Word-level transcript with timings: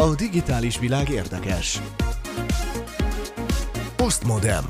A 0.00 0.14
digitális 0.14 0.78
világ 0.78 1.08
érdekes. 1.08 1.80
Postmodem. 3.96 4.64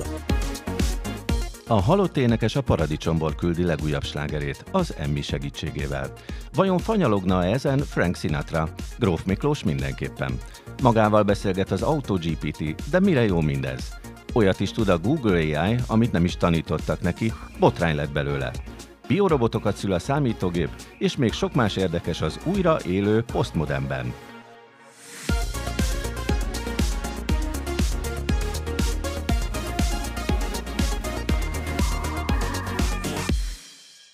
A 1.67 1.81
halott 1.81 2.17
énekes 2.17 2.57
a 2.57 2.61
paradicsomból 2.61 3.35
küldi 3.35 3.65
legújabb 3.65 4.05
slágerét, 4.05 4.65
az 4.73 4.95
Emmy 4.99 5.23
segítségével. 5.23 6.13
Vajon 6.55 6.79
fanyalogna 6.79 7.45
ezen 7.45 7.79
Frank 7.79 8.17
Sinatra? 8.17 8.69
Gróf 8.99 9.25
Miklós 9.25 9.65
mindenképpen. 9.65 10.39
Magával 10.83 11.23
beszélget 11.23 11.71
az 11.71 11.83
AutoGPT, 11.83 12.91
de 12.91 13.01
mire 13.01 13.25
jó 13.25 13.41
mindez? 13.41 13.99
Olyat 14.35 14.61
is 14.61 14.71
tud 14.71 14.89
a 14.89 14.99
Google 14.99 15.61
AI, 15.61 15.77
amit 15.87 16.13
nem 16.13 16.25
is 16.25 16.37
tanítottak 16.37 17.01
neki, 17.01 17.33
botrány 17.59 17.95
lett 17.95 18.13
belőle. 18.13 18.51
Biorobotokat 19.09 19.77
szül 19.77 19.93
a 19.93 19.99
számítógép, 19.99 20.71
és 20.99 21.17
még 21.17 21.33
sok 21.33 21.55
más 21.55 21.77
érdekes 21.77 22.21
az 22.21 22.39
újra 22.45 22.77
élő 22.87 23.23
postmodernben. 23.23 24.13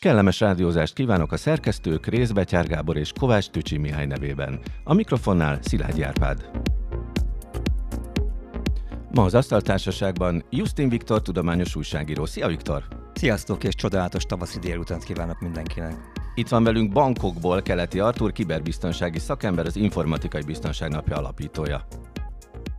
Kellemes 0.04 0.40
rádiózást 0.40 0.94
kívánok 0.94 1.32
a 1.32 1.36
szerkesztők 1.36 2.06
Részbetyár 2.06 2.66
Gábor 2.66 2.96
és 2.96 3.12
Kovács 3.18 3.48
Tücsi 3.48 3.76
Mihály 3.76 4.06
nevében. 4.06 4.60
A 4.84 4.94
mikrofonnál 4.94 5.58
Szilágy 5.62 6.02
Árpád. 6.02 6.50
Ma 9.10 9.22
az 9.22 9.34
Asztaltársaságban 9.34 10.44
Justin 10.50 10.88
Viktor 10.88 11.22
tudományos 11.22 11.76
újságíró. 11.76 12.26
Szia 12.26 12.46
Viktor! 12.46 12.82
Sziasztok 13.14 13.64
és 13.64 13.74
csodálatos 13.74 14.22
tavaszi 14.22 14.58
délutánt 14.58 15.04
kívánok 15.04 15.40
mindenkinek! 15.40 15.94
Itt 16.34 16.48
van 16.48 16.64
velünk 16.64 16.92
Bankokból 16.92 17.62
Keleti 17.62 18.00
Artur, 18.00 18.32
kiberbiztonsági 18.32 19.18
szakember, 19.18 19.66
az 19.66 19.76
Informatikai 19.76 20.42
Biztonság 20.42 20.90
Napja 20.90 21.16
alapítója. 21.16 21.86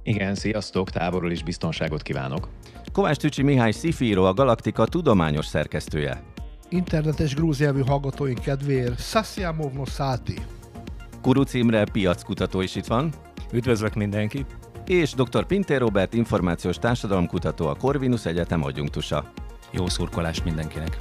Igen, 0.04 0.36
sziasztok, 0.36 0.90
távolról 0.90 1.32
is 1.32 1.44
biztonságot 1.44 2.02
kívánok. 2.02 2.48
Kovács 2.92 3.18
Tücsi 3.18 3.42
Mihály 3.42 3.72
Szifíró, 3.72 4.24
a 4.24 4.34
Galaktika 4.34 4.86
tudományos 4.86 5.46
szerkesztője. 5.46 6.34
Internetes 6.70 7.34
grúznyelvű 7.34 7.82
hallgatóink 7.82 8.40
kedvéért 8.40 9.00
Sassiamovno 9.00 9.86
Száti. 9.86 10.36
Kuruc 11.22 11.54
Imre 11.54 11.84
piackutató 11.92 12.62
is 12.62 12.76
itt 12.76 12.86
van. 12.86 13.14
Üdvözlök 13.52 13.94
mindenkit! 13.94 14.58
És 14.86 15.14
dr. 15.14 15.46
Pintér 15.46 15.80
Robert, 15.80 16.14
információs 16.14 16.78
társadalomkutató, 16.78 17.68
a 17.68 17.76
Corvinus 17.76 18.26
Egyetem 18.26 18.64
adjunktusa. 18.64 19.32
Jó 19.72 19.88
szurkolást 19.88 20.44
mindenkinek! 20.44 20.98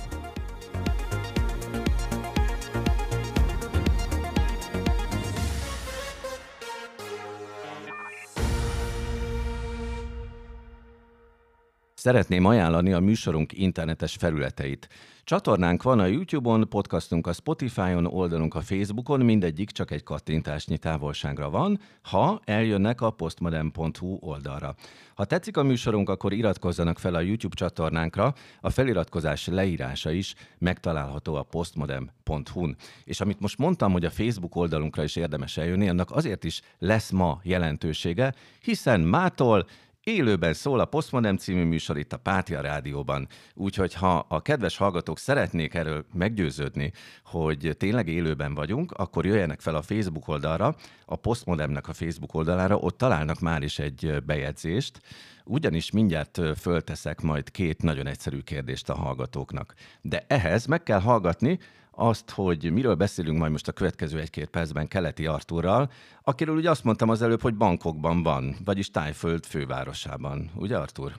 Szeretném 11.95 12.45
ajánlani 12.45 12.93
a 12.93 13.01
műsorunk 13.01 13.53
internetes 13.53 14.17
felületeit. 14.19 14.89
Csatornánk 15.25 15.83
van 15.83 15.99
a 15.99 16.07
YouTube-on, 16.07 16.69
podcastunk 16.69 17.27
a 17.27 17.33
Spotify-on, 17.33 18.07
oldalunk 18.07 18.55
a 18.55 18.61
Facebookon, 18.61 19.21
mindegyik 19.21 19.71
csak 19.71 19.91
egy 19.91 20.03
kattintásnyi 20.03 20.79
távolságra 20.79 21.51
van, 21.51 21.81
ha 22.03 22.41
eljönnek 22.45 23.01
a 23.01 23.11
postmodern.hu 23.11 24.17
oldalra. 24.21 24.75
Ha 25.15 25.25
tetszik 25.25 25.57
a 25.57 25.63
műsorunk, 25.63 26.09
akkor 26.09 26.33
iratkozzanak 26.33 26.99
fel 26.99 27.15
a 27.15 27.21
YouTube 27.21 27.55
csatornánkra, 27.55 28.35
a 28.61 28.71
feliratkozás 28.71 29.47
leírása 29.47 30.11
is 30.11 30.35
megtalálható 30.59 31.35
a 31.35 31.43
postmodern.hu-n. 31.43 32.77
És 33.05 33.21
amit 33.21 33.41
most 33.41 33.59
mondtam, 33.59 33.93
hogy 33.93 34.05
a 34.05 34.11
Facebook 34.11 34.57
oldalunkra 34.57 35.03
is 35.03 35.17
érdemes 35.17 35.57
eljönni, 35.57 35.89
annak 35.89 36.11
azért 36.11 36.45
is 36.45 36.61
lesz 36.79 37.11
ma 37.11 37.41
jelentősége, 37.43 38.35
hiszen 38.61 39.01
mától 39.01 39.67
Élőben 40.05 40.53
szól 40.53 40.81
a 40.81 40.85
Postmodem 40.85 41.37
című 41.37 41.65
műsor 41.65 41.99
itt 41.99 42.13
a 42.13 42.17
Pátia 42.17 42.61
Rádióban, 42.61 43.29
úgyhogy 43.55 43.95
ha 43.95 44.27
a 44.29 44.43
kedves 44.43 44.77
hallgatók 44.77 45.19
szeretnék 45.19 45.75
erről 45.75 46.05
meggyőződni, 46.13 46.93
hogy 47.25 47.75
tényleg 47.79 48.09
élőben 48.09 48.55
vagyunk, 48.55 48.93
akkor 48.93 49.27
jöjjenek 49.27 49.61
fel 49.61 49.75
a 49.75 49.83
Facebook 49.83 50.29
oldalra, 50.29 50.77
a 51.07 51.17
Postmodemnek 51.17 51.89
a 51.89 51.93
Facebook 51.93 52.35
oldalára, 52.35 52.77
ott 52.77 52.99
találnak 52.99 53.41
már 53.41 53.63
is 53.63 53.79
egy 53.79 54.23
bejegyzést, 54.27 55.01
ugyanis 55.45 55.91
mindjárt 55.91 56.41
fölteszek 56.59 57.21
majd 57.21 57.51
két 57.51 57.83
nagyon 57.83 58.07
egyszerű 58.07 58.39
kérdést 58.39 58.89
a 58.89 58.95
hallgatóknak. 58.95 59.75
De 60.01 60.25
ehhez 60.29 60.67
meg 60.67 60.83
kell 60.83 61.01
hallgatni 61.01 61.59
azt, 61.91 62.31
hogy 62.31 62.73
miről 62.73 62.95
beszélünk 62.95 63.39
majd 63.39 63.51
most 63.51 63.69
a 63.69 63.73
következő 63.73 64.21
egy-két 64.21 64.49
percben 64.49 64.89
Keleti 64.89 65.27
Artúrral, 65.27 65.91
akiről 66.23 66.57
ugye 66.57 66.71
azt 66.71 66.85
mondtam 66.85 67.09
az 67.09 67.23
előbb, 67.23 67.41
hogy 67.41 67.55
bankokban 67.55 68.23
van, 68.23 68.57
vagyis 68.65 68.91
Tájföld 68.91 69.45
fővárosában. 69.45 70.51
Ugye, 70.55 70.79
Artúr? 70.79 71.13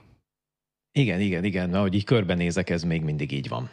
Igen, 0.92 1.20
igen, 1.20 1.44
igen. 1.44 1.74
Ahogy 1.74 1.94
így 1.94 2.04
körbenézek, 2.04 2.70
ez 2.70 2.82
még 2.82 3.02
mindig 3.02 3.32
így 3.32 3.48
van. 3.48 3.70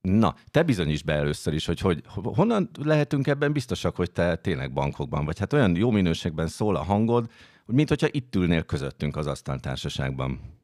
Na, 0.00 0.34
te 0.50 0.62
bizonyíts 0.62 1.04
be 1.04 1.12
először 1.12 1.54
is, 1.54 1.66
hogy, 1.66 1.80
hogy 1.80 2.02
honnan 2.22 2.70
lehetünk 2.82 3.26
ebben 3.26 3.52
biztosak, 3.52 3.96
hogy 3.96 4.10
te 4.10 4.36
tényleg 4.36 4.72
bankokban 4.72 5.24
vagy. 5.24 5.38
Hát 5.38 5.52
olyan 5.52 5.76
jó 5.76 5.90
minőségben 5.90 6.46
szól 6.46 6.76
a 6.76 6.82
hangod, 6.82 7.30
mint 7.66 7.88
hogyha 7.88 8.08
itt 8.10 8.34
ülnél 8.34 8.62
közöttünk 8.62 9.16
az 9.16 9.26
asztaltársaságban. 9.26 10.55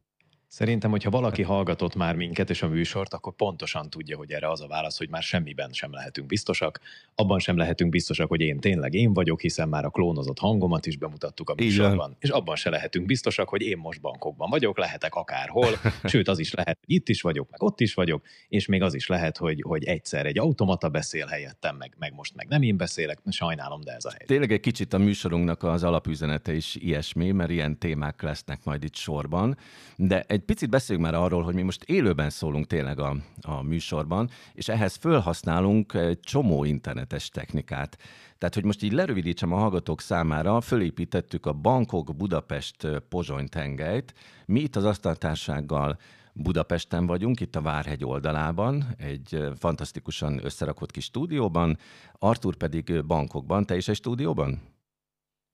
Szerintem, 0.52 0.90
hogyha 0.90 1.10
valaki 1.10 1.42
hallgatott 1.42 1.94
már 1.94 2.16
minket 2.16 2.50
és 2.50 2.62
a 2.62 2.68
műsort, 2.68 3.14
akkor 3.14 3.34
pontosan 3.34 3.90
tudja, 3.90 4.16
hogy 4.16 4.32
erre 4.32 4.50
az 4.50 4.60
a 4.60 4.66
válasz, 4.66 4.98
hogy 4.98 5.08
már 5.08 5.22
semmiben 5.22 5.70
sem 5.72 5.92
lehetünk 5.92 6.26
biztosak. 6.26 6.80
Abban 7.14 7.38
sem 7.38 7.56
lehetünk 7.56 7.90
biztosak, 7.90 8.28
hogy 8.28 8.40
én 8.40 8.60
tényleg 8.60 8.94
én 8.94 9.12
vagyok, 9.12 9.40
hiszen 9.40 9.68
már 9.68 9.84
a 9.84 9.90
klónozott 9.90 10.38
hangomat 10.38 10.86
is 10.86 10.96
bemutattuk 10.96 11.50
a 11.50 11.54
műsorban. 11.56 12.06
Igen. 12.06 12.16
És 12.20 12.28
abban 12.28 12.56
se 12.56 12.70
lehetünk 12.70 13.06
biztosak, 13.06 13.48
hogy 13.48 13.62
én 13.62 13.78
most 13.78 14.00
bankokban 14.00 14.50
vagyok, 14.50 14.78
lehetek 14.78 15.14
akárhol. 15.14 15.70
Sőt, 16.04 16.28
az 16.28 16.38
is 16.38 16.52
lehet, 16.52 16.78
hogy 16.84 16.94
itt 16.94 17.08
is 17.08 17.22
vagyok, 17.22 17.50
meg 17.50 17.62
ott 17.62 17.80
is 17.80 17.94
vagyok, 17.94 18.22
és 18.48 18.66
még 18.66 18.82
az 18.82 18.94
is 18.94 19.06
lehet, 19.06 19.36
hogy, 19.36 19.62
hogy 19.62 19.84
egyszer 19.84 20.26
egy 20.26 20.38
automata 20.38 20.88
beszél 20.88 21.26
helyettem, 21.26 21.76
meg, 21.76 21.94
meg 21.98 22.14
most 22.14 22.34
meg 22.34 22.48
nem 22.48 22.62
én 22.62 22.76
beszélek, 22.76 23.18
sajnálom, 23.30 23.80
de 23.80 23.92
ez 23.92 24.04
a 24.04 24.08
helyzet. 24.08 24.26
Tényleg 24.26 24.52
egy 24.52 24.60
kicsit 24.60 24.92
a 24.92 24.98
műsorunknak 24.98 25.62
az 25.62 25.82
alapüzenete 25.82 26.54
is 26.54 26.74
ilyesmi, 26.74 27.30
mert 27.30 27.50
ilyen 27.50 27.78
témák 27.78 28.22
lesznek 28.22 28.64
majd 28.64 28.84
itt 28.84 28.94
sorban. 28.94 29.56
De 29.96 30.24
egy 30.26 30.41
egy 30.42 30.48
picit 30.48 30.70
beszéljünk 30.70 31.10
már 31.10 31.20
arról, 31.20 31.42
hogy 31.42 31.54
mi 31.54 31.62
most 31.62 31.82
élőben 31.82 32.30
szólunk 32.30 32.66
tényleg 32.66 32.98
a, 32.98 33.16
a 33.40 33.62
műsorban, 33.62 34.30
és 34.52 34.68
ehhez 34.68 34.94
felhasználunk 34.94 35.94
egy 35.94 36.20
csomó 36.20 36.64
internetes 36.64 37.28
technikát. 37.28 37.98
Tehát, 38.38 38.54
hogy 38.54 38.64
most 38.64 38.82
így 38.82 38.92
lerövidítsem 38.92 39.52
a 39.52 39.58
hallgatók 39.58 40.00
számára, 40.00 40.60
fölépítettük 40.60 41.46
a 41.46 41.52
Bankok 41.52 42.16
Budapest 42.16 42.86
Pozsony 43.08 43.48
tengelyt. 43.48 44.14
Mi 44.46 44.60
itt 44.60 44.76
az 44.76 44.84
asztaltársággal 44.84 45.98
Budapesten 46.32 47.06
vagyunk, 47.06 47.40
itt 47.40 47.56
a 47.56 47.60
Várhegy 47.60 48.04
oldalában, 48.04 48.84
egy 48.98 49.48
fantasztikusan 49.58 50.44
összerakott 50.44 50.90
kis 50.90 51.04
stúdióban, 51.04 51.78
Artur 52.18 52.56
pedig 52.56 53.04
bankokban. 53.04 53.66
Te 53.66 53.76
is 53.76 53.88
egy 53.88 53.96
stúdióban? 53.96 54.71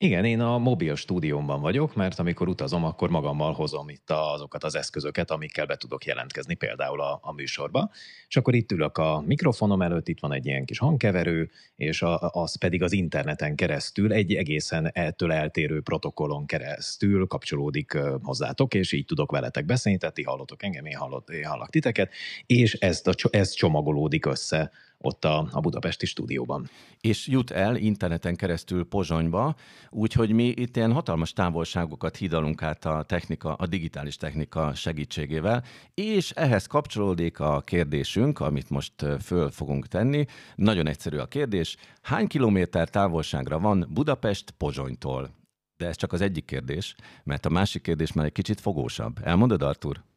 Igen, 0.00 0.24
én 0.24 0.40
a 0.40 0.58
mobil 0.58 0.94
stúdiómban 0.94 1.60
vagyok, 1.60 1.94
mert 1.94 2.18
amikor 2.18 2.48
utazom, 2.48 2.84
akkor 2.84 3.10
magammal 3.10 3.52
hozom 3.52 3.88
itt 3.88 4.10
azokat 4.10 4.64
az 4.64 4.74
eszközöket, 4.74 5.30
amikkel 5.30 5.66
be 5.66 5.76
tudok 5.76 6.04
jelentkezni, 6.04 6.54
például 6.54 7.00
a, 7.00 7.18
a 7.22 7.32
műsorba. 7.32 7.90
És 8.28 8.36
akkor 8.36 8.54
itt 8.54 8.72
ülök 8.72 8.98
a 8.98 9.22
mikrofonom 9.26 9.82
előtt, 9.82 10.08
itt 10.08 10.20
van 10.20 10.32
egy 10.32 10.46
ilyen 10.46 10.64
kis 10.64 10.78
hangkeverő, 10.78 11.50
és 11.76 12.02
a, 12.02 12.30
az 12.32 12.58
pedig 12.58 12.82
az 12.82 12.92
interneten 12.92 13.56
keresztül, 13.56 14.12
egy 14.12 14.34
egészen 14.34 14.90
ettől 14.92 15.32
eltérő 15.32 15.80
protokollon 15.80 16.46
keresztül 16.46 17.26
kapcsolódik 17.26 17.98
hozzátok, 18.22 18.74
és 18.74 18.92
így 18.92 19.04
tudok 19.04 19.30
veletek 19.30 19.64
beszélni, 19.64 19.98
tehát 19.98 20.14
ti 20.14 20.22
hallotok 20.22 20.62
engem, 20.62 20.84
én, 20.84 20.96
hallott, 20.96 21.30
én 21.30 21.44
hallak 21.44 21.70
titeket, 21.70 22.12
és 22.46 22.74
ezt 22.74 23.06
a, 23.06 23.12
ez 23.30 23.52
csomagolódik 23.52 24.26
össze 24.26 24.70
ott 24.98 25.24
a, 25.24 25.48
a 25.50 25.60
budapesti 25.60 26.06
stúdióban. 26.06 26.70
És 27.00 27.26
jut 27.26 27.50
el 27.50 27.76
interneten 27.76 28.36
keresztül 28.36 28.84
Pozsonyba, 28.84 29.54
úgyhogy 29.90 30.32
mi 30.32 30.44
itt 30.44 30.76
ilyen 30.76 30.92
hatalmas 30.92 31.32
távolságokat 31.32 32.16
hidalunk 32.16 32.62
át 32.62 32.84
a 32.84 33.02
technika, 33.02 33.54
a 33.54 33.66
digitális 33.66 34.16
technika 34.16 34.74
segítségével, 34.74 35.64
és 35.94 36.30
ehhez 36.30 36.66
kapcsolódik 36.66 37.40
a 37.40 37.60
kérdésünk, 37.60 38.40
amit 38.40 38.70
most 38.70 38.92
föl 39.20 39.50
fogunk 39.50 39.86
tenni. 39.86 40.24
Nagyon 40.54 40.86
egyszerű 40.86 41.16
a 41.16 41.26
kérdés. 41.26 41.76
Hány 42.02 42.26
kilométer 42.26 42.88
távolságra 42.88 43.58
van 43.58 43.86
Budapest 43.90 44.50
Pozsonytól? 44.50 45.36
De 45.76 45.86
ez 45.86 45.96
csak 45.96 46.12
az 46.12 46.20
egyik 46.20 46.44
kérdés, 46.44 46.94
mert 47.24 47.46
a 47.46 47.50
másik 47.50 47.82
kérdés 47.82 48.12
már 48.12 48.24
egy 48.24 48.32
kicsit 48.32 48.60
fogósabb. 48.60 49.18
Elmondod, 49.22 49.62
Artur? 49.62 50.07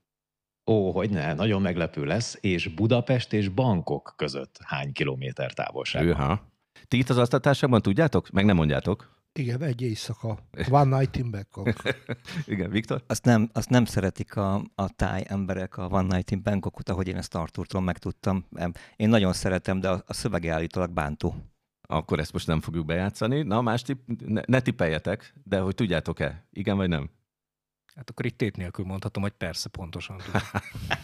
Ó, 0.72 0.92
hogy 0.92 1.10
ne, 1.10 1.34
nagyon 1.34 1.62
meglepő 1.62 2.06
lesz, 2.06 2.38
és 2.42 2.68
Budapest 2.68 3.34
és 3.34 3.50
Bangkok 3.50 4.14
között 4.16 4.58
hány 4.64 4.92
kilométer 4.92 5.54
távolság? 5.54 6.06
Őha. 6.06 6.42
Ti 6.88 6.98
itt 6.98 7.10
az 7.10 7.18
asztatásában 7.18 7.82
tudjátok? 7.82 8.30
Meg 8.30 8.46
nem 8.46 8.56
mondjátok? 8.56 9.20
Igen, 9.34 9.64
egy 9.64 9.82
éjszaka. 9.82 10.38
One 10.70 10.98
night 10.98 11.16
in 11.16 11.32
Bangkok. 11.32 11.74
Igen, 12.46 12.70
Viktor? 12.70 13.04
Azt 13.08 13.26
nem, 13.26 13.50
azt 13.54 13.70
nem 13.70 13.86
szeretik 13.86 14.36
a, 14.36 14.56
a 14.76 14.90
táj 14.96 15.24
emberek 15.28 15.78
a 15.78 15.88
One 15.92 16.16
Night 16.16 16.32
in 16.32 16.42
Bangkokot, 16.44 16.90
ahogy 16.90 17.08
én 17.08 17.18
ezt 17.18 17.36
Arturtól 17.36 17.82
megtudtam. 17.82 18.46
Én 18.96 19.10
nagyon 19.10 19.34
szeretem, 19.34 19.80
de 19.80 19.90
a, 19.90 20.04
a 20.08 20.14
szövege 20.14 20.54
állítólag 20.54 20.92
bántó. 20.92 21.36
akkor 21.82 22.20
ezt 22.20 22.34
most 22.34 22.48
nem 22.48 22.62
fogjuk 22.62 22.86
bejátszani. 22.86 23.42
Na, 23.42 23.62
más 23.62 23.82
tipp, 23.82 24.08
ne, 24.26 24.42
ne 24.46 24.60
tippeljetek, 24.60 25.34
de 25.44 25.60
hogy 25.60 25.76
tudjátok-e, 25.76 26.48
igen 26.52 26.78
vagy 26.78 26.90
nem? 26.90 27.10
Hát 27.96 28.10
akkor 28.10 28.26
itt 28.26 28.38
tét 28.38 28.58
nélkül 28.58 28.86
mondhatom, 28.86 29.24
hogy 29.24 29.32
persze, 29.32 29.70
pontosan. 29.70 30.22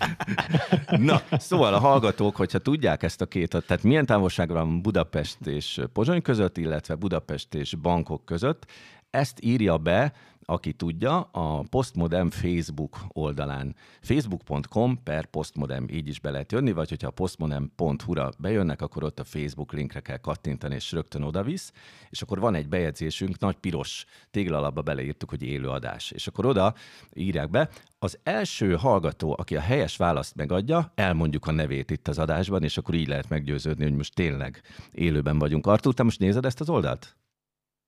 Na, 0.98 1.22
szóval 1.32 1.74
a 1.74 1.80
hallgatók, 1.80 2.36
hogyha 2.36 2.60
tudják 2.60 3.04
ezt 3.04 3.22
a 3.22 3.26
két, 3.26 3.50
tehát 3.50 3.84
milyen 3.84 4.06
távolságra 4.06 4.54
van 4.54 4.82
Budapest 4.82 5.46
és 5.46 5.82
Pozsony 5.94 6.22
között, 6.22 6.58
illetve 6.58 6.96
Budapest 6.96 7.54
és 7.54 7.76
Bankok 7.76 8.26
között, 8.26 8.66
ezt 9.10 9.44
írja 9.44 9.78
be 9.78 10.14
aki 10.50 10.74
tudja, 10.74 11.20
a 11.20 11.62
Postmodem 11.70 12.30
Facebook 12.30 12.98
oldalán. 13.08 13.76
facebook.com 14.02 15.04
per 15.04 15.26
Postmodem, 15.26 15.88
így 15.90 16.08
is 16.08 16.20
be 16.20 16.32
lehet 16.32 16.52
jönni, 16.52 16.72
vagy 16.72 16.90
hogyha 16.90 17.08
a 17.08 17.12
postmodem.hu-ra 17.12 18.32
bejönnek, 18.38 18.82
akkor 18.82 19.04
ott 19.04 19.20
a 19.20 19.24
Facebook 19.24 19.74
linkre 19.74 20.00
kell 20.00 20.18
kattintani, 20.18 20.76
és 20.76 20.92
rögtön 20.92 21.24
odavisz, 21.24 21.74
és 22.10 22.22
akkor 22.22 22.40
van 22.40 22.56
egy 22.56 22.68
bejegyzésünk, 22.68 23.40
nagy 23.40 23.56
piros 23.56 24.06
téglalapba 24.32 24.82
beleírtuk, 24.82 25.30
hogy 25.30 25.44
élő 25.44 25.70
adás. 25.70 26.12
És 26.12 26.28
akkor 26.28 26.46
oda 26.46 26.74
írják 27.14 27.50
be, 27.50 27.70
az 28.00 28.20
első 28.24 28.76
hallgató, 28.76 29.36
aki 29.38 29.56
a 29.56 29.62
helyes 29.62 29.98
választ 29.98 30.36
megadja, 30.36 30.92
elmondjuk 30.96 31.48
a 31.48 31.52
nevét 31.52 31.92
itt 31.92 32.08
az 32.08 32.20
adásban, 32.20 32.64
és 32.64 32.78
akkor 32.78 32.96
így 32.96 33.08
lehet 33.08 33.30
meggyőződni, 33.30 33.84
hogy 33.84 33.96
most 33.96 34.16
tényleg 34.16 34.62
élőben 34.92 35.40
vagyunk. 35.40 35.68
Artur, 35.68 35.94
te 35.94 36.04
most 36.04 36.20
nézed 36.20 36.46
ezt 36.46 36.60
az 36.60 36.70
oldalt? 36.70 37.16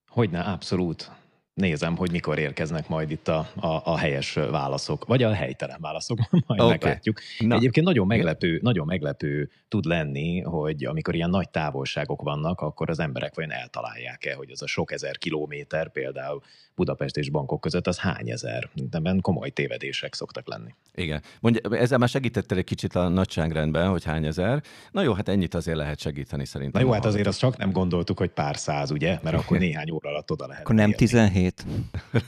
Hogyne, 0.07 0.39
abszolút 0.39 1.11
nézem, 1.59 1.95
hogy 1.95 2.11
mikor 2.11 2.39
érkeznek 2.39 2.87
majd 2.87 3.11
itt 3.11 3.27
a, 3.27 3.49
a, 3.55 3.81
a 3.83 3.97
helyes 3.97 4.33
válaszok, 4.33 5.05
vagy 5.05 5.23
a 5.23 5.33
helytelen 5.33 5.77
válaszok, 5.81 6.17
majd 6.47 6.59
okay. 6.59 6.67
meglátjuk. 6.67 7.19
Na. 7.39 7.55
Egyébként 7.55 7.85
nagyon 7.85 8.07
meglepő, 8.07 8.59
nagyon 8.61 8.85
meglepő 8.85 9.49
tud 9.67 9.85
lenni, 9.85 10.41
hogy 10.41 10.85
amikor 10.85 11.15
ilyen 11.15 11.29
nagy 11.29 11.49
távolságok 11.49 12.21
vannak, 12.21 12.61
akkor 12.61 12.89
az 12.89 12.99
emberek 12.99 13.35
vajon 13.35 13.51
eltalálják-e, 13.51 14.35
hogy 14.35 14.51
az 14.51 14.61
a 14.61 14.67
sok 14.67 14.91
ezer 14.91 15.17
kilométer 15.17 15.91
például 15.91 16.41
Budapest 16.79 17.17
és 17.17 17.29
bankok 17.29 17.61
között 17.61 17.87
az 17.87 17.99
hány 17.99 18.29
ezer. 18.29 18.69
Ebben 18.91 19.21
komoly 19.21 19.49
tévedések 19.49 20.13
szoktak 20.13 20.47
lenni. 20.47 20.75
Igen. 20.93 21.21
Mondja, 21.39 21.77
ezzel 21.77 21.97
már 21.97 22.09
segítettél 22.09 22.57
egy 22.57 22.63
kicsit 22.63 22.95
a 22.95 23.07
nagyságrendben, 23.07 23.89
hogy 23.89 24.03
hány 24.03 24.25
ezer. 24.25 24.63
Na 24.91 25.01
jó, 25.01 25.13
hát 25.13 25.29
ennyit 25.29 25.53
azért 25.53 25.77
lehet 25.77 25.99
segíteni 25.99 26.45
szerintem. 26.45 26.81
Na 26.81 26.87
jó, 26.87 26.93
hát 26.93 27.05
azért 27.05 27.27
azt 27.27 27.39
csak 27.39 27.57
nem 27.57 27.71
gondoltuk, 27.71 28.17
hogy 28.17 28.29
pár 28.29 28.57
száz, 28.57 28.91
ugye? 28.91 29.19
Mert 29.23 29.35
akkor 29.35 29.57
néhány 29.67 29.89
óra 29.89 30.09
alatt 30.09 30.31
oda 30.31 30.47
lehet. 30.47 30.63
Akkor 30.63 30.75
nem 30.75 30.91
17? 30.91 31.65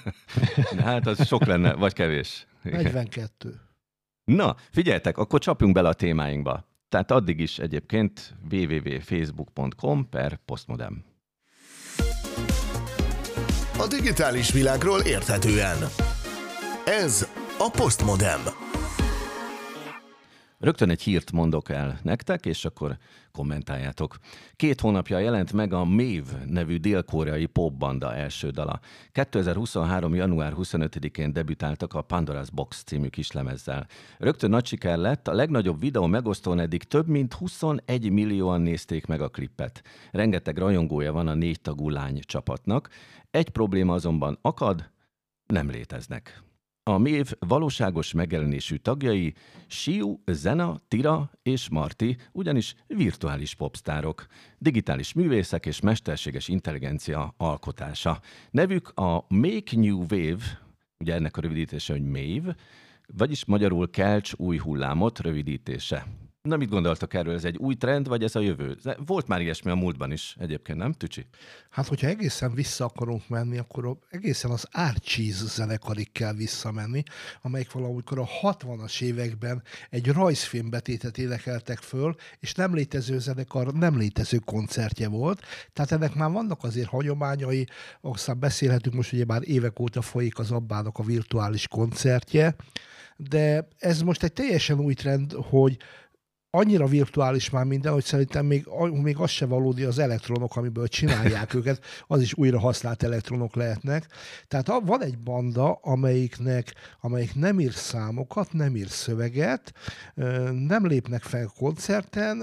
hát 0.85 1.07
az 1.07 1.27
sok 1.27 1.45
lenne, 1.45 1.73
vagy 1.73 1.93
kevés. 1.93 2.47
Igen. 2.63 2.81
42. 2.81 3.59
Na, 4.23 4.55
figyeljetek, 4.71 5.17
akkor 5.17 5.39
csapjunk 5.39 5.73
bele 5.73 5.89
a 5.89 5.93
témáinkba. 5.93 6.69
Tehát 6.89 7.11
addig 7.11 7.39
is 7.39 7.59
egyébként 7.59 8.35
www.facebook.com 8.51 10.09
per 10.09 10.39
postmodem. 10.45 11.10
A 13.81 13.87
digitális 13.87 14.51
világról 14.51 14.99
érthetően. 14.99 15.77
Ez 16.85 17.27
a 17.57 17.69
Postmodem. 17.69 18.70
Rögtön 20.61 20.89
egy 20.89 21.01
hírt 21.01 21.31
mondok 21.31 21.69
el 21.69 21.99
nektek, 22.03 22.45
és 22.45 22.65
akkor 22.65 22.97
kommentáljátok. 23.31 24.17
Két 24.55 24.81
hónapja 24.81 25.19
jelent 25.19 25.53
meg 25.53 25.73
a 25.73 25.83
Mave 25.83 26.45
nevű 26.45 26.77
dél-koreai 26.77 27.45
popbanda 27.45 28.13
első 28.13 28.49
dala. 28.49 28.79
2023. 29.11 30.15
január 30.15 30.53
25-én 30.57 31.33
debütáltak 31.33 31.93
a 31.93 32.05
Pandora's 32.05 32.47
Box 32.53 32.83
című 32.83 33.07
kislemezzel. 33.07 33.87
Rögtön 34.17 34.49
nagy 34.49 34.65
siker 34.65 34.97
lett, 34.97 35.27
a 35.27 35.33
legnagyobb 35.33 35.79
videó 35.79 36.05
megosztón 36.05 36.59
eddig 36.59 36.83
több 36.83 37.07
mint 37.07 37.33
21 37.33 38.11
millióan 38.11 38.61
nézték 38.61 39.05
meg 39.05 39.21
a 39.21 39.29
klippet. 39.29 39.83
Rengeteg 40.11 40.57
rajongója 40.57 41.11
van 41.11 41.27
a 41.27 41.33
négy 41.33 41.61
tagú 41.61 41.89
lány 41.89 42.19
csapatnak. 42.21 42.89
Egy 43.31 43.49
probléma 43.49 43.93
azonban 43.93 44.37
akad, 44.41 44.89
nem 45.45 45.69
léteznek. 45.69 46.50
A 46.83 46.97
MÉV 46.97 47.31
valóságos 47.39 48.13
megjelenésű 48.13 48.75
tagjai 48.75 49.33
Siu, 49.67 50.21
Zena, 50.25 50.79
Tira 50.87 51.31
és 51.43 51.69
Marti 51.69 52.17
ugyanis 52.31 52.75
virtuális 52.87 53.55
popstárok, 53.55 54.25
digitális 54.57 55.13
művészek 55.13 55.65
és 55.65 55.79
mesterséges 55.79 56.47
intelligencia 56.47 57.33
alkotása. 57.37 58.19
Nevük 58.51 58.89
a 58.89 59.25
Make 59.27 59.75
New 59.75 59.99
Wave, 59.99 60.61
ugye 60.99 61.13
ennek 61.13 61.37
a 61.37 61.41
rövidítése, 61.41 61.93
hogy 61.93 62.03
MAVE, 62.03 62.55
vagyis 63.05 63.45
magyarul 63.45 63.89
Kelcs 63.89 64.33
új 64.37 64.57
hullámot 64.57 65.19
rövidítése. 65.19 66.07
Na, 66.41 66.57
mit 66.57 66.69
gondoltak 66.69 67.13
erről? 67.13 67.33
Ez 67.33 67.45
egy 67.45 67.57
új 67.57 67.75
trend, 67.75 68.07
vagy 68.07 68.23
ez 68.23 68.35
a 68.35 68.39
jövő? 68.39 68.77
Volt 69.05 69.27
már 69.27 69.41
ilyesmi 69.41 69.71
a 69.71 69.75
múltban 69.75 70.11
is 70.11 70.35
egyébként, 70.39 70.77
nem, 70.77 70.93
Tücsi? 70.93 71.25
Hát, 71.69 71.87
hogyha 71.87 72.07
egészen 72.07 72.53
vissza 72.53 72.85
akarunk 72.85 73.29
menni, 73.29 73.57
akkor 73.57 73.97
egészen 74.09 74.51
az 74.51 74.67
Archies 74.71 75.35
zenekarig 75.35 76.11
kell 76.11 76.33
visszamenni, 76.33 77.03
amelyik 77.41 77.71
valamikor 77.71 78.19
a 78.19 78.27
60-as 78.41 79.01
években 79.01 79.63
egy 79.89 80.07
rajzfilm 80.07 80.69
betétet 80.69 81.17
énekeltek 81.17 81.77
föl, 81.77 82.15
és 82.39 82.53
nem 82.53 82.73
létező 82.73 83.19
zenekar, 83.19 83.73
nem 83.73 83.97
létező 83.97 84.37
koncertje 84.37 85.07
volt. 85.07 85.41
Tehát 85.73 85.91
ennek 85.91 86.15
már 86.15 86.31
vannak 86.31 86.63
azért 86.63 86.89
hagyományai, 86.89 87.67
aztán 88.01 88.39
beszélhetünk 88.39 88.95
most, 88.95 89.13
ugye 89.13 89.25
már 89.25 89.41
évek 89.43 89.79
óta 89.79 90.01
folyik 90.01 90.39
az 90.39 90.51
Abbának 90.51 90.97
a 90.97 91.03
virtuális 91.03 91.67
koncertje, 91.67 92.55
de 93.17 93.67
ez 93.77 94.01
most 94.01 94.23
egy 94.23 94.33
teljesen 94.33 94.79
új 94.79 94.93
trend, 94.93 95.33
hogy 95.33 95.77
annyira 96.51 96.85
virtuális 96.85 97.49
már 97.49 97.65
minden, 97.65 97.93
hogy 97.93 98.03
szerintem 98.03 98.45
még, 98.45 98.67
még 98.91 99.17
az 99.17 99.29
se 99.29 99.45
valódi 99.45 99.83
az 99.83 99.99
elektronok, 99.99 100.55
amiből 100.55 100.87
csinálják 100.87 101.53
őket, 101.53 101.83
az 102.07 102.21
is 102.21 102.33
újra 102.33 102.59
használt 102.59 103.03
elektronok 103.03 103.55
lehetnek. 103.55 104.07
Tehát 104.47 104.67
van 104.67 105.03
egy 105.03 105.17
banda, 105.17 105.71
amelyiknek, 105.71 106.73
amelyik 107.01 107.35
nem 107.35 107.59
ír 107.59 107.73
számokat, 107.73 108.53
nem 108.53 108.75
ír 108.75 108.89
szöveget, 108.89 109.73
nem 110.51 110.87
lépnek 110.87 111.21
fel 111.21 111.51
koncerten, 111.57 112.37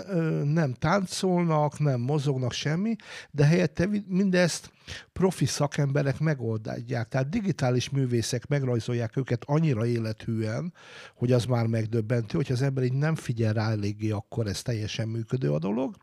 nem 0.45 0.73
táncolnak, 0.73 1.79
nem 1.79 2.01
mozognak 2.01 2.53
semmi, 2.53 2.97
de 3.31 3.45
helyette 3.45 3.89
mindezt 4.09 4.71
profi 5.13 5.47
szakemberek 5.47 6.19
megoldják. 6.19 7.09
Tehát 7.09 7.29
digitális 7.29 7.91
művészek 7.91 8.47
megrajzolják 8.47 9.17
őket 9.17 9.43
annyira 9.47 9.87
élethűen, 9.87 10.73
hogy 11.15 11.33
az 11.33 11.45
már 11.45 11.67
megdöbbentő, 11.67 12.37
hogy 12.37 12.53
az 12.53 12.63
ember 12.63 12.85
így 12.85 12.93
nem 12.93 13.15
figyel 13.15 13.53
rá 13.53 13.71
eléggé, 13.71 14.11
akkor 14.11 14.47
ez 14.47 14.63
teljesen 14.63 15.09
működő 15.09 15.53
a 15.53 15.59
dolog. 15.59 15.95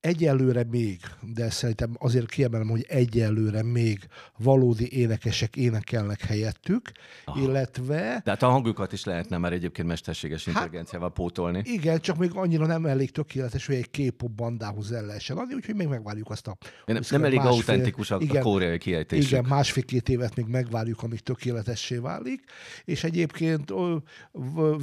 Egyelőre 0.00 0.64
még, 0.64 1.00
de 1.34 1.50
szerintem 1.50 1.96
azért 1.98 2.26
kiemelem, 2.26 2.68
hogy 2.68 2.84
egyelőre 2.88 3.62
még 3.62 4.06
valódi 4.38 4.98
énekesek 4.98 5.56
énekelnek 5.56 6.20
helyettük, 6.20 6.90
Aha. 7.24 7.40
illetve... 7.40 8.20
Tehát 8.24 8.42
a 8.42 8.48
hangjukat 8.48 8.92
is 8.92 9.04
lehetne 9.04 9.38
már 9.38 9.52
egyébként 9.52 9.88
mesterséges 9.88 10.44
hát, 10.44 10.54
intelligenciával 10.54 11.12
pótolni. 11.12 11.62
Igen, 11.64 12.00
csak 12.00 12.16
még 12.16 12.30
annyira 12.34 12.66
nem 12.66 12.86
elég 12.86 13.10
tökéletes, 13.10 13.66
hogy 13.66 13.74
egy 13.74 13.90
K-pop 13.90 14.30
bandához 14.30 14.92
el 14.92 15.06
lehessen 15.06 15.36
adni, 15.36 15.54
úgyhogy 15.54 15.74
még 15.74 15.86
megvárjuk 15.86 16.30
azt 16.30 16.46
a... 16.46 16.56
Nem, 16.86 17.00
nem 17.10 17.24
elég 17.24 17.38
másfél, 17.38 17.56
autentikus 17.56 18.10
a, 18.10 18.16
igen, 18.20 18.36
a 18.36 18.44
koreai 18.44 18.78
kiejtésük. 18.78 19.30
Igen, 19.30 19.44
másfél-két 19.48 20.08
évet 20.08 20.36
még 20.36 20.46
megvárjuk, 20.46 21.02
amíg 21.02 21.20
tökéletessé 21.20 21.96
válik, 21.96 22.42
és 22.84 23.04
egyébként 23.04 23.72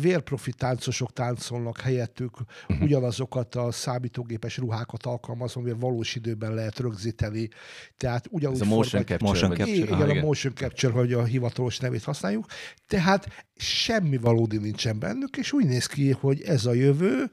vérprofi 0.01 0.51
táncosok 0.51 1.13
táncolnak 1.13 1.79
helyettük 1.79 2.31
uh-huh. 2.39 2.81
ugyanazokat 2.85 3.55
a 3.55 3.71
számítógépes 3.71 4.46
ruhákat 4.55 5.05
alkalmazom, 5.05 5.63
hogy 5.63 5.79
valós 5.79 6.15
időben 6.15 6.53
lehet 6.53 6.79
rögzíteni. 6.79 7.49
Tehát 7.97 8.27
ugyanúgy 8.29 8.61
Ez 8.61 8.67
a 8.67 8.69
motion 8.69 9.05
capture. 9.05 9.29
Motion 9.31 9.49
capture. 9.49 9.77
Igen, 9.77 9.93
ah, 9.93 10.09
igen, 10.09 10.23
a 10.23 10.25
motion 10.25 10.53
capture, 10.53 10.93
hogy 10.93 11.13
a 11.13 11.23
hivatalos 11.23 11.77
nevét 11.77 12.03
használjuk. 12.03 12.45
Tehát 12.87 13.45
semmi 13.55 14.17
valódi 14.17 14.57
nincsen 14.57 14.99
bennük, 14.99 15.37
és 15.37 15.51
úgy 15.51 15.65
néz 15.65 15.85
ki, 15.85 16.11
hogy 16.11 16.41
ez 16.41 16.65
a 16.65 16.73
jövő, 16.73 17.31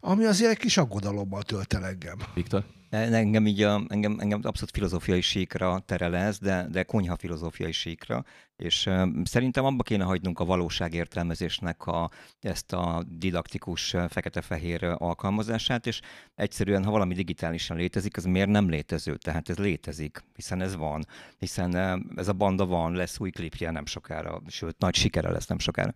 ami 0.00 0.24
azért 0.24 0.50
egy 0.50 0.58
kis 0.58 0.76
aggodalommal 0.76 1.42
tölt 1.42 1.74
el 1.74 1.86
engem. 1.86 2.18
Viktor? 2.34 2.64
Engem 2.94 3.46
így 3.46 3.62
a, 3.62 3.84
engem, 3.88 4.18
engem 4.18 4.40
abszolút 4.42 4.74
filozófiai 4.74 5.20
síkra 5.20 5.78
terel 5.86 6.16
ez, 6.16 6.38
de, 6.38 6.66
de 6.70 6.82
konyha 6.82 7.16
filozófiai 7.16 7.72
síkra, 7.72 8.24
és 8.56 8.90
szerintem 9.24 9.64
abba 9.64 9.82
kéne 9.82 10.04
hagynunk 10.04 10.40
a 10.40 10.44
valóság 10.44 10.94
értelmezésnek 10.94 11.86
a, 11.86 12.10
ezt 12.40 12.72
a 12.72 13.04
didaktikus 13.08 13.96
fekete-fehér 14.08 14.84
alkalmazását, 14.84 15.86
és 15.86 16.00
egyszerűen, 16.34 16.84
ha 16.84 16.90
valami 16.90 17.14
digitálisan 17.14 17.76
létezik, 17.76 18.16
az 18.16 18.24
miért 18.24 18.48
nem 18.48 18.68
létező? 18.68 19.16
Tehát 19.16 19.48
ez 19.48 19.58
létezik, 19.58 20.24
hiszen 20.34 20.60
ez 20.60 20.76
van, 20.76 21.06
hiszen 21.38 21.74
ez 22.16 22.28
a 22.28 22.32
banda 22.32 22.66
van, 22.66 22.92
lesz 22.92 23.20
új 23.20 23.30
klipje 23.30 23.70
nem 23.70 23.86
sokára, 23.86 24.42
sőt, 24.46 24.78
nagy 24.78 24.94
sikere 24.94 25.30
lesz 25.30 25.46
nem 25.46 25.58
sokára. 25.58 25.94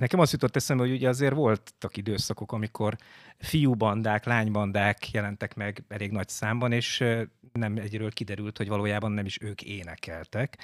Nekem 0.00 0.20
azt 0.20 0.32
jutott 0.32 0.56
eszembe, 0.56 0.82
hogy 0.82 0.92
ugye 0.92 1.08
azért 1.08 1.34
voltak 1.34 1.96
időszakok, 1.96 2.52
amikor 2.52 2.96
fiúbandák, 3.38 4.24
lánybandák 4.24 5.10
jelentek 5.10 5.54
meg 5.54 5.84
elég 5.88 6.10
nagy 6.10 6.28
számban, 6.28 6.72
és 6.72 7.04
nem 7.52 7.76
egyről 7.76 8.10
kiderült, 8.10 8.56
hogy 8.56 8.68
valójában 8.68 9.12
nem 9.12 9.24
is 9.24 9.38
ők 9.40 9.62
énekeltek. 9.62 10.58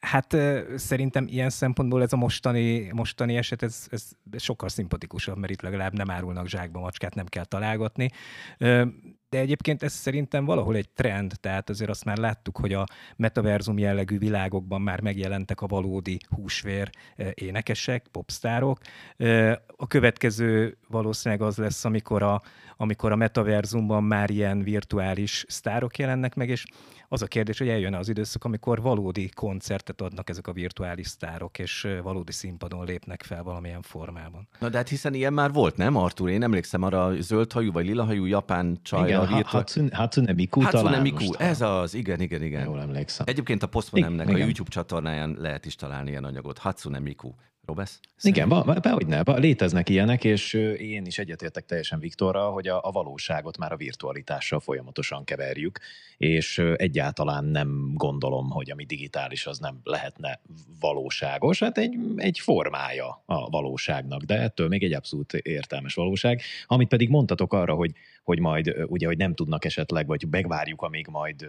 Hát 0.00 0.36
szerintem 0.76 1.26
ilyen 1.28 1.50
szempontból 1.50 2.02
ez 2.02 2.12
a 2.12 2.16
mostani, 2.16 2.90
mostani 2.92 3.36
eset, 3.36 3.62
ez, 3.62 3.86
ez 3.90 4.10
sokkal 4.36 4.68
szimpatikusabb, 4.68 5.38
mert 5.38 5.52
itt 5.52 5.62
legalább 5.62 5.92
nem 5.92 6.10
árulnak 6.10 6.48
zsákba 6.48 6.80
macskát, 6.80 7.14
nem 7.14 7.26
kell 7.26 7.44
találgatni 7.44 8.10
de 9.34 9.40
egyébként 9.40 9.82
ez 9.82 9.92
szerintem 9.92 10.44
valahol 10.44 10.76
egy 10.76 10.88
trend, 10.88 11.32
tehát 11.40 11.70
azért 11.70 11.90
azt 11.90 12.04
már 12.04 12.16
láttuk, 12.16 12.56
hogy 12.56 12.72
a 12.72 12.86
metaverzum 13.16 13.78
jellegű 13.78 14.18
világokban 14.18 14.80
már 14.80 15.00
megjelentek 15.00 15.60
a 15.60 15.66
valódi 15.66 16.18
húsvér 16.28 16.90
eh, 17.16 17.30
énekesek, 17.34 18.06
popstárok. 18.10 18.78
Eh, 19.16 19.52
a 19.76 19.86
következő 19.86 20.76
valószínűleg 20.94 21.42
az 21.42 21.56
lesz, 21.56 21.84
amikor 21.84 22.22
a, 22.22 22.42
amikor 22.76 23.12
a 23.12 23.16
metaverzumban 23.16 24.04
már 24.04 24.30
ilyen 24.30 24.62
virtuális 24.62 25.44
sztárok 25.48 25.98
jelennek 25.98 26.34
meg, 26.34 26.48
és 26.48 26.64
az 27.08 27.22
a 27.22 27.26
kérdés, 27.26 27.58
hogy 27.58 27.68
eljön 27.68 27.94
az 27.94 28.08
időszak, 28.08 28.44
amikor 28.44 28.82
valódi 28.82 29.28
koncertet 29.28 30.00
adnak 30.00 30.30
ezek 30.30 30.46
a 30.46 30.52
virtuális 30.52 31.06
sztárok, 31.06 31.58
és 31.58 31.88
valódi 32.02 32.32
színpadon 32.32 32.84
lépnek 32.84 33.22
fel 33.22 33.42
valamilyen 33.42 33.82
formában. 33.82 34.48
Na 34.58 34.68
de 34.68 34.76
hát 34.76 34.88
hiszen 34.88 35.14
ilyen 35.14 35.32
már 35.32 35.52
volt, 35.52 35.76
nem 35.76 35.96
Artur? 35.96 36.28
Én 36.28 36.42
emlékszem 36.42 36.82
arra 36.82 37.04
a 37.04 37.20
zöldhajú 37.20 37.72
vagy 37.72 37.86
lilahajú 37.86 38.24
japán 38.24 38.78
csaj. 38.82 39.08
Igen, 39.08 39.20
a 39.20 39.26
virtuál... 39.26 39.64
Hatsune 39.92 40.32
Miku 40.32 40.60
Hatsune 40.60 40.82
talán 40.82 41.02
Miku, 41.02 41.32
ez 41.38 41.60
az, 41.60 41.94
igen, 41.94 42.20
igen, 42.20 42.42
igen. 42.42 42.64
Jól 42.64 42.80
emlékszem. 42.80 43.26
Egyébként 43.28 43.62
a 43.62 43.66
Postmonemnek 43.66 44.28
a 44.28 44.36
YouTube 44.36 44.70
csatornáján 44.70 45.36
lehet 45.38 45.66
is 45.66 45.74
találni 45.74 46.10
ilyen 46.10 46.24
anyagot. 46.24 46.58
Hatsune 46.58 46.98
Miku. 46.98 47.30
Robesz? 47.66 48.00
Igen, 48.22 48.48
be, 48.48 48.78
behogy 48.82 49.06
ne, 49.06 49.22
léteznek 49.24 49.88
ilyenek, 49.88 50.24
és 50.24 50.52
én 50.78 51.06
is 51.06 51.18
egyetértek 51.18 51.64
teljesen 51.64 51.98
Viktorra, 51.98 52.50
hogy 52.50 52.68
a, 52.68 52.80
a 52.82 52.90
valóságot 52.90 53.58
már 53.58 53.72
a 53.72 53.76
virtualitással 53.76 54.60
folyamatosan 54.60 55.24
keverjük, 55.24 55.78
és 56.16 56.58
egyáltalán 56.76 57.44
nem 57.44 57.92
gondolom, 57.94 58.50
hogy 58.50 58.70
ami 58.70 58.84
digitális, 58.84 59.46
az 59.46 59.58
nem 59.58 59.80
lehetne 59.84 60.40
valóságos. 60.80 61.58
Hát 61.58 61.78
egy, 61.78 61.98
egy 62.16 62.38
formája 62.38 63.22
a 63.26 63.50
valóságnak, 63.50 64.22
de 64.22 64.40
ettől 64.40 64.68
még 64.68 64.82
egy 64.82 64.92
abszolút 64.92 65.32
értelmes 65.32 65.94
valóság. 65.94 66.42
Amit 66.66 66.88
pedig 66.88 67.08
mondtatok 67.08 67.52
arra, 67.52 67.74
hogy, 67.74 67.92
hogy 68.22 68.38
majd 68.38 68.74
ugye, 68.86 69.06
hogy 69.06 69.16
nem 69.16 69.34
tudnak 69.34 69.64
esetleg, 69.64 70.06
vagy 70.06 70.26
megvárjuk, 70.30 70.82
amíg 70.82 71.06
majd 71.06 71.48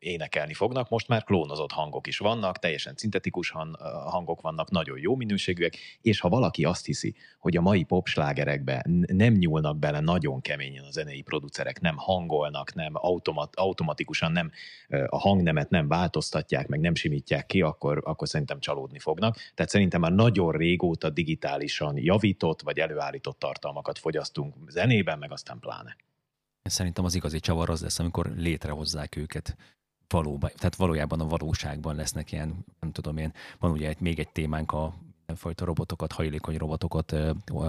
énekelni 0.00 0.54
fognak. 0.54 0.88
Most 0.88 1.08
már 1.08 1.24
klónozott 1.24 1.72
hangok 1.72 2.06
is 2.06 2.18
vannak, 2.18 2.58
teljesen 2.58 2.94
szintetikus 2.96 3.50
hangok 4.04 4.40
vannak, 4.40 4.70
nagyon 4.70 4.98
jó 4.98 5.16
minőségűek, 5.16 5.76
és 6.00 6.20
ha 6.20 6.28
valaki 6.28 6.64
azt 6.64 6.86
hiszi, 6.86 7.14
hogy 7.38 7.56
a 7.56 7.60
mai 7.60 7.82
popslágerekbe 7.82 8.84
nem 9.06 9.32
nyúlnak 9.32 9.78
bele 9.78 10.00
nagyon 10.00 10.40
keményen 10.40 10.84
a 10.84 10.90
zenei 10.90 11.22
producerek, 11.22 11.80
nem 11.80 11.96
hangolnak, 11.96 12.74
nem 12.74 12.92
automat, 12.94 13.56
automatikusan 13.56 14.32
nem 14.32 14.50
a 15.06 15.18
hangnemet 15.18 15.70
nem 15.70 15.88
változtatják, 15.88 16.68
meg 16.68 16.80
nem 16.80 16.94
simítják 16.94 17.46
ki, 17.46 17.60
akkor, 17.60 18.02
akkor 18.04 18.28
szerintem 18.28 18.60
csalódni 18.60 18.98
fognak. 18.98 19.36
Tehát 19.54 19.70
szerintem 19.70 20.00
már 20.00 20.12
nagyon 20.12 20.52
régóta 20.52 21.10
digitálisan 21.10 21.98
javított 21.98 22.62
vagy 22.62 22.78
előállított 22.78 23.38
tartalmakat 23.38 23.98
fogyasztunk 23.98 24.54
zenében, 24.70 25.18
meg 25.18 25.32
aztán 25.32 25.58
pláne. 25.58 25.96
Szerintem 26.62 27.04
az 27.04 27.14
igazi 27.14 27.40
csavar 27.40 27.70
az 27.70 27.82
lesz, 27.82 27.98
amikor 27.98 28.32
létrehozzák 28.36 29.16
őket 29.16 29.56
valóban, 30.10 30.50
tehát 30.56 30.76
valójában 30.76 31.20
a 31.20 31.26
valóságban 31.26 31.96
lesznek 31.96 32.32
ilyen, 32.32 32.64
nem 32.80 32.92
tudom 32.92 33.16
én, 33.16 33.32
van 33.58 33.70
ugye 33.70 33.88
egy, 33.88 34.00
még 34.00 34.18
egy 34.18 34.28
témánk 34.28 34.72
a 34.72 34.94
fajta 35.36 35.64
robotokat, 35.64 36.12
hajlékony 36.12 36.56
robotokat 36.56 37.16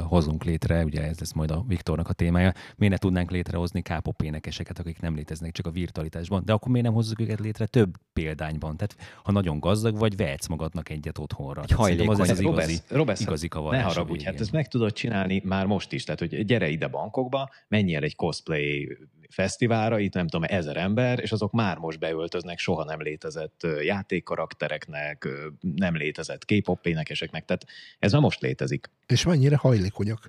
hozunk 0.04 0.44
létre, 0.44 0.84
ugye 0.84 1.02
ez 1.02 1.20
lesz 1.20 1.34
majd 1.34 1.52
a 1.52 1.64
Viktornak 1.68 2.10
a 2.10 2.14
témája. 2.14 2.54
Miért 2.76 2.94
ne 2.94 3.00
tudnánk 3.00 3.32
létrehozni 3.32 3.82
K-pop 3.82 4.22
énekeseket, 4.22 4.80
akik 4.80 5.00
nem 5.00 5.16
léteznek 5.16 5.52
csak 5.52 5.66
a 5.66 5.72
virtualitásban, 5.72 6.46
de 6.46 6.54
akkor 6.54 6.72
miért 6.72 6.86
nem 6.86 6.96
hozzuk 6.96 7.20
őket 7.20 7.40
létre 7.40 7.66
több 7.66 7.96
példányban? 8.14 8.78
Tehát 8.78 8.96
ha 9.24 9.32
nagyon 9.32 9.60
gazdag 9.60 9.98
vagy, 9.98 10.16
vehetsz 10.16 10.48
magadnak 10.48 10.90
egyet 10.90 11.18
otthonra. 11.18 11.62
Egy 11.62 11.72
hajlékony, 11.72 12.20
az, 12.20 12.30
az 12.30 12.40
igazi, 12.40 12.78
Robesz, 12.88 13.22
igazi. 13.22 13.48
Ne 13.70 13.82
haragudj, 13.82 14.24
hát 14.24 14.40
ezt 14.40 14.52
meg 14.52 14.68
tudod 14.68 14.94
csinálni 14.94 15.42
már 15.46 15.66
most 15.66 15.92
is, 15.92 16.04
tehát 16.04 16.20
hogy 16.20 16.46
gyere 16.46 16.70
ide 16.70 16.88
bankokba, 16.88 17.50
menj 17.68 17.96
el 17.96 18.04
egy 18.04 18.16
cosplay 18.16 18.98
fesztiválra, 19.32 20.00
itt 20.00 20.14
nem 20.14 20.28
tudom, 20.28 20.46
ezer 20.50 20.78
ember, 20.78 21.20
és 21.20 21.32
azok 21.32 21.52
már 21.52 21.78
most 21.78 22.00
beöltöznek 22.00 22.60
soha 22.60 22.84
nem 22.84 23.02
létezett 23.02 23.68
játékkaraktereknek, 23.82 25.28
nem 25.76 25.96
létezett 25.96 26.46
K-pop 26.46 26.86
énekeseknek, 26.86 27.46
tehát 27.46 27.66
ez 28.00 28.12
már 28.12 28.22
most 28.22 28.42
létezik. 28.42 28.90
És 29.08 29.26
mennyire 29.26 29.56
hajlékonyak. 29.56 30.28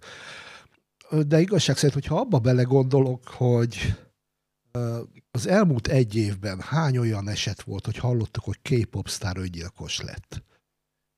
De 1.26 1.40
igazság 1.40 1.76
szerint, 1.76 1.92
hogyha 1.92 2.20
abba 2.20 2.38
belegondolok, 2.38 3.28
hogy 3.28 3.94
az 5.30 5.46
elmúlt 5.46 5.86
egy 5.86 6.16
évben 6.16 6.60
hány 6.60 6.98
olyan 6.98 7.28
eset 7.28 7.62
volt, 7.62 7.84
hogy 7.84 7.96
hallottuk, 7.96 8.44
hogy 8.44 8.58
K-pop 8.62 9.08
sztár 9.08 9.36
öngyilkos 9.36 10.00
lett? 10.00 10.42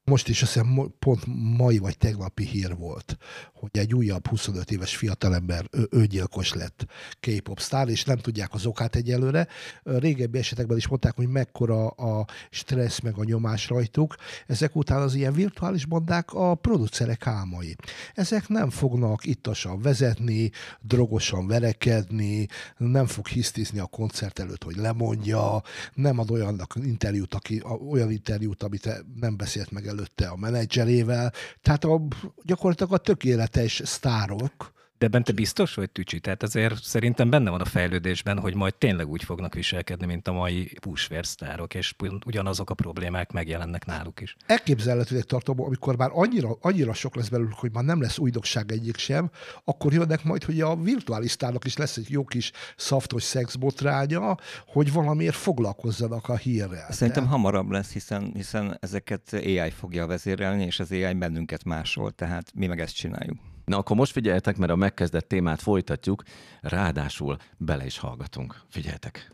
Most 0.07 0.29
is 0.29 0.43
azt 0.43 0.53
hiszem 0.53 0.93
pont 0.99 1.23
mai 1.57 1.79
vagy 1.79 1.99
tegnapi 1.99 2.45
hír 2.45 2.77
volt, 2.77 3.17
hogy 3.55 3.71
egy 3.73 3.95
újabb 3.95 4.27
25 4.27 4.71
éves 4.71 4.97
fiatalember 4.97 5.65
öngyilkos 5.91 6.53
lett 6.53 6.87
K-pop 7.21 7.61
sztár, 7.61 7.89
és 7.89 8.05
nem 8.05 8.19
tudják 8.19 8.55
az 8.55 8.67
okát 8.67 8.97
egyelőre. 8.97 9.49
Régebbi 9.83 10.39
esetekben 10.39 10.77
is 10.77 10.89
mondták, 10.89 11.17
hogy 11.17 11.29
mekkora 11.29 11.87
a 11.87 12.27
stressz 12.51 13.01
meg 13.01 13.19
a 13.19 13.25
nyomás 13.25 13.69
rajtuk. 13.69 14.15
Ezek 14.47 14.77
után 14.77 15.03
az 15.03 15.15
ilyen 15.15 15.33
virtuális 15.33 15.87
bandák 15.87 16.33
a 16.33 16.55
producerek 16.55 17.27
álmai. 17.27 17.77
Ezek 18.15 18.49
nem 18.49 18.71
fognak 18.71 19.27
ittasan 19.27 19.81
vezetni, 19.81 20.51
drogosan 20.81 21.47
verekedni, 21.47 22.47
nem 22.77 23.07
fog 23.07 23.27
hisztizni 23.27 23.79
a 23.79 23.87
koncert 23.87 24.39
előtt, 24.39 24.63
hogy 24.63 24.77
lemondja, 24.77 25.63
nem 25.95 26.19
ad 26.19 26.31
olyannak 26.31 26.75
interjút, 26.83 27.35
aki, 27.35 27.63
olyan 27.89 28.11
interjút, 28.11 28.63
amit 28.63 29.05
nem 29.21 29.37
beszélt 29.37 29.71
meg 29.71 29.93
előtte 29.95 30.27
a 30.29 30.37
menedzserével. 30.37 31.33
Tehát 31.63 31.85
a, 31.85 32.01
gyakorlatilag 32.43 32.93
a 32.93 32.99
tökéletes 32.99 33.83
sztárok, 33.85 34.73
de 35.05 35.11
bente 35.11 35.33
biztos 35.33 35.75
vagy, 35.75 35.91
Tücsi? 35.91 36.21
Tehát 36.21 36.43
azért 36.43 36.83
szerintem 36.83 37.31
benne 37.31 37.51
van 37.51 37.61
a 37.61 37.65
fejlődésben, 37.65 38.39
hogy 38.39 38.55
majd 38.55 38.75
tényleg 38.75 39.09
úgy 39.09 39.25
fognak 39.25 39.55
viselkedni, 39.55 40.07
mint 40.07 40.29
a 40.29 40.33
mai 40.33 40.71
húsvérsztárok, 40.83 41.75
és 41.75 41.95
ugyanazok 42.27 42.71
a 42.71 42.75
problémák 42.75 43.33
megjelennek 43.33 43.85
náluk 43.85 44.21
is. 44.21 44.37
Elképzelhetőleg 44.47 45.25
tartom, 45.25 45.61
amikor 45.61 45.97
már 45.97 46.11
annyira, 46.13 46.57
annyira 46.61 46.93
sok 46.93 47.17
lesz 47.17 47.29
belőlük, 47.29 47.55
hogy 47.55 47.73
már 47.73 47.85
nem 47.85 48.01
lesz 48.01 48.19
újdonság 48.19 48.73
egyik 48.73 48.97
sem, 48.97 49.31
akkor 49.65 49.93
jönnek 49.93 50.25
majd, 50.25 50.45
hogy 50.45 50.61
a 50.61 50.77
virtuális 50.77 51.31
sztárnak 51.31 51.65
is 51.65 51.77
lesz 51.77 51.97
egy 51.97 52.11
jó 52.11 52.25
kis 52.25 52.53
szaftos 52.77 53.23
szexbotránya, 53.23 54.37
hogy 54.67 54.93
valamiért 54.93 55.37
foglalkozzanak 55.37 56.29
a 56.29 56.37
hírrel. 56.37 56.93
Szerintem 56.93 57.25
De... 57.25 57.29
hamarabb 57.29 57.71
lesz, 57.71 57.93
hiszen, 57.93 58.31
hiszen 58.35 58.77
ezeket 58.81 59.33
AI 59.33 59.71
fogja 59.71 60.07
vezérelni, 60.07 60.65
és 60.65 60.81
az 60.81 60.93
AI 60.93 61.15
bennünket 61.15 61.65
másol, 61.65 62.13
tehát 62.13 62.53
mi 62.55 62.67
meg 62.67 62.81
ezt 62.81 62.95
csináljuk. 62.95 63.39
Na 63.65 63.79
akkor 63.79 63.97
most 63.97 64.13
figyeljetek, 64.13 64.57
mert 64.57 64.73
a 64.73 64.77
megkezdett 64.77 65.29
témát 65.29 65.63
folytatjuk, 65.63 66.23
ráadásul 66.61 67.37
bele 67.57 67.85
is 67.85 67.99
hallgatunk. 67.99 68.61
Figyeljetek! 68.71 69.33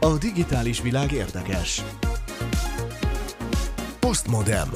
A 0.00 0.18
digitális 0.18 0.82
világ 0.82 1.12
érdekes. 1.12 1.82
Postmodem. 4.00 4.68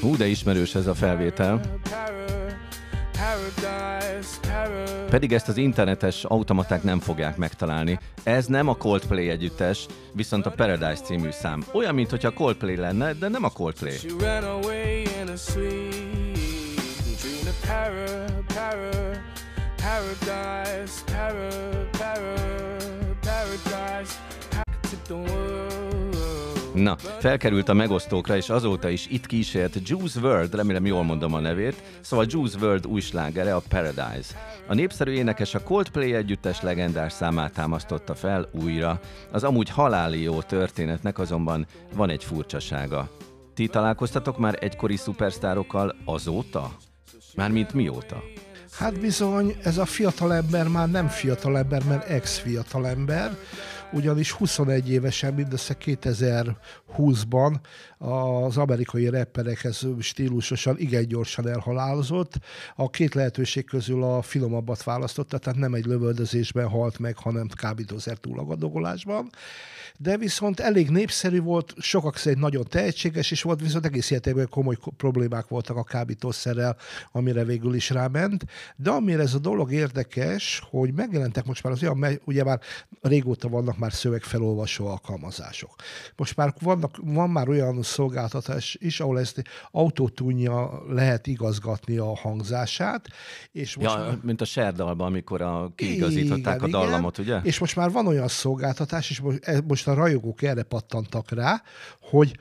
Hú, 0.00 0.16
de 0.16 0.26
ismerős 0.26 0.74
ez 0.74 0.86
a 0.86 0.94
felvétel. 0.94 1.60
Pedig 5.10 5.32
ezt 5.32 5.48
az 5.48 5.56
internetes 5.56 6.24
automaták 6.24 6.82
nem 6.82 7.00
fogják 7.00 7.36
megtalálni. 7.36 7.98
Ez 8.22 8.46
nem 8.46 8.68
a 8.68 8.76
Coldplay 8.76 9.28
együttes, 9.28 9.86
viszont 10.12 10.46
a 10.46 10.50
Paradise 10.50 11.02
című 11.02 11.30
szám. 11.30 11.64
Olyan, 11.72 11.94
mintha 11.94 12.30
Coldplay 12.30 12.76
lenne, 12.76 13.12
de 13.12 13.28
nem 13.28 13.44
a 13.44 13.50
Coldplay. 13.50 13.96
Paradise, 19.76 21.02
para, 21.06 21.50
para, 21.98 22.34
paradise, 23.20 24.16
the 25.04 25.16
world. 25.16 26.03
Na, 26.74 26.96
felkerült 26.96 27.68
a 27.68 27.74
megosztókra, 27.74 28.36
és 28.36 28.48
azóta 28.48 28.88
is 28.88 29.06
itt 29.06 29.26
kísért 29.26 29.88
Juice 29.88 30.20
World, 30.20 30.54
remélem 30.54 30.86
jól 30.86 31.02
mondom 31.02 31.34
a 31.34 31.40
nevét, 31.40 31.82
szóval 32.00 32.26
Juice 32.28 32.58
World 32.60 32.86
új 32.86 33.00
slágere 33.00 33.54
a 33.54 33.62
Paradise. 33.68 34.34
A 34.66 34.74
népszerű 34.74 35.12
énekes 35.12 35.54
a 35.54 35.62
Coldplay 35.62 36.14
együttes 36.14 36.60
legendás 36.60 37.12
számát 37.12 37.52
támasztotta 37.52 38.14
fel 38.14 38.48
újra. 38.52 39.00
Az 39.32 39.44
amúgy 39.44 39.68
haláli 39.68 40.22
jó 40.22 40.42
történetnek 40.42 41.18
azonban 41.18 41.66
van 41.94 42.10
egy 42.10 42.24
furcsasága. 42.24 43.10
Ti 43.54 43.66
találkoztatok 43.66 44.38
már 44.38 44.56
egykori 44.60 44.96
szupersztárokkal 44.96 45.96
azóta? 46.04 46.76
Mármint 47.34 47.72
mióta? 47.72 48.22
Hát 48.78 49.00
bizony, 49.00 49.56
ez 49.62 49.78
a 49.78 49.84
fiatalember 49.84 50.68
már 50.68 50.90
nem 50.90 51.08
fiatalember, 51.08 51.82
mert 51.84 52.08
ex-fiatalember, 52.08 53.36
ugyanis 53.94 54.30
21 54.30 54.90
évesen, 54.90 55.34
mindössze 55.34 55.74
2020-ban 56.96 57.60
az 57.98 58.56
amerikai 58.56 59.08
rapperekhez 59.08 59.86
stílusosan 60.00 60.78
igen 60.78 61.06
gyorsan 61.06 61.48
elhalálozott. 61.48 62.32
A 62.76 62.90
két 62.90 63.14
lehetőség 63.14 63.64
közül 63.64 64.02
a 64.02 64.22
finomabbat 64.22 64.82
választotta, 64.82 65.38
tehát 65.38 65.58
nem 65.58 65.74
egy 65.74 65.86
lövöldözésben 65.86 66.68
halt 66.68 66.98
meg, 66.98 67.16
hanem 67.16 67.48
kábítószer 67.48 68.16
túlagadogolásban 68.16 69.30
de 69.98 70.16
viszont 70.16 70.60
elég 70.60 70.90
népszerű 70.90 71.40
volt, 71.40 71.74
sokak 71.78 72.16
szerint 72.16 72.40
nagyon 72.40 72.64
tehetséges, 72.68 73.30
és 73.30 73.42
volt 73.42 73.60
viszont 73.60 73.84
egész 73.84 74.10
életekben 74.10 74.48
komoly 74.48 74.76
problémák 74.96 75.48
voltak 75.48 75.76
a 75.76 75.82
kábítószerrel, 75.82 76.76
amire 77.12 77.44
végül 77.44 77.74
is 77.74 77.90
ráment. 77.90 78.44
De 78.76 78.90
amire 78.90 79.22
ez 79.22 79.34
a 79.34 79.38
dolog 79.38 79.72
érdekes, 79.72 80.62
hogy 80.70 80.94
megjelentek 80.94 81.44
most 81.44 81.62
már 81.62 81.72
az 81.72 81.82
olyan, 81.82 82.20
ugye 82.24 82.44
már 82.44 82.60
régóta 83.00 83.48
vannak 83.48 83.78
már 83.78 83.92
szövegfelolvasó 83.92 84.86
alkalmazások. 84.86 85.74
Most 86.16 86.36
már 86.36 86.54
vannak, 86.84 87.14
van 87.14 87.30
már 87.30 87.48
olyan 87.48 87.82
szolgáltatás 87.82 88.76
is, 88.80 89.00
ahol 89.00 89.18
ezt 89.18 89.42
autótúnja 89.70 90.82
lehet 90.88 91.26
igazgatni 91.26 91.96
a 91.96 92.16
hangzását. 92.16 93.08
És 93.52 93.76
most 93.76 93.94
ja, 93.94 94.00
már... 94.00 94.18
mint 94.22 94.40
a 94.40 94.44
Serdalban, 94.44 95.06
amikor 95.06 95.42
a, 95.42 95.72
kiigazították 95.74 96.56
igen, 96.56 96.74
a 96.74 96.78
dallamot, 96.78 97.18
igen. 97.18 97.38
ugye? 97.38 97.48
És 97.48 97.58
most 97.58 97.76
már 97.76 97.90
van 97.90 98.06
olyan 98.06 98.28
szolgáltatás, 98.28 99.10
és 99.10 99.20
most, 99.66 99.86
e- 99.88 99.90
a 99.90 99.94
rajongók 99.94 100.42
erre 100.42 100.62
pattantak 100.62 101.30
rá, 101.30 101.62
hogy 102.00 102.38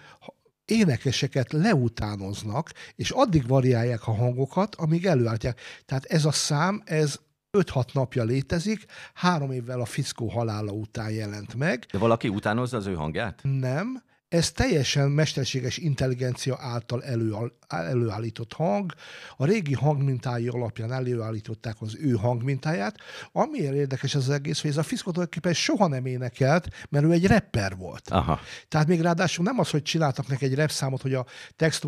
énekeseket 0.65 1.51
leutánoznak, 1.51 2.71
és 2.95 3.09
addig 3.09 3.47
variálják 3.47 4.07
a 4.07 4.15
hangokat, 4.15 4.75
amíg 4.75 5.05
előállítják. 5.05 5.59
Tehát 5.85 6.05
ez 6.05 6.25
a 6.25 6.31
szám, 6.31 6.81
ez 6.85 7.19
5-6 7.57 7.93
napja 7.93 8.23
létezik, 8.23 8.85
három 9.13 9.51
évvel 9.51 9.81
a 9.81 9.85
Fiszkó 9.85 10.27
halála 10.27 10.71
után 10.71 11.11
jelent 11.11 11.55
meg. 11.55 11.85
De 11.91 11.97
valaki 11.97 12.27
utánozza 12.27 12.77
az 12.77 12.85
ő 12.85 12.93
hangját? 12.93 13.39
Nem, 13.41 14.03
ez 14.33 14.51
teljesen 14.51 15.09
mesterséges 15.09 15.77
intelligencia 15.77 16.57
által 16.59 17.03
elő, 17.03 17.35
előállított 17.67 18.53
hang. 18.53 18.93
A 19.37 19.45
régi 19.45 19.73
hangmintái 19.73 20.47
alapján 20.47 20.91
előállították 20.91 21.75
az 21.79 21.97
ő 21.99 22.11
hangmintáját. 22.11 22.95
Amiért 23.31 23.73
érdekes 23.73 24.15
az 24.15 24.29
egész, 24.29 24.61
hogy 24.61 24.69
ez 24.69 24.77
a 24.77 24.83
Fiszkó 24.83 25.11
tulajdonképpen 25.11 25.53
soha 25.53 25.87
nem 25.87 26.05
énekelt, 26.05 26.67
mert 26.89 27.05
ő 27.05 27.11
egy 27.11 27.27
rapper 27.27 27.75
volt. 27.75 28.09
Aha. 28.09 28.39
Tehát 28.67 28.87
még 28.87 29.01
ráadásul 29.01 29.45
nem 29.45 29.59
az, 29.59 29.69
hogy 29.69 29.81
csináltak 29.81 30.27
neki 30.27 30.45
egy 30.45 30.55
rap 30.55 30.71
számot, 30.71 31.01
hogy 31.01 31.13
a 31.13 31.25
text 31.55 31.87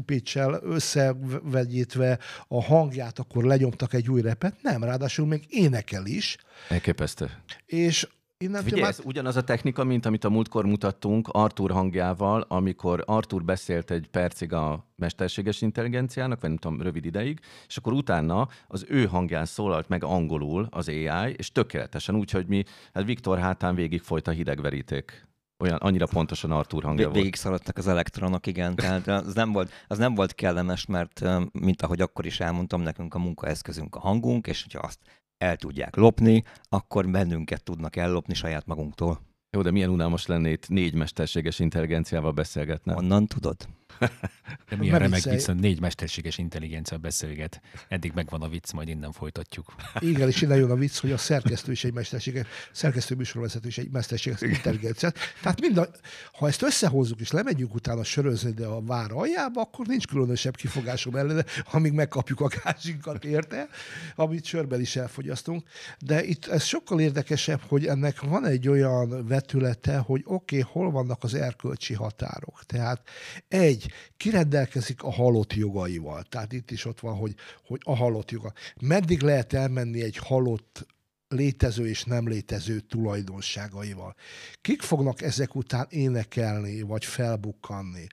összevegyítve 0.61 2.19
a 2.47 2.63
hangját, 2.63 3.19
akkor 3.19 3.43
lenyomtak 3.43 3.93
egy 3.93 4.09
új 4.09 4.21
repet. 4.21 4.61
Nem, 4.61 4.83
ráadásul 4.83 5.27
még 5.27 5.45
énekel 5.49 6.05
is. 6.05 6.37
Elképesztő. 6.69 7.29
És 7.65 8.07
Innentől 8.37 8.63
Figyelj, 8.63 8.81
már... 8.81 8.91
ez 8.91 9.05
ugyanaz 9.05 9.35
a 9.35 9.43
technika, 9.43 9.83
mint 9.83 10.05
amit 10.05 10.23
a 10.23 10.29
múltkor 10.29 10.65
mutattunk 10.65 11.27
Artur 11.27 11.71
hangjával, 11.71 12.45
amikor 12.47 13.03
Artur 13.05 13.43
beszélt 13.43 13.91
egy 13.91 14.07
percig 14.07 14.53
a 14.53 14.87
mesterséges 14.95 15.61
intelligenciának, 15.61 16.41
vagy 16.41 16.49
nem 16.49 16.59
tudom, 16.59 16.81
rövid 16.81 17.05
ideig, 17.05 17.39
és 17.67 17.77
akkor 17.77 17.93
utána 17.93 18.47
az 18.67 18.85
ő 18.89 19.05
hangján 19.05 19.45
szólalt 19.45 19.87
meg 19.87 20.03
angolul 20.03 20.67
az 20.69 20.87
AI, 20.87 21.33
és 21.37 21.51
tökéletesen 21.51 22.15
úgy, 22.15 22.31
hogy 22.31 22.47
mi, 22.47 22.63
hát 22.93 23.05
Viktor 23.05 23.39
hátán 23.39 23.75
végig 23.75 24.01
folyt 24.01 24.27
a 24.27 24.31
hidegveríték. 24.31 25.27
Olyan, 25.63 25.77
annyira 25.77 26.05
pontosan 26.05 26.51
Artur 26.51 26.83
hangja 26.83 27.05
volt. 27.05 27.17
Végig 27.17 27.35
szaladtak 27.35 27.77
az 27.77 27.87
elektronok, 27.87 28.47
igen. 28.47 28.75
Tehát 28.75 29.07
az 29.07 29.33
nem, 29.33 29.51
volt, 29.51 29.71
az 29.87 29.97
nem 29.97 30.15
volt 30.15 30.33
kellemes, 30.33 30.85
mert 30.85 31.21
mint 31.51 31.81
ahogy 31.81 32.01
akkor 32.01 32.25
is 32.25 32.39
elmondtam, 32.39 32.81
nekünk 32.81 33.13
a 33.13 33.19
munkaeszközünk 33.19 33.95
a 33.95 33.99
hangunk, 33.99 34.47
és 34.47 34.61
hogyha 34.61 34.79
azt 34.79 34.99
el 35.37 35.55
tudják 35.55 35.95
lopni, 35.95 36.43
akkor 36.69 37.09
bennünket 37.09 37.63
tudnak 37.63 37.95
ellopni 37.95 38.33
saját 38.33 38.65
magunktól. 38.65 39.19
Jó, 39.55 39.61
de 39.61 39.71
milyen 39.71 39.89
unalmas 39.89 40.25
lenne 40.25 40.49
itt 40.49 40.69
négy 40.69 40.93
mesterséges 40.93 41.59
intelligenciával 41.59 42.31
beszélgetni. 42.31 42.93
Onnan 42.93 43.27
tudod? 43.27 43.55
De 44.69 44.75
milyen 44.75 44.99
remek 44.99 45.23
vicc, 45.23 45.47
négy 45.47 45.79
mesterséges 45.79 46.37
intelligencia 46.37 46.97
beszélget. 46.97 47.61
Eddig 47.87 48.11
megvan 48.15 48.41
a 48.41 48.47
vicc, 48.47 48.71
majd 48.71 48.87
innen 48.87 49.11
folytatjuk. 49.11 49.75
Igen, 49.99 50.27
és 50.27 50.41
innen 50.41 50.57
jön 50.57 50.71
a 50.71 50.75
vicc, 50.75 50.97
hogy 50.97 51.11
a 51.11 51.17
szerkesztő 51.17 51.71
is 51.71 51.83
egy 51.83 51.93
mesterséges, 51.93 52.47
szerkesztő 52.71 53.15
műsorvezető 53.15 53.67
is 53.67 53.77
egy 53.77 53.89
mesterséges 53.91 54.41
intelligencia. 54.41 55.11
Tehát 55.41 55.61
mind 55.61 55.77
a, 55.77 55.87
ha 56.31 56.47
ezt 56.47 56.61
összehozzuk 56.61 57.19
és 57.19 57.31
lemegyünk 57.31 57.75
utána 57.75 58.03
sörözni 58.03 58.51
de 58.51 58.65
a 58.65 58.81
vár 58.81 59.11
aljába, 59.11 59.61
akkor 59.61 59.85
nincs 59.85 60.07
különösebb 60.07 60.55
kifogásom 60.55 61.15
ellene, 61.15 61.46
amíg 61.72 61.91
megkapjuk 61.91 62.39
a 62.39 62.48
gázsinkat 62.63 63.25
érte, 63.25 63.67
amit 64.15 64.46
sörben 64.46 64.81
is 64.81 64.96
elfogyasztunk. 64.96 65.63
De 66.00 66.24
itt 66.24 66.46
ez 66.46 66.63
sokkal 66.63 67.00
érdekesebb, 67.00 67.61
hogy 67.67 67.85
ennek 67.85 68.22
van 68.22 68.46
egy 68.46 68.67
olyan 68.67 69.27
vetülete, 69.27 69.98
hogy 69.98 70.22
oké, 70.25 70.59
okay, 70.59 70.72
hol 70.72 70.91
vannak 70.91 71.24
az 71.24 71.33
erkölcsi 71.33 71.93
határok. 71.93 72.63
Tehát 72.65 73.01
egy, 73.48 73.84
kirendelkezik 74.17 75.03
a 75.03 75.11
halott 75.11 75.53
jogaival. 75.53 76.24
Tehát 76.24 76.53
itt 76.53 76.71
is 76.71 76.85
ott 76.85 77.00
van, 77.00 77.15
hogy, 77.15 77.35
hogy 77.65 77.81
a 77.83 77.95
halott 77.95 78.31
joga. 78.31 78.53
Meddig 78.81 79.21
lehet 79.21 79.53
elmenni 79.53 80.01
egy 80.01 80.17
halott 80.17 80.85
létező 81.27 81.87
és 81.87 82.03
nem 82.03 82.27
létező 82.27 82.79
tulajdonságaival. 82.79 84.15
Kik 84.61 84.81
fognak 84.81 85.21
ezek 85.21 85.55
után 85.55 85.87
énekelni, 85.89 86.81
vagy 86.81 87.05
felbukkanni? 87.05 88.07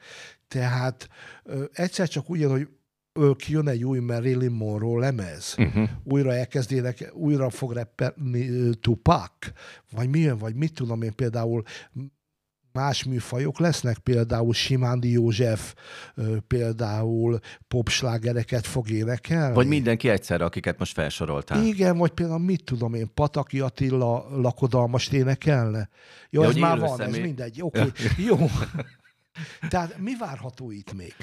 Tehát 0.48 1.08
ö, 1.42 1.64
egyszer 1.72 2.08
csak 2.08 2.28
ugyan, 2.28 2.50
hogy 2.50 2.68
kijön 3.36 3.68
egy 3.68 3.84
új 3.84 3.98
Marilyn 3.98 4.50
Monroe 4.50 5.00
lemez, 5.00 5.54
uh-huh. 5.58 5.88
újra 6.04 6.34
elkezdének, 6.34 7.10
újra 7.12 7.50
fog 7.50 7.72
reppelni 7.72 8.70
Tupac, 8.80 9.32
vagy 9.90 10.08
milyen, 10.08 10.38
vagy 10.38 10.54
mit 10.54 10.74
tudom 10.74 11.02
én 11.02 11.14
például 11.14 11.62
más 12.72 13.04
műfajok 13.04 13.58
lesznek, 13.58 13.98
például 13.98 14.54
Simándi 14.54 15.10
József 15.10 15.74
például 16.46 17.38
popslágereket 17.68 18.66
fog 18.66 18.90
énekelni. 18.90 19.54
Vagy 19.54 19.66
mindenki 19.66 20.08
egyszerre, 20.08 20.44
akiket 20.44 20.78
most 20.78 20.92
felsoroltál. 20.92 21.64
Igen, 21.64 21.96
vagy 21.96 22.10
például 22.10 22.38
mit 22.38 22.64
tudom 22.64 22.94
én, 22.94 23.10
Pataki 23.14 23.60
Attila 23.60 24.26
lakodalmast 24.30 25.12
énekelne. 25.12 25.88
Jó, 26.30 26.42
ja, 26.42 26.48
ez 26.48 26.54
már 26.54 26.78
van, 26.78 26.96
személy. 26.96 27.20
ez 27.20 27.26
mindegy. 27.26 27.62
Oké, 27.62 27.80
okay. 27.80 27.90
jó. 28.28 28.36
Tehát 29.68 29.98
mi 29.98 30.16
várható 30.16 30.70
itt 30.70 30.92
még? 30.92 31.14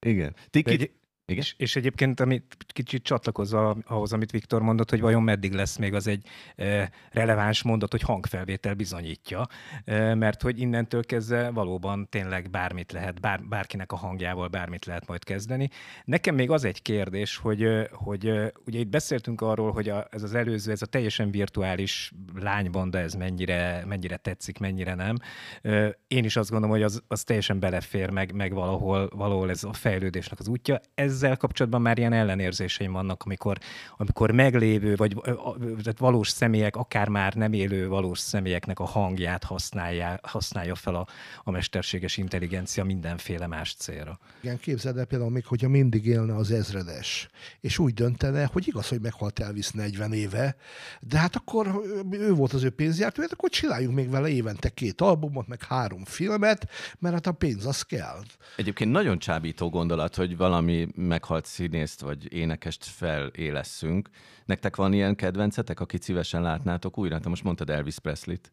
Igen. 0.00 0.34
Tiki, 0.50 0.90
igen? 1.32 1.44
És, 1.44 1.54
és 1.56 1.76
egyébként, 1.76 2.20
amit 2.20 2.56
kicsit 2.66 3.02
csatlakozva 3.02 3.76
ahhoz, 3.86 4.12
amit 4.12 4.30
Viktor 4.30 4.62
mondott, 4.62 4.90
hogy 4.90 5.00
vajon 5.00 5.22
meddig 5.22 5.52
lesz 5.52 5.76
még 5.76 5.94
az 5.94 6.06
egy 6.06 6.26
e, 6.56 6.90
releváns 7.10 7.62
mondat, 7.62 7.90
hogy 7.90 8.02
hangfelvétel 8.02 8.74
bizonyítja, 8.74 9.46
e, 9.84 10.14
mert 10.14 10.42
hogy 10.42 10.60
innentől 10.60 11.04
kezdve 11.04 11.50
valóban 11.50 12.08
tényleg 12.08 12.50
bármit 12.50 12.92
lehet, 12.92 13.20
bár, 13.20 13.44
bárkinek 13.48 13.92
a 13.92 13.96
hangjával 13.96 14.48
bármit 14.48 14.84
lehet 14.84 15.06
majd 15.06 15.24
kezdeni. 15.24 15.68
Nekem 16.04 16.34
még 16.34 16.50
az 16.50 16.64
egy 16.64 16.82
kérdés, 16.82 17.36
hogy, 17.36 17.66
hogy 17.92 18.32
ugye 18.66 18.78
itt 18.78 18.88
beszéltünk 18.88 19.40
arról, 19.40 19.72
hogy 19.72 19.88
a, 19.88 20.06
ez 20.10 20.22
az 20.22 20.34
előző, 20.34 20.70
ez 20.70 20.82
a 20.82 20.86
teljesen 20.86 21.30
virtuális 21.30 22.12
lánybanda, 22.34 22.98
ez 22.98 23.14
mennyire, 23.14 23.84
mennyire 23.86 24.16
tetszik, 24.16 24.58
mennyire 24.58 24.94
nem. 24.94 25.16
E, 25.62 25.98
én 26.08 26.24
is 26.24 26.36
azt 26.36 26.50
gondolom, 26.50 26.74
hogy 26.76 26.84
az, 26.84 27.02
az 27.08 27.22
teljesen 27.22 27.58
belefér, 27.58 28.10
meg, 28.10 28.34
meg 28.34 28.52
valahol, 28.52 29.10
valahol 29.14 29.50
ez 29.50 29.64
a 29.64 29.72
fejlődésnek 29.72 30.38
az 30.38 30.48
útja. 30.48 30.80
Ez 30.94 31.21
ezzel 31.22 31.36
kapcsolatban 31.36 31.82
már 31.82 31.98
ilyen 31.98 32.12
ellenérzéseim 32.12 32.92
vannak, 32.92 33.22
amikor, 33.24 33.58
amikor 33.96 34.30
meglévő, 34.30 34.96
vagy 34.96 35.16
tehát 35.54 35.98
valós 35.98 36.28
személyek, 36.28 36.76
akár 36.76 37.08
már 37.08 37.34
nem 37.34 37.52
élő 37.52 37.88
valós 37.88 38.18
személyeknek 38.18 38.78
a 38.78 38.84
hangját 38.84 39.44
használja, 39.44 40.18
használja 40.22 40.74
fel 40.74 40.94
a, 40.94 41.06
a 41.44 41.50
mesterséges 41.50 42.16
intelligencia 42.16 42.84
mindenféle 42.84 43.46
más 43.46 43.74
célra. 43.74 44.18
Igen, 44.40 44.58
képzeld 44.58 44.98
el 44.98 45.04
például 45.04 45.30
még, 45.30 45.46
hogyha 45.46 45.68
mindig 45.68 46.06
élne 46.06 46.34
az 46.36 46.50
ezredes, 46.50 47.28
és 47.60 47.78
úgy 47.78 47.94
döntene, 47.94 48.48
hogy 48.52 48.68
igaz, 48.68 48.88
hogy 48.88 49.00
meghalt 49.00 49.38
Elvis 49.38 49.70
40 49.70 50.12
éve, 50.12 50.56
de 51.00 51.18
hát 51.18 51.36
akkor 51.36 51.82
ő 52.10 52.32
volt 52.32 52.52
az 52.52 52.62
ő 52.62 52.70
pénzjártó, 52.70 53.22
hát 53.22 53.32
akkor 53.32 53.50
csináljunk 53.50 53.94
még 53.94 54.10
vele 54.10 54.28
évente 54.28 54.68
két 54.68 55.00
albumot, 55.00 55.46
meg 55.46 55.62
három 55.64 56.04
filmet, 56.04 56.68
mert 56.98 57.14
hát 57.14 57.26
a 57.26 57.32
pénz 57.32 57.66
az 57.66 57.82
kell. 57.82 58.22
Egyébként 58.56 58.90
nagyon 58.90 59.18
csábító 59.18 59.70
gondolat, 59.70 60.16
hogy 60.16 60.36
valami 60.36 60.88
meghalt 61.12 61.44
színészt 61.44 62.00
vagy 62.00 62.32
énekest 62.32 62.84
felélesszünk. 62.84 64.08
Nektek 64.44 64.76
van 64.76 64.92
ilyen 64.92 65.14
kedvencetek, 65.14 65.80
akit 65.80 66.02
szívesen 66.02 66.42
látnátok 66.42 66.98
újra? 66.98 67.20
Te 67.20 67.28
most 67.28 67.44
mondtad 67.44 67.70
Elvis 67.70 67.98
Presley-t. 67.98 68.52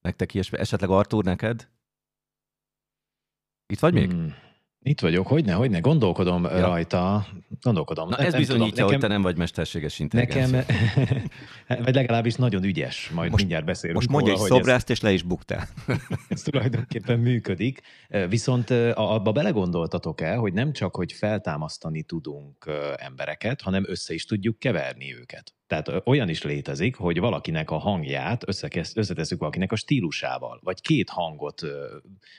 Nektek 0.00 0.34
ilyesmi? 0.34 0.58
Esetleg 0.58 0.90
Artur 0.90 1.24
neked? 1.24 1.68
Itt 3.66 3.78
vagy 3.78 3.92
még? 3.92 4.10
Hmm. 4.10 4.34
Itt 4.84 5.00
vagyok, 5.00 5.26
hogyne, 5.26 5.52
hogyne, 5.52 5.78
gondolkodom 5.78 6.44
ja. 6.44 6.60
rajta, 6.60 7.26
gondolkodom. 7.60 8.08
Na, 8.08 8.16
ez 8.16 8.32
nem 8.32 8.40
bizonyítja, 8.40 8.70
tudom, 8.70 8.84
nekem, 8.84 8.86
hogy 8.86 8.98
te 8.98 9.06
nem 9.06 9.22
vagy 9.22 9.36
mesterséges 9.36 9.98
intelligencia. 9.98 10.64
Nekem, 10.96 11.30
vagy 11.84 11.94
legalábbis 11.94 12.34
nagyon 12.34 12.64
ügyes, 12.64 13.10
majd 13.14 13.30
most, 13.30 13.42
mindjárt 13.42 13.64
beszélünk. 13.64 13.98
Most 13.98 14.10
mondja 14.10 14.32
egy 14.32 14.38
szobrászt, 14.38 14.90
ez, 14.90 14.96
és 14.96 15.02
le 15.02 15.12
is 15.12 15.22
buktál. 15.22 15.68
ez 16.28 16.42
tulajdonképpen 16.42 17.18
működik. 17.18 17.80
Viszont 18.28 18.70
abba 18.94 19.32
belegondoltatok 19.32 20.20
el, 20.20 20.38
hogy 20.38 20.52
nem 20.52 20.72
csak, 20.72 20.96
hogy 20.96 21.12
feltámasztani 21.12 22.02
tudunk 22.02 22.70
embereket, 22.96 23.60
hanem 23.60 23.84
össze 23.86 24.14
is 24.14 24.24
tudjuk 24.24 24.58
keverni 24.58 25.14
őket. 25.14 25.54
Tehát 25.72 26.02
olyan 26.04 26.28
is 26.28 26.42
létezik, 26.42 26.96
hogy 26.96 27.18
valakinek 27.18 27.70
a 27.70 27.78
hangját 27.78 28.44
összetesszük 28.94 29.38
valakinek 29.38 29.72
a 29.72 29.76
stílusával, 29.76 30.60
vagy 30.62 30.80
két 30.80 31.08
hangot, 31.08 31.62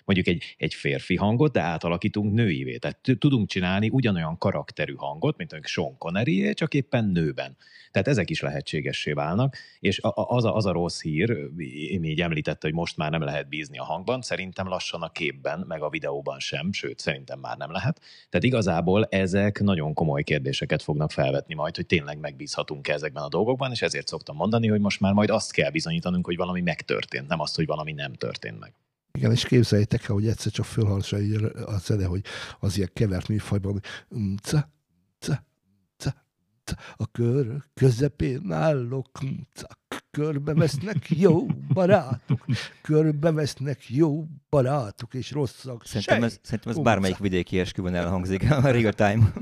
mondjuk 0.05 0.27
egy, 0.27 0.55
egy 0.57 0.73
férfi 0.73 1.15
hangot, 1.15 1.51
de 1.51 1.61
átalakítunk 1.61 2.33
nőivé. 2.33 2.77
Tehát 2.77 2.99
tudunk 3.19 3.49
csinálni 3.49 3.89
ugyanolyan 3.89 4.37
karakterű 4.37 4.93
hangot, 4.93 5.37
mint 5.37 5.51
mondjuk 5.51 5.71
Sean 5.71 5.97
connery 5.97 6.53
csak 6.53 6.73
éppen 6.73 7.05
nőben. 7.05 7.57
Tehát 7.91 8.07
ezek 8.07 8.29
is 8.29 8.41
lehetségessé 8.41 9.11
válnak, 9.11 9.57
és 9.79 9.99
az 10.13 10.45
a, 10.45 10.55
az 10.55 10.65
a 10.65 10.71
rossz 10.71 11.01
hír, 11.01 11.37
így 12.01 12.21
említette, 12.21 12.67
hogy 12.67 12.73
most 12.75 12.97
már 12.97 13.11
nem 13.11 13.21
lehet 13.21 13.49
bízni 13.49 13.77
a 13.77 13.83
hangban, 13.83 14.21
szerintem 14.21 14.67
lassan 14.67 15.01
a 15.01 15.09
képben, 15.09 15.63
meg 15.67 15.81
a 15.81 15.89
videóban 15.89 16.39
sem, 16.39 16.71
sőt, 16.71 16.99
szerintem 16.99 17.39
már 17.39 17.57
nem 17.57 17.71
lehet. 17.71 17.99
Tehát 18.29 18.45
igazából 18.45 19.05
ezek 19.05 19.59
nagyon 19.59 19.93
komoly 19.93 20.23
kérdéseket 20.23 20.81
fognak 20.81 21.11
felvetni 21.11 21.53
majd, 21.53 21.75
hogy 21.75 21.85
tényleg 21.85 22.19
megbízhatunk 22.19 22.87
ezekben 22.87 23.22
a 23.23 23.29
dolgokban, 23.29 23.71
és 23.71 23.81
ezért 23.81 24.07
szoktam 24.07 24.35
mondani, 24.35 24.67
hogy 24.67 24.79
most 24.79 24.99
már 24.99 25.13
majd 25.13 25.29
azt 25.29 25.51
kell 25.51 25.71
bizonyítanunk, 25.71 26.25
hogy 26.25 26.35
valami 26.35 26.61
megtörtént, 26.61 27.27
nem 27.27 27.39
azt, 27.39 27.55
hogy 27.55 27.65
valami 27.65 27.91
nem 27.91 28.13
történt 28.13 28.59
meg. 28.59 28.73
Igen, 29.17 29.31
és 29.31 29.45
képzeljétek 29.45 30.01
el, 30.01 30.15
hogy 30.15 30.27
egyszer 30.27 30.51
csak 30.51 30.65
fölhalsa 30.65 31.17
a 31.65 31.77
zene, 31.77 32.05
hogy 32.05 32.23
az 32.59 32.77
ilyen 32.77 32.89
kevert 32.93 33.27
műfajban, 33.27 33.81
ca, 34.41 34.69
ca, 35.19 35.43
ca, 35.97 36.13
ca, 36.63 36.75
a 36.95 37.11
kör 37.11 37.63
közepén 37.73 38.51
állok, 38.51 39.09
ca, 39.53 39.67
körbevesznek 40.13 41.09
jó 41.09 41.45
barátok, 41.73 42.45
körbevesznek 42.81 43.89
jó 43.89 44.25
barátok, 44.49 45.13
és 45.13 45.31
rosszak. 45.31 45.85
Szerintem 45.85 46.23
ez, 46.23 46.39
szerintem 46.41 46.71
ez 46.71 46.79
bármelyik 46.79 47.17
vidéki 47.17 47.59
esküvön 47.59 47.95
elhangzik 47.95 48.51
a 48.63 48.71
real 48.71 48.93
time. 48.93 49.33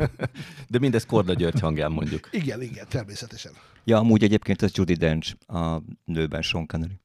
De 0.67 0.79
mindez 0.79 1.05
Korda 1.05 1.33
György 1.33 1.59
hangján 1.59 1.91
mondjuk. 1.91 2.29
Igen, 2.31 2.61
igen, 2.61 2.85
természetesen. 2.89 3.51
Ja, 3.83 3.97
amúgy 3.97 4.23
egyébként 4.23 4.61
ez 4.61 4.71
Judy 4.73 4.93
Dench, 4.93 5.35
a 5.47 5.81
nőben 6.05 6.41
Sean 6.41 6.65
Connery. 6.67 6.99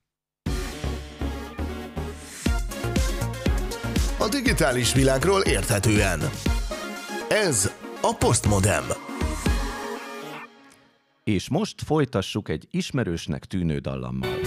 A 4.19 4.29
digitális 4.31 4.93
világról 4.93 5.41
érthetően. 5.41 6.21
Ez 7.29 7.71
a 8.01 8.15
Postmodem. 8.19 8.85
És 11.31 11.49
most 11.49 11.83
folytassuk 11.83 12.49
egy 12.49 12.69
ismerősnek 12.71 13.45
tűnő 13.45 13.79
dallammal. 13.79 14.39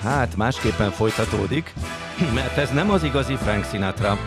Hát, 0.00 0.36
másképpen 0.36 0.90
folytatódik, 0.90 1.72
mert 2.34 2.56
ez 2.56 2.70
nem 2.72 2.90
az 2.90 3.02
igazi 3.02 3.34
Frank 3.34 3.64
Sinatra. 3.64 4.18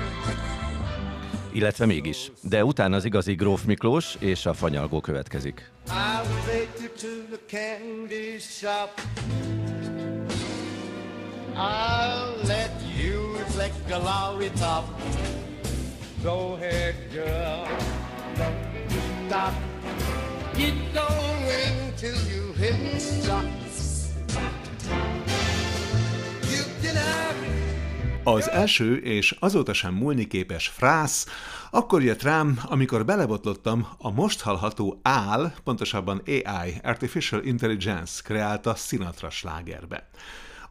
Illetve 1.52 1.86
mégis. 1.86 2.32
De 2.42 2.66
utána 2.66 2.96
az 2.96 3.06
igazi 3.06 3.34
Gróf 3.34 3.64
Miklós 3.66 4.16
és 4.20 4.46
a 4.46 4.54
fanyalgó 4.54 5.02
következik. 5.02 5.72
I'll 11.56 12.48
let 12.48 12.72
you 13.02 13.36
flick 13.48 13.74
a 13.92 13.98
lollipop. 13.98 14.86
Go 16.24 16.54
ahead, 16.54 16.96
girl. 17.12 18.09
Don't 18.40 19.28
stop. 19.28 19.54
Keep 20.54 20.76
going 20.94 21.94
till 21.98 22.20
you 22.32 22.54
hit 22.54 23.02
stop. 23.02 23.44
You 26.42 26.64
can 26.82 26.96
have 26.96 27.40
az 28.24 28.50
első 28.50 28.98
és 28.98 29.36
azóta 29.40 29.74
sem 29.74 29.94
múlni 29.94 30.28
képes 30.28 30.68
frász 30.68 31.28
akkor 31.72 32.04
jött 32.04 32.22
rám, 32.22 32.60
amikor 32.66 33.06
belebotlottam 33.06 33.88
a 33.98 34.12
most 34.12 34.42
hallható 34.42 35.00
AL, 35.04 35.54
pontosabban 35.64 36.22
AI, 36.26 36.74
Artificial 36.84 37.44
Intelligence 37.44 38.22
kreálta 38.24 38.76
Sinatra 38.76 39.30
slágerbe. 39.30 40.10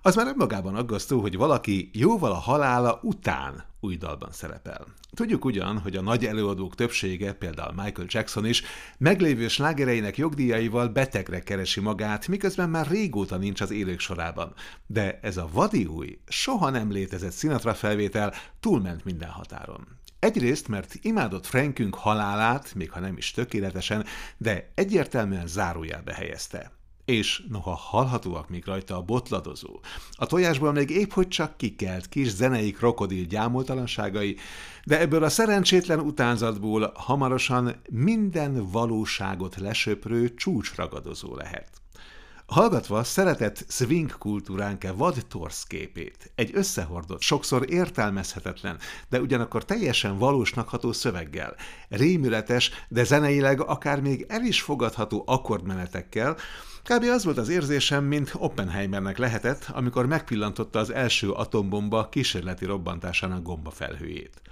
Az 0.08 0.14
már 0.14 0.26
önmagában 0.26 0.74
aggasztó, 0.74 1.20
hogy 1.20 1.36
valaki 1.36 1.90
jóval 1.92 2.30
a 2.30 2.34
halála 2.34 3.00
után 3.02 3.64
új 3.80 3.96
dalban 3.96 4.32
szerepel. 4.32 4.86
Tudjuk 5.14 5.44
ugyan, 5.44 5.78
hogy 5.78 5.96
a 5.96 6.02
nagy 6.02 6.24
előadók 6.24 6.74
többsége, 6.74 7.32
például 7.32 7.82
Michael 7.82 8.06
Jackson 8.10 8.46
is, 8.46 8.62
meglévő 8.98 9.48
slágereinek 9.48 10.16
jogdíjaival 10.16 10.88
betegre 10.88 11.40
keresi 11.40 11.80
magát, 11.80 12.28
miközben 12.28 12.70
már 12.70 12.86
régóta 12.86 13.36
nincs 13.36 13.60
az 13.60 13.70
élők 13.70 14.00
sorában. 14.00 14.54
De 14.86 15.18
ez 15.22 15.36
a 15.36 15.48
vadi 15.52 15.84
új, 15.84 16.18
soha 16.28 16.70
nem 16.70 16.90
létezett 16.90 17.34
Sinatra 17.34 17.74
felvétel 17.74 18.34
túlment 18.60 19.04
minden 19.04 19.30
határon. 19.30 19.86
Egyrészt, 20.18 20.68
mert 20.68 20.94
imádott 21.02 21.46
Frankünk 21.46 21.94
halálát, 21.94 22.74
még 22.74 22.90
ha 22.90 23.00
nem 23.00 23.16
is 23.16 23.30
tökéletesen, 23.30 24.04
de 24.36 24.70
egyértelműen 24.74 25.46
zárójelbe 25.46 26.14
helyezte 26.14 26.77
és 27.08 27.42
noha 27.48 27.74
hallhatóak 27.74 28.48
még 28.48 28.64
rajta 28.64 28.96
a 28.96 29.02
botladozó, 29.02 29.80
a 30.12 30.26
tojásból 30.26 30.72
még 30.72 30.90
épp 30.90 31.10
hogy 31.10 31.28
csak 31.28 31.56
kikelt 31.56 32.08
kis 32.08 32.28
zenei 32.28 32.70
krokodil 32.70 33.24
gyámoltalanságai, 33.24 34.36
de 34.84 35.00
ebből 35.00 35.22
a 35.22 35.28
szerencsétlen 35.28 36.00
utánzatból 36.00 36.92
hamarosan 36.94 37.80
minden 37.90 38.70
valóságot 38.70 39.56
lesöprő 39.56 40.34
csúcsragadozó 40.34 41.34
lehet. 41.34 41.70
Hallgatva 42.48 43.04
szeretett 43.04 43.64
swing 43.68 44.18
kultúránk-e 44.18 44.92
vad 44.92 45.26
torszképét, 45.28 46.32
egy 46.34 46.50
összehordott, 46.54 47.20
sokszor 47.20 47.70
értelmezhetetlen, 47.70 48.78
de 49.08 49.20
ugyanakkor 49.20 49.64
teljesen 49.64 50.18
valósnak 50.18 50.68
ható 50.68 50.92
szöveggel, 50.92 51.54
rémületes, 51.88 52.70
de 52.88 53.04
zeneileg 53.04 53.60
akár 53.60 54.00
még 54.00 54.24
el 54.28 54.44
is 54.44 54.60
fogadható 54.60 55.22
akkordmenetekkel, 55.26 56.36
Kb. 56.94 57.02
az 57.02 57.24
volt 57.24 57.38
az 57.38 57.48
érzésem, 57.48 58.04
mint 58.04 58.32
Oppenheimernek 58.34 59.18
lehetett, 59.18 59.68
amikor 59.72 60.06
megpillantotta 60.06 60.78
az 60.78 60.90
első 60.90 61.30
atombomba 61.30 62.08
kísérleti 62.08 62.64
robbantásának 62.64 63.42
gombafelhőjét. 63.42 64.42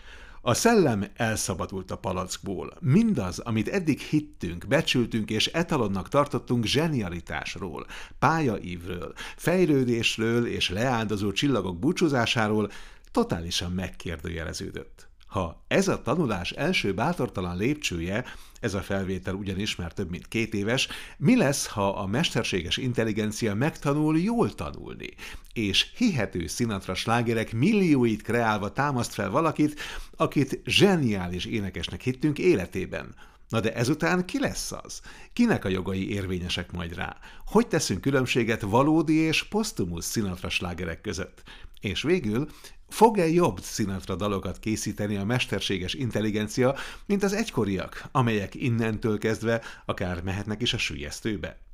A 0.41 0.55
szellem 0.55 1.07
elszabadult 1.15 1.91
a 1.91 1.97
palackból. 1.97 2.73
Mindaz, 2.81 3.39
amit 3.39 3.69
eddig 3.69 4.01
hittünk, 4.01 4.67
becsültünk 4.67 5.31
és 5.31 5.47
etalonnak 5.47 6.09
tartottunk 6.09 6.65
zsenialitásról, 6.65 7.87
pályaívről, 8.19 9.13
fejlődésről 9.37 10.47
és 10.47 10.71
leáldozó 10.71 11.33
csillagok 11.33 11.79
búcsúzásáról 11.79 12.71
totálisan 13.11 13.73
megkérdőjeleződött. 13.73 15.06
Ha 15.27 15.65
ez 15.69 15.89
a 15.89 16.03
tanulás 16.03 16.51
első 16.51 16.95
bátortalan 16.95 17.57
lépcsője, 17.57 18.25
ez 18.61 18.75
a 18.75 18.83
felvétel 18.83 19.35
ugyanis 19.35 19.77
már 19.77 19.93
több 19.93 20.11
mint 20.11 20.29
két 20.29 20.55
éves, 20.55 20.89
mi 21.17 21.37
lesz, 21.37 21.67
ha 21.67 21.89
a 21.89 22.07
mesterséges 22.07 22.77
intelligencia 22.77 23.55
megtanul 23.55 24.19
jól 24.19 24.55
tanulni, 24.55 25.09
és 25.53 25.91
hihető 25.97 26.47
Sinatra 26.47 26.95
slágerek 26.95 27.53
millióit 27.53 28.23
kreálva 28.23 28.73
támaszt 28.73 29.15
fel 29.15 29.31
valakit, 29.31 29.81
akit 30.17 30.61
zseniális 30.65 31.45
énekesnek 31.45 32.01
hittünk 32.01 32.39
életében, 32.39 33.15
Na 33.49 33.61
de 33.61 33.75
ezután 33.75 34.27
ki 34.27 34.39
lesz 34.39 34.73
az? 34.73 35.01
Kinek 35.33 35.65
a 35.65 35.69
jogai 35.69 36.11
érvényesek 36.11 36.73
majd 36.73 36.95
rá? 36.95 37.17
Hogy 37.47 37.67
teszünk 37.67 38.01
különbséget 38.01 38.61
valódi 38.61 39.15
és 39.15 39.43
posztumusz 39.43 40.13
Sinatra 40.13 40.49
slágerek 40.49 41.01
között? 41.01 41.43
És 41.81 42.03
végül, 42.03 42.49
Fog-e 42.89 43.29
jobb 43.29 43.63
Sinatra 43.63 44.17
dalokat 44.17 44.59
készíteni 44.59 45.17
a 45.17 45.25
mesterséges 45.25 45.95
intelligencia, 45.95 46.75
mint 47.07 47.23
az 47.23 47.33
egykoriak, 47.33 48.05
amelyek 48.13 48.55
innentől 48.55 49.19
kezdve 49.19 49.63
akár 49.85 50.23
mehetnek 50.23 50.63
is 50.63 50.73
a 50.75 50.79
sülyeztőbe? 50.79 51.66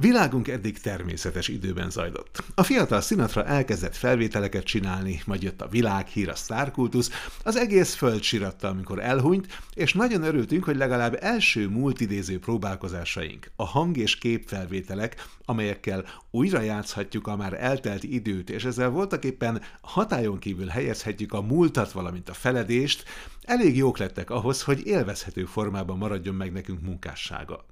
Világunk 0.00 0.48
eddig 0.48 0.78
természetes 0.78 1.48
időben 1.48 1.90
zajlott. 1.90 2.42
A 2.54 2.62
fiatal 2.62 3.00
Sinatra 3.00 3.44
elkezdett 3.44 3.96
felvételeket 3.96 4.64
csinálni, 4.64 5.22
majd 5.26 5.42
jött 5.42 5.60
a 5.62 5.68
világhír, 5.68 6.28
a 6.28 6.34
sztárkultusz, 6.34 7.10
az 7.42 7.56
egész 7.56 7.94
föld 7.94 8.22
siratta, 8.22 8.68
amikor 8.68 9.00
elhunyt, 9.00 9.62
és 9.74 9.92
nagyon 9.92 10.22
örültünk, 10.22 10.64
hogy 10.64 10.76
legalább 10.76 11.16
első 11.20 11.68
multidéző 11.68 12.38
próbálkozásaink, 12.38 13.50
a 13.56 13.64
hang- 13.64 13.96
és 13.96 14.18
képfelvételek, 14.18 15.28
amelyekkel 15.44 16.04
újra 16.30 16.60
játszhatjuk 16.60 17.26
a 17.26 17.36
már 17.36 17.62
eltelt 17.62 18.02
időt, 18.02 18.50
és 18.50 18.64
ezzel 18.64 18.88
voltak 18.88 19.24
éppen 19.24 19.62
hatályon 19.80 20.38
kívül 20.38 20.66
helyezhetjük 20.66 21.32
a 21.32 21.42
múltat, 21.42 21.92
valamint 21.92 22.28
a 22.28 22.34
feledést, 22.34 23.04
elég 23.42 23.76
jók 23.76 23.98
lettek 23.98 24.30
ahhoz, 24.30 24.62
hogy 24.62 24.86
élvezhető 24.86 25.44
formában 25.44 25.98
maradjon 25.98 26.34
meg 26.34 26.52
nekünk 26.52 26.82
munkássága. 26.82 27.64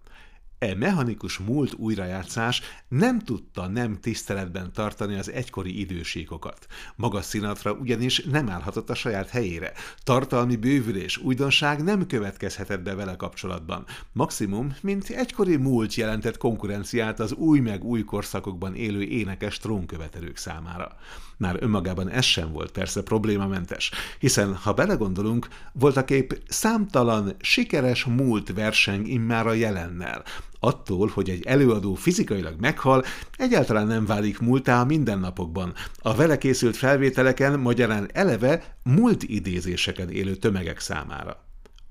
E 0.63 0.75
mechanikus 0.75 1.39
múlt 1.39 1.75
újrajátszás 1.75 2.63
nem 2.89 3.19
tudta 3.19 3.67
nem 3.67 4.01
tiszteletben 4.01 4.73
tartani 4.73 5.19
az 5.19 5.31
egykori 5.31 5.81
idősékokat. 5.81 6.67
Maga 6.97 7.23
Sinatra 7.23 7.73
ugyanis 7.73 8.25
nem 8.25 8.51
állhatott 8.51 8.91
a 8.91 8.95
saját 8.95 9.29
helyére. 9.29 9.73
Tartalmi 10.03 10.57
bővülés, 10.57 11.17
újdonság 11.17 11.83
nem 11.83 12.07
következhetett 12.07 12.83
be 12.83 12.95
vele 12.95 13.17
kapcsolatban. 13.17 13.85
Maximum, 14.13 14.77
mint 14.83 15.09
egykori 15.09 15.57
múlt 15.57 15.95
jelentett 15.95 16.37
konkurenciát 16.37 17.21
az 17.21 17.33
új 17.33 17.59
meg 17.59 17.85
új 17.85 18.05
korszakokban 18.05 18.75
élő 18.75 19.03
énekes 19.03 19.59
trónkövetelők 19.59 20.37
számára. 20.37 20.97
Már 21.43 21.57
önmagában 21.61 22.09
ez 22.09 22.25
sem 22.25 22.53
volt 22.53 22.71
persze 22.71 23.03
problémamentes, 23.03 23.91
hiszen 24.19 24.55
ha 24.55 24.73
belegondolunk, 24.73 25.49
voltak 25.73 26.11
épp 26.11 26.33
számtalan 26.49 27.35
sikeres 27.41 28.05
múlt 28.05 28.53
verseng 28.53 29.09
immár 29.09 29.47
a 29.47 29.53
jelennel. 29.53 30.23
Attól, 30.61 31.11
hogy 31.15 31.31
egy 31.31 31.47
előadó 31.47 31.95
fizikailag 31.95 32.61
meghal, 32.61 33.05
egyáltalán 33.37 33.87
nem 33.87 34.07
válik 34.07 34.39
múltá 34.39 34.81
a 34.81 34.85
mindennapokban. 34.85 35.75
A 35.99 36.15
vele 36.15 36.39
készült 36.39 36.77
felvételeken 36.77 37.61
magyarán 37.61 38.09
eleve 38.13 38.77
múlt 38.85 39.23
idézéseken 39.23 40.11
élő 40.11 40.35
tömegek 40.35 40.81
számára. 40.81 41.45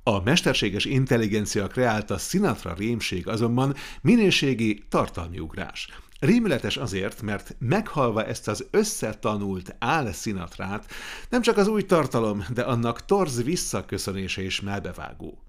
A 0.03 0.21
mesterséges 0.23 0.85
intelligencia 0.85 1.67
kreálta 1.67 2.17
Sinatra 2.17 2.73
rémség 2.73 3.27
azonban 3.27 3.75
minőségi 4.01 4.83
tartalmi 4.89 5.39
ugrás. 5.39 5.87
Rémületes 6.21 6.77
azért, 6.77 7.21
mert 7.21 7.55
meghalva 7.59 8.25
ezt 8.25 8.47
az 8.47 8.65
összetanult 8.71 9.75
álszinatrát, 9.79 10.85
nem 11.29 11.41
csak 11.41 11.57
az 11.57 11.67
új 11.67 11.85
tartalom, 11.85 12.45
de 12.53 12.61
annak 12.61 13.05
torz 13.05 13.43
visszaköszönése 13.43 14.43
is 14.43 14.61
melbevágó. 14.61 15.43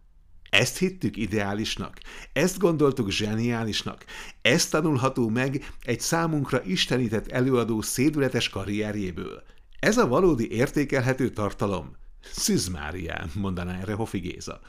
Ezt 0.50 0.78
hittük 0.78 1.16
ideálisnak, 1.16 2.00
ezt 2.32 2.58
gondoltuk 2.58 3.10
zseniálisnak, 3.10 4.04
ezt 4.42 4.70
tanulható 4.70 5.28
meg 5.28 5.74
egy 5.80 6.00
számunkra 6.00 6.62
istenített 6.62 7.30
előadó 7.30 7.80
szédületes 7.80 8.48
karrierjéből. 8.48 9.42
Ez 9.78 9.98
a 9.98 10.08
valódi 10.08 10.50
értékelhető 10.50 11.30
tartalom. 11.30 11.96
Szüzmárián, 12.20 13.30
mondaná 13.34 13.80
erre 13.80 13.94
Hofi 13.94 14.18
Géza. 14.18 14.60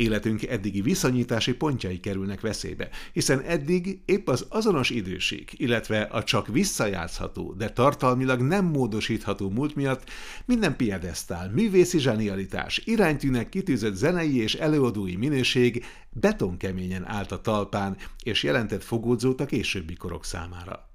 Életünk 0.00 0.42
eddigi 0.42 0.80
viszonyítási 0.80 1.54
pontjai 1.54 2.00
kerülnek 2.00 2.40
veszélybe, 2.40 2.88
hiszen 3.12 3.40
eddig 3.40 4.00
épp 4.04 4.28
az 4.28 4.46
azonos 4.48 4.90
időség, 4.90 5.50
illetve 5.56 6.00
a 6.00 6.24
csak 6.24 6.46
visszajátszható, 6.46 7.52
de 7.52 7.70
tartalmilag 7.70 8.40
nem 8.40 8.64
módosítható 8.64 9.50
múlt 9.50 9.74
miatt 9.74 10.10
minden 10.44 10.76
piedesztál, 10.76 11.50
művészi 11.50 11.98
zsenialitás, 11.98 12.82
iránytűnek 12.84 13.48
kitűzött 13.48 13.94
zenei 13.94 14.42
és 14.42 14.54
előadói 14.54 15.16
minőség 15.16 15.84
betonkeményen 16.10 17.06
állt 17.06 17.32
a 17.32 17.40
talpán, 17.40 17.96
és 18.22 18.42
jelentett 18.42 18.84
fogódzót 18.84 19.40
a 19.40 19.46
későbbi 19.46 19.94
korok 19.94 20.24
számára. 20.24 20.90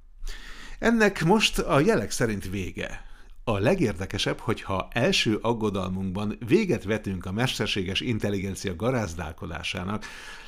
Ennek 0.79 1.23
most 1.23 1.59
a 1.59 1.79
jelek 1.79 2.11
szerint 2.11 2.49
vége. 2.49 3.05
A 3.47 3.59
legérdekesebb, 3.59 4.39
hogyha 4.39 4.87
első 4.91 5.35
aggodalmunkban 5.41 6.37
véget 6.47 6.83
vetünk 6.83 7.25
a 7.25 7.31
mesterséges 7.31 7.99
intelligencia 7.99 8.75
garázdálkodásának, 8.75 10.05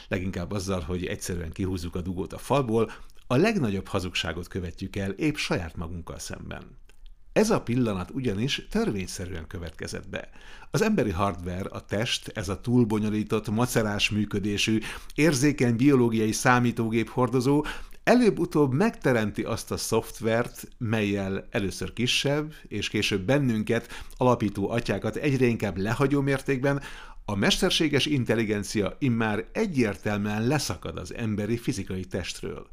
leginkább 0.08 0.52
azzal, 0.52 0.82
hogy 0.82 1.06
egyszerűen 1.06 1.52
kihúzzuk 1.52 1.96
a 1.96 2.02
dugót 2.02 2.34
a 2.34 2.38
falból, 2.38 2.92
a 3.28 3.36
legnagyobb 3.36 3.88
hazugságot 3.88 4.48
követjük 4.48 4.96
el 4.96 5.12
épp 5.12 5.36
saját 5.36 5.76
magunkkal 5.76 6.20
szemben. 6.20 6.78
Ez 7.34 7.50
a 7.50 7.62
pillanat 7.62 8.10
ugyanis 8.12 8.68
törvényszerűen 8.70 9.48
következett 9.48 10.10
be. 10.10 10.30
Az 10.72 10.82
emberi 10.82 11.12
hardware, 11.12 11.70
a 11.70 11.86
test, 11.86 12.28
ez 12.28 12.50
a 12.50 12.62
túlbonyolított, 12.62 13.50
macerás 13.50 14.10
működésű, 14.10 14.80
érzékeny 15.16 15.76
biológiai 15.76 16.32
számítógép 16.32 17.10
hordozó 17.10 17.66
előbb-utóbb 18.08 18.74
megteremti 18.74 19.44
azt 19.44 19.72
a 19.72 19.78
szoftvert, 19.78 20.68
melyel 20.78 21.48
először 21.52 21.94
kisebb, 21.94 22.54
és 22.68 22.90
később 22.90 23.22
bennünket, 23.22 24.04
alapító 24.18 24.70
atyákat 24.70 25.16
egyre 25.16 25.46
inkább 25.46 25.78
lehagyó 25.78 26.22
mértékben 26.22 26.82
a 27.26 27.36
mesterséges 27.36 28.06
intelligencia 28.06 28.96
immár 29.00 29.46
egyértelműen 29.52 30.48
leszakad 30.48 30.98
az 30.98 31.14
emberi 31.14 31.58
fizikai 31.58 32.06
testről. 32.06 32.68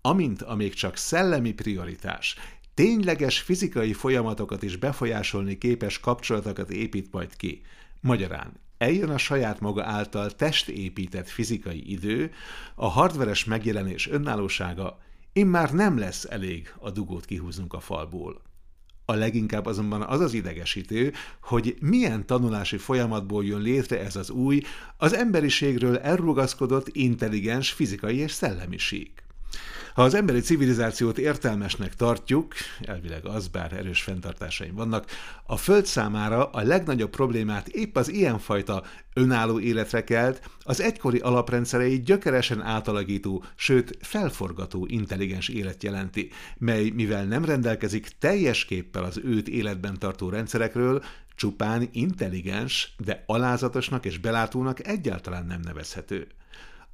Amint 0.00 0.42
a 0.42 0.54
még 0.54 0.74
csak 0.74 0.96
szellemi 0.96 1.52
prioritás, 1.52 2.36
tényleges 2.74 3.40
fizikai 3.40 3.92
folyamatokat 3.92 4.62
is 4.62 4.76
befolyásolni 4.76 5.58
képes 5.58 6.00
kapcsolatokat 6.00 6.70
épít 6.70 7.12
majd 7.12 7.36
ki. 7.36 7.62
Magyarán 8.00 8.52
eljön 8.80 9.10
a 9.10 9.18
saját 9.18 9.60
maga 9.60 9.84
által 9.84 10.30
testépített 10.30 11.28
fizikai 11.28 11.90
idő, 11.90 12.32
a 12.74 12.88
hardveres 12.88 13.44
megjelenés 13.44 14.08
önállósága, 14.08 14.98
immár 15.32 15.72
nem 15.72 15.98
lesz 15.98 16.24
elég 16.24 16.74
a 16.78 16.90
dugót 16.90 17.24
kihúznunk 17.24 17.72
a 17.72 17.80
falból. 17.80 18.42
A 19.04 19.14
leginkább 19.14 19.66
azonban 19.66 20.02
az 20.02 20.20
az 20.20 20.34
idegesítő, 20.34 21.12
hogy 21.42 21.76
milyen 21.80 22.26
tanulási 22.26 22.76
folyamatból 22.76 23.44
jön 23.44 23.60
létre 23.60 24.00
ez 24.00 24.16
az 24.16 24.30
új, 24.30 24.62
az 24.96 25.14
emberiségről 25.14 25.98
elrugaszkodott 25.98 26.88
intelligens 26.88 27.72
fizikai 27.72 28.16
és 28.16 28.32
szellemiség. 28.32 29.10
Ha 30.00 30.06
az 30.06 30.14
emberi 30.14 30.40
civilizációt 30.40 31.18
értelmesnek 31.18 31.94
tartjuk, 31.94 32.54
elvileg 32.82 33.26
az, 33.26 33.48
bár 33.48 33.72
erős 33.72 34.02
fenntartásaim 34.02 34.74
vannak, 34.74 35.10
a 35.46 35.56
Föld 35.56 35.86
számára 35.86 36.50
a 36.50 36.62
legnagyobb 36.62 37.10
problémát 37.10 37.68
épp 37.68 37.96
az 37.96 38.08
ilyenfajta 38.08 38.82
önálló 39.14 39.60
életre 39.60 40.04
kelt, 40.04 40.50
az 40.62 40.80
egykori 40.80 41.18
alaprendszerei 41.18 42.00
gyökeresen 42.00 42.62
átalakító, 42.62 43.44
sőt 43.54 43.96
felforgató 44.00 44.86
intelligens 44.86 45.48
élet 45.48 45.82
jelenti, 45.82 46.30
mely 46.58 46.90
mivel 46.90 47.24
nem 47.24 47.44
rendelkezik 47.44 48.08
teljes 48.18 48.64
képpel 48.64 49.04
az 49.04 49.20
őt 49.24 49.48
életben 49.48 49.98
tartó 49.98 50.28
rendszerekről, 50.28 51.02
csupán 51.36 51.88
intelligens, 51.92 52.94
de 52.98 53.22
alázatosnak 53.26 54.04
és 54.04 54.18
belátónak 54.18 54.86
egyáltalán 54.86 55.46
nem 55.46 55.60
nevezhető. 55.60 56.26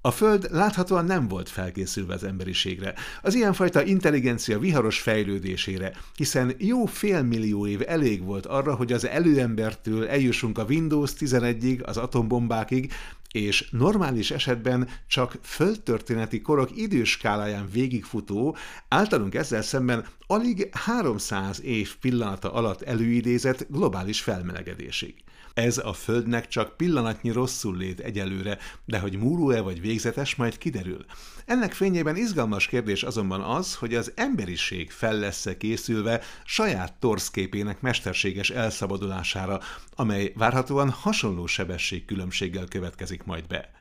A 0.07 0.11
Föld 0.11 0.49
láthatóan 0.51 1.05
nem 1.05 1.29
volt 1.29 1.49
felkészülve 1.49 2.15
az 2.15 2.25
emberiségre, 2.25 2.95
az 3.23 3.35
ilyenfajta 3.35 3.83
intelligencia 3.83 4.59
viharos 4.59 5.01
fejlődésére, 5.01 5.93
hiszen 6.17 6.55
jó 6.59 6.85
félmillió 6.85 7.67
év 7.67 7.83
elég 7.87 8.25
volt 8.25 8.47
arra, 8.47 8.75
hogy 8.75 8.93
az 8.93 9.07
előembertől 9.07 10.09
eljussunk 10.09 10.59
a 10.59 10.65
Windows 10.65 11.13
11-ig, 11.19 11.85
az 11.85 11.97
atombombákig, 11.97 12.93
és 13.33 13.69
normális 13.71 14.31
esetben 14.31 14.89
csak 15.07 15.39
földtörténeti 15.43 16.41
korok 16.41 16.77
időskáláján 16.77 17.69
végigfutó, 17.73 18.57
általunk 18.89 19.35
ezzel 19.35 19.63
szemben 19.63 20.07
alig 20.27 20.69
300 20.73 21.63
év 21.63 21.97
pillanata 21.97 22.53
alatt 22.53 22.83
előidézett 22.83 23.67
globális 23.71 24.21
felmelegedésig. 24.21 25.15
Ez 25.57 25.79
a 25.79 25.93
Földnek 25.93 26.49
csak 26.49 26.77
pillanatnyi 26.77 27.31
rosszul 27.31 27.77
lét 27.77 28.01
egyelőre, 28.01 28.59
de 28.85 28.99
hogy 28.99 29.19
múló-e 29.19 29.61
vagy 29.61 29.81
végzetes, 29.81 30.35
majd 30.35 30.59
kiderül. 30.59 31.05
Ennek 31.47 31.73
fényében 31.73 32.17
izgalmas 32.17 32.67
kérdés 32.67 33.03
azonban 33.03 33.41
az, 33.41 33.75
hogy 33.75 33.95
az 33.95 34.13
emberiség 34.15 34.91
fel 34.91 35.19
lesz-e 35.19 35.57
készülve 35.57 36.23
saját 36.45 36.93
torszképének 36.93 37.81
mesterséges 37.81 38.51
elszabadulására, 38.51 39.61
amely 39.95 40.33
várhatóan 40.35 40.91
hasonló 40.91 41.47
sebességkülönbséggel 41.47 42.67
következik 42.69 43.25
majd 43.25 43.47
be. 43.47 43.76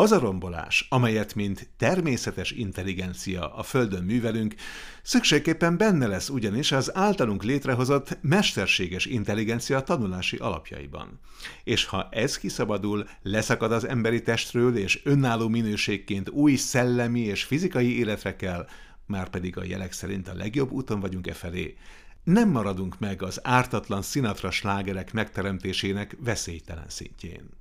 Az 0.00 0.12
a 0.12 0.18
rombolás, 0.18 0.86
amelyet 0.88 1.34
mint 1.34 1.68
természetes 1.76 2.50
intelligencia 2.50 3.54
a 3.54 3.62
Földön 3.62 4.04
művelünk, 4.04 4.54
szükségképpen 5.02 5.76
benne 5.76 6.06
lesz 6.06 6.28
ugyanis 6.28 6.72
az 6.72 6.96
általunk 6.96 7.42
létrehozott 7.42 8.18
mesterséges 8.20 9.06
intelligencia 9.06 9.80
tanulási 9.80 10.36
alapjaiban. 10.36 11.20
És 11.64 11.84
ha 11.84 12.08
ez 12.10 12.38
kiszabadul, 12.38 13.08
leszakad 13.22 13.72
az 13.72 13.88
emberi 13.88 14.22
testről, 14.22 14.76
és 14.76 15.00
önálló 15.04 15.48
minőségként 15.48 16.28
új 16.28 16.54
szellemi 16.54 17.20
és 17.20 17.44
fizikai 17.44 17.98
életre 17.98 18.36
kell, 18.36 18.66
már 19.06 19.28
pedig 19.28 19.56
a 19.56 19.64
jelek 19.64 19.92
szerint 19.92 20.28
a 20.28 20.34
legjobb 20.34 20.70
úton 20.70 21.00
vagyunk 21.00 21.26
e 21.26 21.32
felé, 21.32 21.76
nem 22.24 22.48
maradunk 22.48 22.98
meg 22.98 23.22
az 23.22 23.40
ártatlan 23.42 24.02
Sinatra 24.02 24.50
slágerek 24.50 25.12
megteremtésének 25.12 26.16
veszélytelen 26.20 26.88
szintjén. 26.88 27.58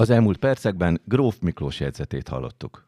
Az 0.00 0.10
elmúlt 0.10 0.36
percekben 0.36 1.00
Gróf 1.04 1.38
Miklós 1.40 1.80
jegyzetét 1.80 2.28
hallottuk. 2.28 2.86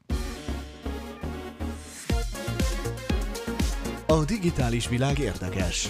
A 4.07 4.25
digitális 4.25 4.89
világ 4.89 5.19
érdekes. 5.19 5.89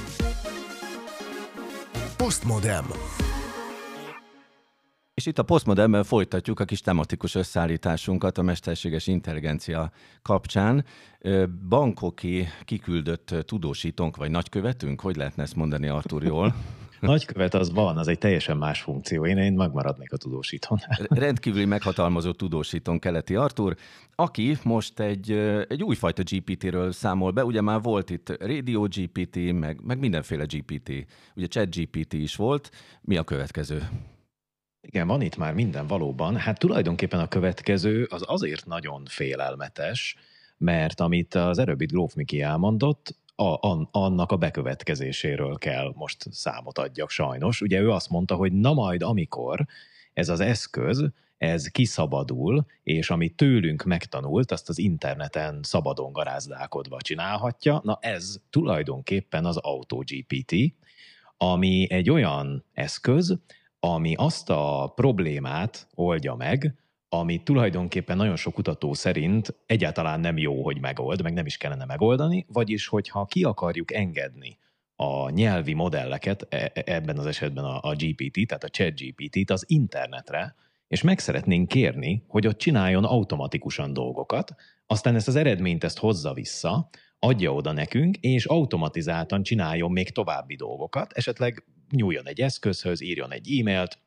Postmodem. 2.17 2.85
És 5.15 5.27
itt 5.27 5.39
a 5.39 5.43
Postmodernben 5.43 6.05
folytatjuk 6.05 6.61
a 6.61 6.65
kis 6.65 6.81
tematikus 6.81 7.35
összeállításunkat 7.35 8.39
a 8.39 8.43
mesterséges 8.43 9.07
intelligencia 9.07 9.91
kapcsán. 10.23 10.85
Bankoki 11.69 12.49
kiküldött 12.65 13.35
tudósítónk 13.45 14.17
vagy 14.17 14.31
nagykövetünk, 14.31 15.01
hogy 15.01 15.17
lehetne 15.17 15.43
ezt 15.43 15.57
mondani 15.57 15.89
Artur 15.89 16.23
jól? 16.23 16.55
Nagykövet 17.13 17.55
az 17.55 17.73
van, 17.73 17.97
az 17.97 18.09
egy 18.09 18.19
teljesen 18.19 18.57
más 18.57 18.81
funkció. 18.81 19.27
Én, 19.27 19.37
én 19.37 19.53
megmaradnék 19.53 20.13
a 20.13 20.17
tudósítónál. 20.17 20.99
Rendkívüli 21.09 21.65
meghatalmazott 21.65 22.37
tudósítón 22.37 22.99
keleti 22.99 23.35
Artur, 23.35 23.77
aki 24.15 24.57
most 24.63 25.01
egy, 25.01 25.31
egy 25.69 25.83
újfajta 25.83 26.23
GPT-ről 26.23 26.93
számol 26.93 27.31
be. 27.31 27.45
Ugye 27.45 27.61
már 27.61 27.81
volt 27.83 28.11
itt 28.11 28.43
Radio 28.43 28.83
GPT, 28.83 29.53
meg, 29.53 29.81
meg 29.85 29.99
mindenféle 29.99 30.45
GPT. 30.45 31.07
Ugye 31.37 31.47
Chat 31.47 31.75
GPT 31.75 32.13
is 32.13 32.37
volt. 32.37 32.71
Mi 33.01 33.17
a 33.17 33.25
következő? 33.25 33.89
Igen, 34.81 35.07
van 35.07 35.21
itt 35.21 35.37
már 35.37 35.55
minden 35.55 35.87
valóban. 35.87 36.37
Hát 36.37 36.59
tulajdonképpen 36.59 37.21
a 37.21 37.29
következő 37.29 38.07
az 38.11 38.23
azért 38.27 38.67
nagyon 38.67 39.03
félelmetes, 39.09 40.17
mert 40.59 41.01
amit 41.01 41.35
az 41.35 41.59
erőbit 41.59 41.91
Gróf 41.91 42.15
Miki 42.15 42.41
elmondott, 42.41 43.15
a, 43.41 43.69
a, 43.69 43.89
annak 43.91 44.33
a 44.33 44.37
bekövetkezéséről 44.37 45.59
kell 45.59 45.93
most 45.97 46.27
számot 46.31 46.79
adjak 46.79 47.11
sajnos. 47.11 47.61
Ugye 47.61 47.81
ő 47.81 47.91
azt 47.91 48.11
mondta, 48.11 48.35
hogy 48.35 48.53
na 48.53 48.73
majd 48.73 49.03
amikor 49.03 49.67
ez 50.13 50.29
az 50.29 50.41
eszköz, 50.41 51.05
ez 51.39 51.67
kiszabadul, 51.67 52.67
és 52.83 53.11
ami 53.11 53.29
tőlünk 53.29 53.83
megtanult, 53.83 54.53
azt 54.53 54.69
az 54.69 54.79
interneten 54.79 55.61
szabadon 55.63 56.13
garázdálkodva 56.13 57.01
csinálhatja, 57.01 57.81
na 57.85 57.99
ez 58.01 58.41
tulajdonképpen 58.51 59.45
az 59.45 59.57
AutoGPT, 59.57 60.55
ami 61.37 61.87
egy 61.91 62.11
olyan 62.11 62.65
eszköz, 62.73 63.39
ami 63.81 64.15
azt 64.15 64.51
a 64.51 64.93
problémát 64.95 65.89
oldja 65.95 66.35
meg, 66.35 66.75
ami 67.13 67.43
tulajdonképpen 67.43 68.17
nagyon 68.17 68.37
sok 68.37 68.55
kutató 68.55 68.95
szerint 68.95 69.55
egyáltalán 69.67 70.21
nem 70.21 70.39
jó, 70.39 70.63
hogy 70.63 70.81
megold, 70.81 71.23
meg 71.23 71.33
nem 71.33 71.47
is 71.47 71.57
kellene 71.57 71.85
megoldani, 71.85 72.47
vagyis 72.49 72.87
hogyha 72.87 73.25
ki 73.25 73.45
akarjuk 73.45 73.93
engedni 73.93 74.59
a 74.97 75.31
nyelvi 75.31 75.73
modelleket, 75.73 76.47
e, 76.49 76.71
e, 76.75 76.83
ebben 76.87 77.19
az 77.19 77.27
esetben 77.27 77.65
a, 77.65 77.81
a 77.83 77.95
GPT, 77.95 78.47
tehát 78.47 78.65
a 78.65 78.69
chat 78.69 78.95
GPT-t 79.01 79.51
az 79.51 79.65
internetre, 79.69 80.55
és 80.89 81.03
meg 81.03 81.19
szeretnénk 81.19 81.69
kérni, 81.69 82.25
hogy 82.29 82.47
ott 82.47 82.59
csináljon 82.59 83.05
automatikusan 83.05 83.93
dolgokat, 83.93 84.55
aztán 84.87 85.15
ezt 85.15 85.29
az 85.29 85.37
eredményt 85.37 85.85
ezt 85.85 85.99
hozza 85.99 86.33
vissza, 86.33 86.89
adja 87.19 87.55
oda 87.55 87.73
nekünk, 87.73 88.17
és 88.17 88.45
automatizáltan 88.45 89.43
csináljon 89.43 89.93
még 89.93 90.11
további 90.11 90.57
dolgokat, 90.57 91.13
esetleg 91.13 91.65
nyúljon 91.91 92.27
egy 92.27 92.41
eszközhöz, 92.41 93.01
írjon 93.01 93.33
egy 93.33 93.59
e-mailt, 93.59 93.99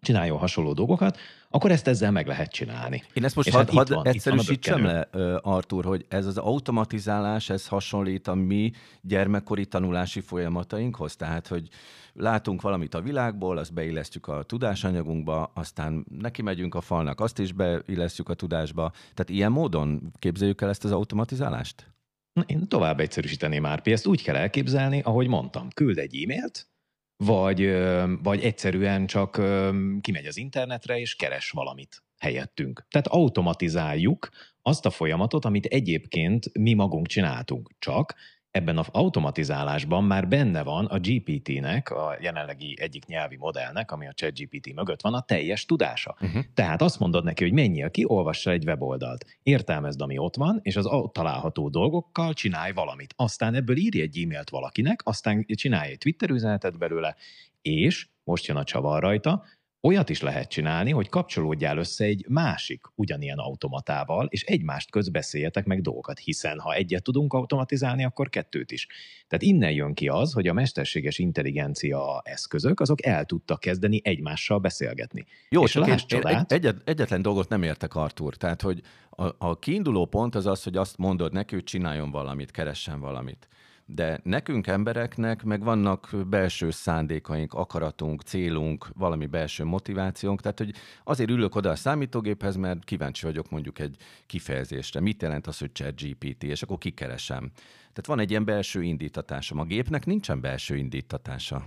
csináljon 0.00 0.38
hasonló 0.38 0.72
dolgokat, 0.72 1.18
akkor 1.48 1.70
ezt 1.70 1.88
ezzel 1.88 2.10
meg 2.10 2.26
lehet 2.26 2.52
csinálni. 2.52 3.02
Én 3.12 3.24
ezt 3.24 3.36
most 3.36 3.48
és 3.48 3.54
hadd 3.54 3.70
had, 3.70 4.06
egyszerűsítsem 4.06 4.84
le, 4.84 5.08
Artur, 5.42 5.84
hogy 5.84 6.06
ez 6.08 6.26
az 6.26 6.38
automatizálás, 6.38 7.50
ez 7.50 7.66
hasonlít 7.66 8.28
a 8.28 8.34
mi 8.34 8.72
gyermekkori 9.00 9.66
tanulási 9.66 10.20
folyamatainkhoz, 10.20 11.16
tehát, 11.16 11.46
hogy 11.46 11.68
látunk 12.12 12.62
valamit 12.62 12.94
a 12.94 13.00
világból, 13.00 13.58
azt 13.58 13.72
beillesztjük 13.72 14.28
a 14.28 14.42
tudásanyagunkba, 14.42 15.52
aztán 15.54 16.06
neki 16.18 16.42
megyünk 16.42 16.74
a 16.74 16.80
falnak, 16.80 17.20
azt 17.20 17.38
is 17.38 17.52
beillesztjük 17.52 18.28
a 18.28 18.34
tudásba. 18.34 18.90
Tehát 18.90 19.28
ilyen 19.28 19.52
módon 19.52 20.12
képzeljük 20.18 20.60
el 20.60 20.68
ezt 20.68 20.84
az 20.84 20.92
automatizálást? 20.92 21.86
Én 22.46 22.68
tovább 22.68 23.00
egyszerűsíteném 23.00 23.62
már. 23.62 23.80
Ezt 23.84 24.06
úgy 24.06 24.22
kell 24.22 24.36
elképzelni, 24.36 25.00
ahogy 25.00 25.26
mondtam, 25.26 25.68
küld 25.74 25.98
egy 25.98 26.22
e-mailt, 26.22 26.68
vagy, 27.24 27.72
vagy 28.22 28.42
egyszerűen 28.42 29.06
csak 29.06 29.30
kimegy 30.00 30.26
az 30.26 30.36
internetre 30.36 30.98
és 30.98 31.16
keres 31.16 31.50
valamit 31.50 32.02
helyettünk. 32.18 32.86
Tehát 32.90 33.06
automatizáljuk 33.06 34.28
azt 34.62 34.86
a 34.86 34.90
folyamatot, 34.90 35.44
amit 35.44 35.64
egyébként 35.64 36.58
mi 36.58 36.72
magunk 36.72 37.06
csináltunk, 37.06 37.70
csak 37.78 38.14
ebben 38.50 38.78
az 38.78 38.86
automatizálásban 38.92 40.04
már 40.04 40.28
benne 40.28 40.62
van 40.62 40.86
a 40.86 40.98
GPT-nek, 40.98 41.90
a 41.90 42.16
jelenlegi 42.20 42.76
egyik 42.80 43.06
nyelvi 43.06 43.36
modellnek, 43.36 43.92
ami 43.92 44.06
a 44.06 44.12
ChatGPT 44.12 44.74
mögött 44.74 45.00
van, 45.00 45.14
a 45.14 45.20
teljes 45.20 45.64
tudása. 45.64 46.16
Uh-huh. 46.20 46.42
Tehát 46.54 46.82
azt 46.82 46.98
mondod 46.98 47.24
neki, 47.24 47.42
hogy 47.42 47.52
menjél 47.52 47.90
ki, 47.90 48.04
olvassa 48.06 48.50
egy 48.50 48.64
weboldalt, 48.64 49.38
értelmezd, 49.42 50.00
ami 50.00 50.18
ott 50.18 50.36
van, 50.36 50.58
és 50.62 50.76
az 50.76 50.86
ott 50.86 51.12
található 51.12 51.68
dolgokkal 51.68 52.32
csinálj 52.32 52.72
valamit. 52.72 53.14
Aztán 53.16 53.54
ebből 53.54 53.76
írj 53.76 54.00
egy 54.00 54.18
e-mailt 54.18 54.50
valakinek, 54.50 55.00
aztán 55.04 55.46
csinálj 55.46 55.90
egy 55.90 55.98
Twitter 55.98 56.30
üzenetet 56.30 56.78
belőle, 56.78 57.16
és 57.62 58.08
most 58.24 58.46
jön 58.46 58.56
a 58.56 58.64
csavar 58.64 59.02
rajta, 59.02 59.44
Olyat 59.82 60.08
is 60.08 60.20
lehet 60.20 60.48
csinálni, 60.48 60.90
hogy 60.90 61.08
kapcsolódjál 61.08 61.78
össze 61.78 62.04
egy 62.04 62.24
másik 62.28 62.86
ugyanilyen 62.94 63.38
automatával, 63.38 64.26
és 64.30 64.42
egymást 64.42 64.90
közbeszéljetek 64.90 65.64
meg 65.64 65.80
dolgokat, 65.80 66.18
hiszen 66.18 66.58
ha 66.58 66.74
egyet 66.74 67.02
tudunk 67.02 67.32
automatizálni, 67.32 68.04
akkor 68.04 68.28
kettőt 68.28 68.70
is. 68.70 68.86
Tehát 69.28 69.44
innen 69.44 69.72
jön 69.72 69.94
ki 69.94 70.08
az, 70.08 70.32
hogy 70.32 70.48
a 70.48 70.52
mesterséges 70.52 71.18
intelligencia 71.18 72.20
eszközök, 72.24 72.80
azok 72.80 73.04
el 73.06 73.24
tudtak 73.24 73.60
kezdeni 73.60 74.00
egymással 74.04 74.58
beszélgetni. 74.58 75.26
Jó, 75.48 75.62
és 75.62 75.70
csak 75.70 75.88
én, 75.88 75.96
csodát, 75.96 76.52
egy, 76.52 76.58
egyet, 76.58 76.88
egyetlen 76.88 77.22
dolgot 77.22 77.48
nem 77.48 77.62
értek, 77.62 77.94
Artur. 77.94 78.36
Tehát, 78.36 78.62
hogy 78.62 78.80
a, 79.10 79.24
a 79.38 79.58
kiinduló 79.58 80.06
pont 80.06 80.34
az 80.34 80.46
az, 80.46 80.62
hogy 80.62 80.76
azt 80.76 80.98
mondod 80.98 81.32
neki, 81.32 81.54
hogy 81.54 81.64
csináljon 81.64 82.10
valamit, 82.10 82.50
keressen 82.50 83.00
valamit 83.00 83.48
de 83.94 84.20
nekünk 84.22 84.66
embereknek 84.66 85.44
meg 85.44 85.62
vannak 85.62 86.14
belső 86.26 86.70
szándékaink, 86.70 87.54
akaratunk, 87.54 88.22
célunk, 88.22 88.88
valami 88.94 89.26
belső 89.26 89.64
motivációnk, 89.64 90.40
tehát 90.40 90.58
hogy 90.58 90.74
azért 91.04 91.30
ülök 91.30 91.54
oda 91.54 91.70
a 91.70 91.76
számítógéphez, 91.76 92.56
mert 92.56 92.84
kíváncsi 92.84 93.24
vagyok 93.26 93.50
mondjuk 93.50 93.78
egy 93.78 93.96
kifejezésre. 94.26 95.00
Mit 95.00 95.22
jelent 95.22 95.46
az, 95.46 95.58
hogy 95.58 95.72
chat 95.72 96.00
GPT, 96.00 96.42
és 96.42 96.62
akkor 96.62 96.78
kikeresem. 96.78 97.50
Tehát 97.78 98.06
van 98.06 98.18
egy 98.18 98.30
ilyen 98.30 98.44
belső 98.44 98.82
indítatásom. 98.82 99.58
A 99.58 99.64
gépnek 99.64 100.06
nincsen 100.06 100.40
belső 100.40 100.76
indítatása. 100.76 101.64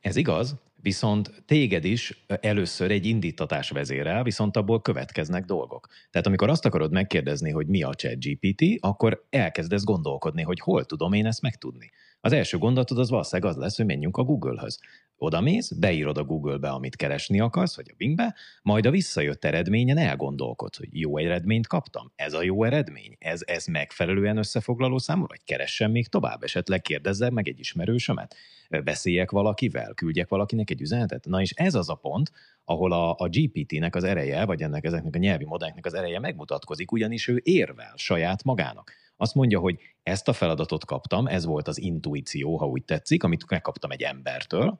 Ez 0.00 0.16
igaz, 0.16 0.56
viszont 0.82 1.42
téged 1.46 1.84
is 1.84 2.24
először 2.26 2.90
egy 2.90 3.06
indítatás 3.06 3.70
vezérel, 3.70 4.22
viszont 4.22 4.56
abból 4.56 4.82
következnek 4.82 5.44
dolgok. 5.44 5.86
Tehát 6.10 6.26
amikor 6.26 6.48
azt 6.48 6.64
akarod 6.64 6.92
megkérdezni, 6.92 7.50
hogy 7.50 7.66
mi 7.66 7.82
a 7.82 7.94
ChatGPT, 7.94 8.62
akkor 8.80 9.26
elkezdesz 9.30 9.84
gondolkodni, 9.84 10.42
hogy 10.42 10.60
hol 10.60 10.84
tudom 10.84 11.12
én 11.12 11.26
ezt 11.26 11.42
megtudni. 11.42 11.90
Az 12.20 12.32
első 12.32 12.58
gondolatod 12.58 12.98
az 12.98 13.10
valószínűleg 13.10 13.50
az 13.50 13.56
lesz, 13.56 13.76
hogy 13.76 13.86
menjünk 13.86 14.16
a 14.16 14.22
Google-höz. 14.22 14.78
Oda 15.20 15.40
mész, 15.40 15.72
beírod 15.72 16.18
a 16.18 16.24
Google-be, 16.24 16.68
amit 16.68 16.96
keresni 16.96 17.40
akarsz, 17.40 17.76
vagy 17.76 17.86
a 17.90 17.94
Bing-be, 17.96 18.34
majd 18.62 18.86
a 18.86 18.90
visszajött 18.90 19.44
eredményen 19.44 19.98
elgondolkodsz, 19.98 20.78
hogy 20.78 20.88
jó 20.92 21.18
eredményt 21.18 21.66
kaptam, 21.66 22.12
ez 22.16 22.32
a 22.32 22.42
jó 22.42 22.64
eredmény, 22.64 23.16
ez, 23.18 23.40
ez 23.46 23.66
megfelelően 23.66 24.36
összefoglaló 24.36 24.98
számú, 24.98 25.26
vagy 25.26 25.40
keressen 25.44 25.90
még 25.90 26.08
tovább, 26.08 26.42
esetleg 26.42 26.82
kérdezzel 26.82 27.30
meg 27.30 27.48
egy 27.48 27.58
ismerősömet, 27.58 28.36
beszéljek 28.84 29.30
valakivel, 29.30 29.94
küldjek 29.94 30.28
valakinek 30.28 30.70
egy 30.70 30.80
üzenetet. 30.80 31.24
Na 31.24 31.40
és 31.40 31.50
ez 31.50 31.74
az 31.74 31.88
a 31.88 31.94
pont, 31.94 32.32
ahol 32.64 32.92
a, 32.92 33.10
a 33.10 33.28
GPT-nek 33.28 33.94
az 33.94 34.04
ereje, 34.04 34.44
vagy 34.44 34.62
ennek 34.62 34.84
ezeknek 34.84 35.14
a 35.14 35.18
nyelvi 35.18 35.44
modelleknek 35.44 35.86
az 35.86 35.94
ereje 35.94 36.18
megmutatkozik, 36.18 36.92
ugyanis 36.92 37.28
ő 37.28 37.40
érvel 37.44 37.92
saját 37.96 38.44
magának. 38.44 38.92
Azt 39.16 39.34
mondja, 39.34 39.58
hogy 39.58 39.78
ezt 40.02 40.28
a 40.28 40.32
feladatot 40.32 40.84
kaptam, 40.84 41.26
ez 41.26 41.44
volt 41.44 41.68
az 41.68 41.80
intuíció, 41.80 42.56
ha 42.56 42.66
úgy 42.66 42.84
tetszik, 42.84 43.22
amit 43.22 43.50
megkaptam 43.50 43.90
egy 43.90 44.02
embertől, 44.02 44.78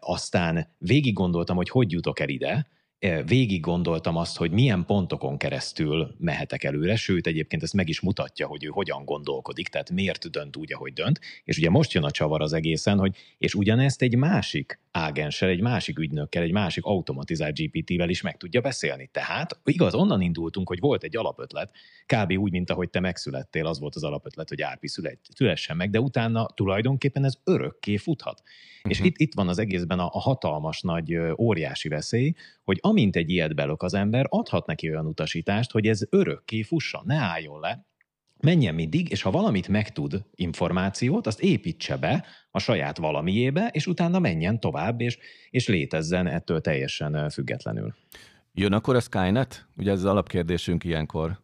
aztán 0.00 0.68
végig 0.78 1.14
gondoltam, 1.14 1.56
hogy 1.56 1.68
hogy 1.68 1.92
jutok 1.92 2.20
el 2.20 2.28
ide, 2.28 2.66
végig 3.26 3.60
gondoltam 3.60 4.16
azt, 4.16 4.36
hogy 4.36 4.50
milyen 4.50 4.84
pontokon 4.86 5.38
keresztül 5.38 6.14
mehetek 6.18 6.64
előre, 6.64 6.96
sőt 6.96 7.26
egyébként 7.26 7.62
ezt 7.62 7.72
meg 7.72 7.88
is 7.88 8.00
mutatja, 8.00 8.46
hogy 8.46 8.64
ő 8.64 8.68
hogyan 8.68 9.04
gondolkodik, 9.04 9.68
tehát 9.68 9.90
miért 9.90 10.30
dönt 10.30 10.56
úgy, 10.56 10.72
ahogy 10.72 10.92
dönt, 10.92 11.20
és 11.44 11.58
ugye 11.58 11.70
most 11.70 11.92
jön 11.92 12.04
a 12.04 12.10
csavar 12.10 12.40
az 12.42 12.52
egészen, 12.52 12.98
hogy 12.98 13.16
és 13.38 13.54
ugyanezt 13.54 14.02
egy 14.02 14.16
másik 14.16 14.80
ágenssel, 14.90 15.48
egy 15.48 15.60
másik 15.60 15.98
ügynökkel, 15.98 16.42
egy 16.42 16.52
másik 16.52 16.84
automatizált 16.84 17.58
GPT-vel 17.58 18.08
is 18.08 18.22
meg 18.22 18.36
tudja 18.36 18.60
beszélni. 18.60 19.08
Tehát 19.12 19.60
igaz, 19.64 19.94
onnan 19.94 20.20
indultunk, 20.20 20.68
hogy 20.68 20.80
volt 20.80 21.02
egy 21.02 21.16
alapötlet, 21.16 21.70
kb. 22.06 22.32
úgy, 22.32 22.52
mint 22.52 22.70
ahogy 22.70 22.90
te 22.90 23.00
megszülettél, 23.00 23.66
az 23.66 23.80
volt 23.80 23.94
az 23.94 24.04
alapötlet, 24.04 24.48
hogy 24.48 24.62
Árpi 24.62 24.88
szülessen 25.34 25.76
meg, 25.76 25.90
de 25.90 26.00
utána 26.00 26.46
tulajdonképpen 26.46 27.24
ez 27.24 27.34
örökké 27.44 27.96
futhat. 27.96 28.40
Uh-huh. 28.40 28.90
És 28.90 28.98
mhm. 28.98 29.06
itt, 29.06 29.16
itt 29.18 29.34
van 29.34 29.48
az 29.48 29.58
egészben 29.58 29.98
a, 29.98 30.08
a 30.12 30.20
hatalmas 30.20 30.80
nagy 30.80 31.16
óriási 31.38 31.88
veszély, 31.88 32.34
hogy 32.64 32.78
amint 32.94 33.16
egy 33.16 33.30
ilyet 33.30 33.54
belök 33.54 33.82
az 33.82 33.94
ember, 33.94 34.26
adhat 34.28 34.66
neki 34.66 34.90
olyan 34.90 35.06
utasítást, 35.06 35.70
hogy 35.70 35.86
ez 35.86 36.00
örökké 36.10 36.62
fusson, 36.62 37.02
ne 37.06 37.16
álljon 37.16 37.60
le, 37.60 37.86
menjen 38.40 38.74
mindig, 38.74 39.10
és 39.10 39.22
ha 39.22 39.30
valamit 39.30 39.68
megtud 39.68 40.24
információt, 40.34 41.26
azt 41.26 41.40
építse 41.40 41.96
be 41.96 42.24
a 42.50 42.58
saját 42.58 42.98
valamiébe, 42.98 43.68
és 43.72 43.86
utána 43.86 44.18
menjen 44.18 44.60
tovább, 44.60 45.00
és, 45.00 45.18
és 45.50 45.68
létezzen 45.68 46.26
ettől 46.26 46.60
teljesen 46.60 47.30
függetlenül. 47.30 47.94
Jön 48.52 48.72
akkor 48.72 48.96
a 48.96 49.00
Skynet? 49.00 49.66
Ugye 49.76 49.90
ez 49.90 49.98
az 49.98 50.04
alapkérdésünk 50.04 50.84
ilyenkor. 50.84 51.40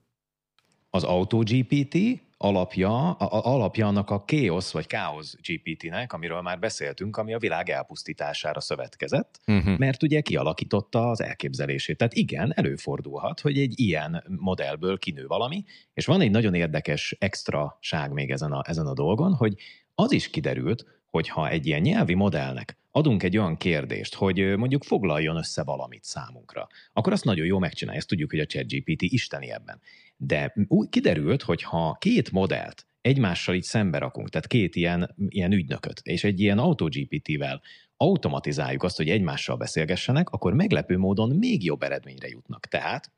Az 0.90 1.04
AutoGPT 1.04 1.96
alapja, 2.42 3.10
a, 3.10 3.52
alapja 3.52 3.86
annak 3.86 4.10
a 4.10 4.24
Chaos 4.26 4.72
vagy 4.72 4.86
Chaos 4.86 5.34
GPT-nek, 5.42 6.12
amiről 6.12 6.40
már 6.40 6.58
beszéltünk, 6.58 7.16
ami 7.16 7.34
a 7.34 7.38
világ 7.38 7.70
elpusztítására 7.70 8.60
szövetkezett, 8.60 9.40
uh-huh. 9.46 9.78
mert 9.78 10.02
ugye 10.02 10.20
kialakította 10.20 11.10
az 11.10 11.20
elképzelését. 11.20 11.96
Tehát 11.96 12.14
igen, 12.14 12.52
előfordulhat, 12.54 13.40
hogy 13.40 13.58
egy 13.58 13.80
ilyen 13.80 14.24
modellből 14.38 14.98
kinő 14.98 15.26
valami, 15.26 15.64
és 15.94 16.06
van 16.06 16.20
egy 16.20 16.30
nagyon 16.30 16.54
érdekes 16.54 17.16
extraság 17.18 18.12
még 18.12 18.30
ezen 18.30 18.52
a, 18.52 18.62
ezen 18.66 18.86
a 18.86 18.94
dolgon, 18.94 19.34
hogy 19.34 19.54
az 19.94 20.12
is 20.12 20.30
kiderült, 20.30 20.84
hogyha 21.10 21.48
egy 21.48 21.66
ilyen 21.66 21.80
nyelvi 21.80 22.14
modellnek 22.14 22.78
adunk 22.90 23.22
egy 23.22 23.36
olyan 23.38 23.56
kérdést, 23.56 24.14
hogy 24.14 24.56
mondjuk 24.56 24.84
foglaljon 24.84 25.36
össze 25.36 25.62
valamit 25.62 26.04
számunkra, 26.04 26.68
akkor 26.92 27.12
azt 27.12 27.24
nagyon 27.24 27.46
jó 27.46 27.58
megcsinálja. 27.58 28.00
Ezt 28.00 28.08
tudjuk, 28.08 28.30
hogy 28.30 28.40
a 28.40 28.46
ChatGPT 28.46 29.02
isteni 29.02 29.50
ebben. 29.50 29.80
De 30.16 30.54
úgy 30.68 30.88
kiderült, 30.88 31.42
hogy 31.42 31.62
ha 31.62 31.96
két 32.00 32.30
modellt 32.30 32.86
egymással 33.00 33.54
így 33.54 33.62
szembe 33.62 33.98
rakunk, 33.98 34.28
tehát 34.28 34.46
két 34.46 34.76
ilyen, 34.76 35.14
ilyen 35.28 35.52
ügynököt, 35.52 36.00
és 36.04 36.24
egy 36.24 36.40
ilyen 36.40 36.58
AutoGPT-vel 36.58 37.62
automatizáljuk 37.96 38.82
azt, 38.82 38.96
hogy 38.96 39.08
egymással 39.08 39.56
beszélgessenek, 39.56 40.30
akkor 40.30 40.54
meglepő 40.54 40.98
módon 40.98 41.36
még 41.36 41.64
jobb 41.64 41.82
eredményre 41.82 42.28
jutnak. 42.28 42.66
Tehát 42.66 43.12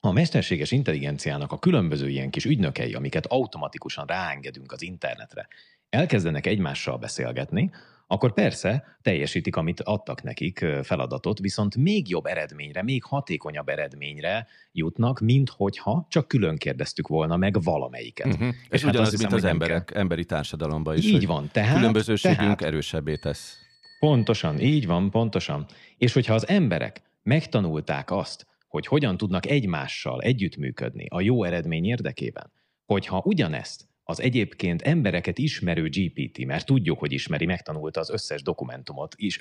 a 0.00 0.12
mesterséges 0.12 0.70
intelligenciának 0.70 1.52
a 1.52 1.58
különböző 1.58 2.08
ilyen 2.08 2.30
kis 2.30 2.44
ügynökei, 2.44 2.94
amiket 2.94 3.26
automatikusan 3.26 4.06
ráengedünk 4.06 4.72
az 4.72 4.82
internetre, 4.82 5.48
elkezdenek 5.90 6.46
egymással 6.46 6.96
beszélgetni, 6.98 7.70
akkor 8.06 8.32
persze 8.32 8.84
teljesítik, 9.02 9.56
amit 9.56 9.80
adtak 9.80 10.22
nekik 10.22 10.66
feladatot, 10.82 11.38
viszont 11.38 11.76
még 11.76 12.08
jobb 12.08 12.26
eredményre, 12.26 12.82
még 12.82 13.04
hatékonyabb 13.04 13.68
eredményre 13.68 14.46
jutnak, 14.72 15.20
mint 15.20 15.48
hogyha 15.48 16.06
csak 16.08 16.28
külön 16.28 16.56
kérdeztük 16.56 17.08
volna 17.08 17.36
meg 17.36 17.62
valamelyiket. 17.62 18.26
Uh-huh. 18.26 18.48
És, 18.48 18.54
és 18.68 18.82
hát 18.82 18.90
ugyanaz, 18.90 19.10
hiszem, 19.10 19.30
mint 19.30 19.42
az 19.42 19.48
emberek, 19.48 19.84
kell... 19.84 20.00
emberi 20.00 20.24
társadalomban 20.24 20.96
is. 20.96 21.04
Így 21.04 21.26
van. 21.26 21.48
Tehát, 21.52 21.76
különbözőségünk 21.76 22.38
tehát, 22.38 22.62
erősebbé 22.62 23.16
tesz. 23.16 23.56
Pontosan, 23.98 24.60
így 24.60 24.86
van, 24.86 25.10
pontosan. 25.10 25.66
És 25.96 26.12
hogyha 26.12 26.34
az 26.34 26.48
emberek 26.48 27.02
megtanulták 27.22 28.10
azt, 28.10 28.46
hogy 28.68 28.86
hogyan 28.86 29.16
tudnak 29.16 29.46
egymással 29.46 30.20
együttműködni 30.20 31.06
a 31.08 31.20
jó 31.20 31.44
eredmény 31.44 31.84
érdekében, 31.84 32.52
hogyha 32.84 33.22
ugyanezt 33.24 33.88
az 34.10 34.20
egyébként 34.20 34.82
embereket 34.82 35.38
ismerő 35.38 35.88
GPT, 35.88 36.44
mert 36.44 36.66
tudjuk, 36.66 36.98
hogy 36.98 37.12
ismeri, 37.12 37.46
megtanulta 37.46 38.00
az 38.00 38.10
összes 38.10 38.42
dokumentumot, 38.42 39.14
is, 39.16 39.38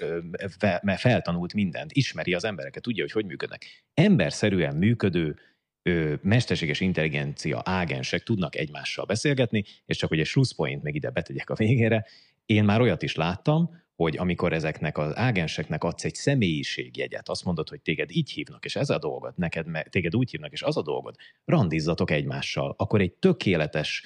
mert 0.82 1.00
feltanult 1.00 1.54
mindent, 1.54 1.92
ismeri 1.92 2.34
az 2.34 2.44
embereket, 2.44 2.84
tudja, 2.84 3.04
hogy 3.04 3.12
hogy 3.12 3.26
működnek. 3.26 3.66
Emberszerűen 3.94 4.76
működő 4.76 5.36
ö, 5.84 6.14
mesterséges 6.22 6.80
intelligencia 6.80 7.62
ágensek 7.66 8.24
tudnak 8.24 8.56
egymással 8.56 9.06
beszélgetni, 9.06 9.64
és 9.86 9.98
csak 9.98 10.10
hogy 10.10 10.20
egy 10.20 10.26
slusszpoint 10.26 10.84
még 10.84 10.96
ide 10.96 11.10
betegyek 11.10 11.50
a 11.50 11.56
végére, 11.56 12.06
én 12.46 12.64
már 12.64 12.82
olyat 12.82 13.02
is 13.02 13.16
láttam, 13.16 13.70
hogy 14.00 14.18
amikor 14.18 14.54
ezeknek 14.54 14.98
az 14.98 15.16
ágenseknek 15.16 15.84
adsz 15.84 16.04
egy 16.04 16.16
személyiségjegyet, 16.16 17.30
azt 17.30 17.44
mondod, 17.44 17.70
hogy 17.70 17.82
téged 17.82 18.12
így 18.12 18.32
hívnak, 18.32 18.66
és 18.66 18.76
ez 18.76 18.90
a 18.90 18.98
dolgod, 18.98 19.34
neked 19.36 19.66
téged 19.90 20.16
úgy 20.16 20.32
hívnak, 20.32 20.52
és 20.52 20.62
az 20.62 20.78
a 20.78 20.82
dolgod, 20.82 21.16
randizzatok 21.46 22.12
egymással, 22.12 22.74
akkor 22.78 23.02
egy 23.02 23.14
tökéletes 23.14 24.04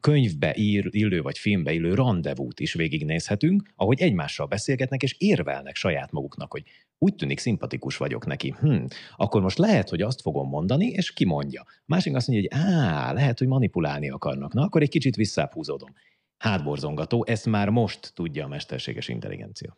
könyvbe 0.00 0.54
ír, 0.56 0.86
illő 0.90 1.22
vagy 1.22 1.38
filmbe 1.38 1.72
illő 1.72 1.94
rendezvút 1.94 2.60
is 2.60 2.74
végignézhetünk, 2.74 3.72
ahogy 3.76 4.00
egymással 4.00 4.46
beszélgetnek 4.46 5.02
és 5.02 5.14
érvelnek 5.18 5.76
saját 5.76 6.12
maguknak, 6.12 6.52
hogy 6.52 6.62
úgy 6.98 7.14
tűnik 7.14 7.38
szimpatikus 7.38 7.96
vagyok 7.96 8.26
neki. 8.26 8.54
Hm, 8.60 8.84
akkor 9.16 9.42
most 9.42 9.58
lehet, 9.58 9.88
hogy 9.88 10.02
azt 10.02 10.20
fogom 10.20 10.48
mondani, 10.48 10.86
és 10.86 11.12
kimondja. 11.12 11.64
Másik 11.84 12.14
azt 12.14 12.28
mondja, 12.28 12.48
hogy 12.50 12.68
á, 12.68 13.12
lehet, 13.12 13.38
hogy 13.38 13.48
manipulálni 13.48 14.10
akarnak. 14.10 14.52
Na, 14.52 14.62
akkor 14.62 14.82
egy 14.82 14.88
kicsit 14.88 15.16
visszább 15.16 15.52
Hátborzongató, 16.38 17.24
ezt 17.28 17.46
már 17.46 17.68
most 17.68 18.12
tudja 18.14 18.44
a 18.44 18.48
mesterséges 18.48 19.08
intelligencia. 19.08 19.76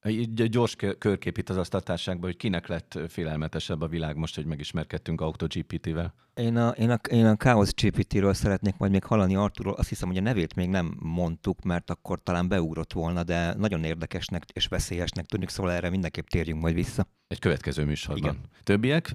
Egy 0.00 0.48
gyors 0.48 0.76
körkép 0.98 1.38
itt 1.38 1.48
az 1.48 1.56
asztaltárságban, 1.56 2.24
hogy 2.24 2.36
kinek 2.36 2.66
lett 2.66 2.98
félelmetesebb 3.08 3.80
a 3.80 3.86
világ 3.86 4.16
most, 4.16 4.34
hogy 4.34 4.44
megismerkedtünk 4.44 5.20
AutoGPT-vel? 5.20 6.14
Én 6.34 6.56
a, 6.56 6.68
én 6.68 6.90
a, 6.90 6.98
én 7.10 7.26
a 7.26 7.36
Chaos 7.36 7.72
GPT-ről 7.74 8.34
szeretnék 8.34 8.76
majd 8.76 8.92
még 8.92 9.04
hallani 9.04 9.36
Arturról. 9.36 9.74
Azt 9.74 9.88
hiszem, 9.88 10.08
hogy 10.08 10.16
a 10.16 10.20
nevét 10.20 10.54
még 10.54 10.68
nem 10.68 10.96
mondtuk, 10.98 11.62
mert 11.62 11.90
akkor 11.90 12.22
talán 12.22 12.48
beugrott 12.48 12.92
volna, 12.92 13.22
de 13.22 13.54
nagyon 13.54 13.84
érdekesnek 13.84 14.44
és 14.52 14.66
veszélyesnek 14.66 15.26
tűnik, 15.26 15.48
szóval 15.48 15.72
erre 15.72 15.90
mindenképp 15.90 16.26
térjünk 16.26 16.60
majd 16.60 16.74
vissza. 16.74 17.06
Egy 17.28 17.38
következő 17.38 17.84
műsorban. 17.84 18.22
Igen. 18.22 18.40
Többiek? 18.62 19.14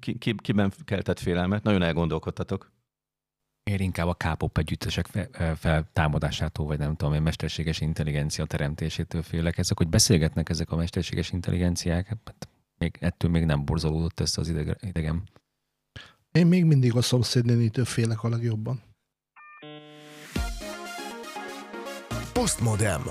Ki, 0.00 0.18
ki, 0.18 0.34
kiben 0.36 0.72
keltett 0.84 1.18
félelmet? 1.18 1.62
Nagyon 1.62 1.82
elgondolkodtatok. 1.82 2.72
Én 3.68 3.80
inkább 3.80 4.06
a 4.06 4.14
K-pop 4.14 4.58
együttesek 4.58 5.06
feltámadásától, 5.56 6.66
vagy 6.66 6.78
nem 6.78 6.96
tudom, 6.96 7.14
a 7.14 7.20
mesterséges 7.20 7.80
intelligencia 7.80 8.44
teremtésétől 8.44 9.22
félek. 9.22 9.58
Ezek, 9.58 9.76
hogy 9.76 9.88
beszélgetnek 9.88 10.48
ezek 10.48 10.70
a 10.70 10.76
mesterséges 10.76 11.32
intelligenciák, 11.32 12.06
hát 12.06 12.48
még, 12.78 12.96
ettől 13.00 13.30
még 13.30 13.44
nem 13.44 13.64
borzolódott 13.64 14.20
össze 14.20 14.40
az 14.40 14.48
idegem. 14.80 15.22
Én 16.32 16.46
még 16.46 16.64
mindig 16.64 16.96
a 16.96 17.02
szomszédnénitől 17.02 17.84
félek 17.84 18.22
a 18.22 18.28
legjobban. 18.28 18.82
Postmodem. 22.32 23.02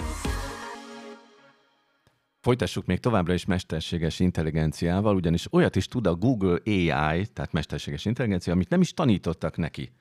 Folytassuk 2.39 2.85
még 2.85 2.99
továbbra 2.99 3.33
is 3.33 3.45
mesterséges 3.45 4.19
intelligenciával, 4.19 5.15
ugyanis 5.15 5.53
olyat 5.53 5.75
is 5.75 5.87
tud 5.87 6.07
a 6.07 6.15
Google 6.15 6.59
AI, 6.65 7.25
tehát 7.27 7.51
mesterséges 7.51 8.05
intelligencia, 8.05 8.53
amit 8.53 8.69
nem 8.69 8.81
is 8.81 8.93
tanítottak 8.93 9.57
neki. 9.57 9.91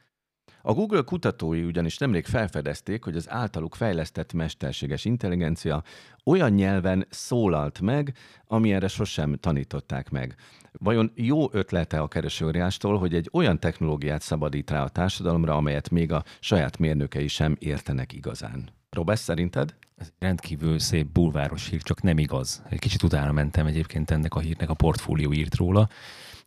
A 0.69 0.73
Google 0.73 1.03
kutatói 1.03 1.63
ugyanis 1.63 1.99
nemrég 1.99 2.25
felfedezték, 2.25 3.05
hogy 3.05 3.17
az 3.17 3.31
általuk 3.31 3.75
fejlesztett 3.75 4.33
mesterséges 4.33 5.05
intelligencia 5.05 5.83
olyan 6.25 6.51
nyelven 6.51 7.07
szólalt 7.11 7.81
meg, 7.81 8.17
ami 8.47 8.73
erre 8.73 8.89
sosem 8.89 9.37
tanították 9.41 10.11
meg. 10.11 10.35
Vajon 10.73 11.13
jó 11.15 11.49
ötlete 11.53 12.01
a 12.01 12.09
keresőriástól, 12.09 12.99
hogy 12.99 13.15
egy 13.15 13.29
olyan 13.33 13.61
technológiát 13.61 14.23
szabadít 14.23 14.71
rá 14.71 14.83
a 14.83 14.89
társadalomra, 14.89 15.57
amelyet 15.57 15.91
még 15.91 16.13
a 16.13 16.25
saját 16.41 16.79
mérnökei 16.79 17.29
sem 17.29 17.57
értenek 17.59 18.13
igazán? 18.13 18.69
Robesz, 18.91 19.23
szerinted? 19.23 19.75
Ez 19.97 20.13
rendkívül 20.19 20.79
szép 20.79 21.07
bulváros 21.07 21.69
hír, 21.69 21.83
csak 21.83 22.03
nem 22.03 22.19
igaz. 22.19 22.63
Egy 22.69 22.79
kicsit 22.79 23.03
utána 23.03 23.33
mentem 23.33 23.67
egyébként 23.67 24.11
ennek 24.11 24.35
a 24.35 24.41
hírnek, 24.41 24.71
a 24.71 24.75
portfólió 24.75 25.33
írt 25.33 25.55
róla. 25.55 25.89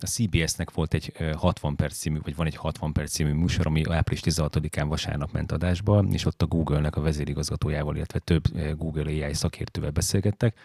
A 0.02 0.06
CBS-nek 0.06 0.72
volt 0.72 0.94
egy 0.94 1.14
60 1.36 1.76
perc 1.76 1.98
című, 1.98 2.20
vagy 2.24 2.36
van 2.36 2.46
egy 2.46 2.56
60 2.56 2.92
perc 2.92 3.12
című 3.12 3.32
műsor, 3.32 3.68
ami 3.68 3.84
április 3.90 4.22
16-án 4.26 4.86
vasárnap 4.88 5.32
ment 5.32 5.52
adásba, 5.52 6.04
és 6.12 6.26
ott 6.26 6.42
a 6.42 6.46
Google-nek 6.46 6.96
a 6.96 7.02
vezérigazgatójával, 7.02 7.96
illetve 7.96 8.20
több 8.20 8.76
Google 8.78 9.04
AI 9.04 9.34
szakértővel 9.34 9.92
beszélgettek, 9.92 10.58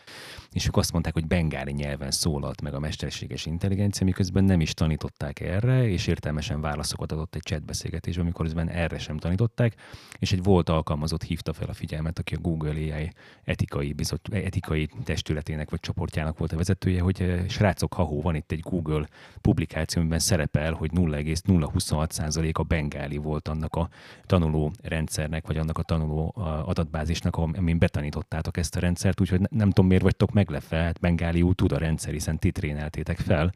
és 0.53 0.67
ők 0.67 0.77
azt 0.77 0.93
mondták, 0.93 1.13
hogy 1.15 1.27
bengáli 1.27 1.73
nyelven 1.73 2.11
szólalt 2.11 2.61
meg 2.61 2.75
a 2.75 2.79
mesterséges 2.79 3.47
intelligencia, 3.47 4.07
miközben 4.07 4.45
nem 4.45 4.61
is 4.61 4.75
tanították 4.75 5.41
erre, 5.41 5.89
és 5.89 6.07
értelmesen 6.07 6.61
válaszokat 6.61 7.13
adott 7.13 7.35
egy 7.35 7.43
chatbeszélgetésben, 7.43 8.25
amikor 8.25 8.45
közben 8.45 8.69
erre 8.69 8.99
sem 8.99 9.19
tanították, 9.19 9.75
és 10.19 10.33
egy 10.33 10.43
volt 10.43 10.69
alkalmazott 10.69 11.23
hívta 11.23 11.53
fel 11.53 11.69
a 11.69 11.75
figyelmet, 11.75 12.19
aki 12.19 12.35
a 12.35 12.39
Google 12.39 12.71
AI 12.71 13.13
etikai, 13.45 13.93
bizot, 13.93 14.29
etikai 14.33 14.89
testületének 15.05 15.71
vagy 15.71 15.81
csoportjának 15.81 16.39
volt 16.39 16.53
a 16.53 16.57
vezetője, 16.57 17.01
hogy 17.01 17.45
srácok, 17.49 17.93
ha 17.93 18.05
van 18.05 18.35
itt 18.35 18.53
egy 18.53 18.61
Google 18.61 19.07
publikációban 19.41 20.19
szerepel, 20.19 20.73
hogy 20.73 20.91
0,026% 20.95 22.53
a 22.53 22.63
bengáli 22.63 23.17
volt 23.17 23.49
annak 23.49 23.75
a 23.75 23.89
tanuló 24.27 24.73
rendszernek, 24.83 25.47
vagy 25.47 25.57
annak 25.57 25.79
a 25.79 25.83
tanuló 25.83 26.35
adatbázisnak, 26.67 27.37
amin 27.37 27.79
betanítottátok 27.79 28.57
ezt 28.57 28.77
a 28.77 28.81
rendszert, 28.81 29.21
úgyhogy 29.21 29.41
nem 29.51 29.69
tudom, 29.69 29.87
miért 29.87 30.03
vagytok 30.03 30.33
meglepve, 30.33 30.77
hát 30.77 31.01
bengáliul 31.01 31.55
tud 31.55 31.73
a 31.73 31.79
rendszer, 31.79 32.13
hiszen 32.13 32.39
titréneltétek 32.39 33.19
fel 33.19 33.53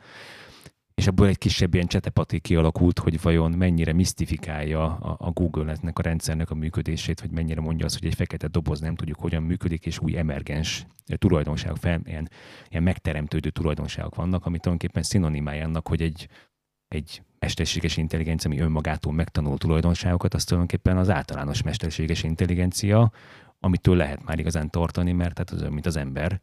és 0.98 1.06
ebből 1.06 1.26
egy 1.26 1.38
kisebb 1.38 1.74
ilyen 1.74 1.86
csetepati 1.86 2.40
kialakult, 2.40 2.98
hogy 2.98 3.20
vajon 3.20 3.50
mennyire 3.52 3.92
misztifikálja 3.92 4.96
a, 4.96 5.16
a 5.18 5.30
Google-nek 5.30 5.98
a 5.98 6.02
rendszernek 6.02 6.50
a 6.50 6.54
működését, 6.54 7.20
vagy 7.20 7.30
mennyire 7.30 7.60
mondja 7.60 7.84
azt, 7.84 7.98
hogy 7.98 8.08
egy 8.08 8.14
fekete 8.14 8.46
doboz 8.48 8.80
nem 8.80 8.94
tudjuk, 8.94 9.18
hogyan 9.18 9.42
működik, 9.42 9.86
és 9.86 9.98
új 9.98 10.16
emergens 10.16 10.86
tulajdonságok, 11.16 11.76
fel, 11.76 12.00
ilyen, 12.04 12.30
ilyen 12.68 12.82
megteremtődő 12.82 13.50
tulajdonságok 13.50 14.14
vannak, 14.14 14.46
ami 14.46 14.58
tulajdonképpen 14.58 15.02
szinonimája 15.02 15.64
annak, 15.64 15.88
hogy 15.88 16.02
egy, 16.02 16.28
egy 16.88 17.22
mesterséges 17.38 17.96
intelligencia, 17.96 18.50
ami 18.50 18.60
önmagától 18.60 19.12
megtanul 19.12 19.58
tulajdonságokat, 19.58 20.34
az 20.34 20.44
tulajdonképpen 20.44 20.96
az 20.96 21.10
általános 21.10 21.62
mesterséges 21.62 22.22
intelligencia, 22.22 23.12
amitől 23.60 23.96
lehet 23.96 24.24
már 24.24 24.38
igazán 24.38 24.70
tartani, 24.70 25.12
mert 25.12 25.34
tehát 25.34 25.50
az, 25.50 25.72
mint 25.72 25.86
az 25.86 25.96
ember, 25.96 26.40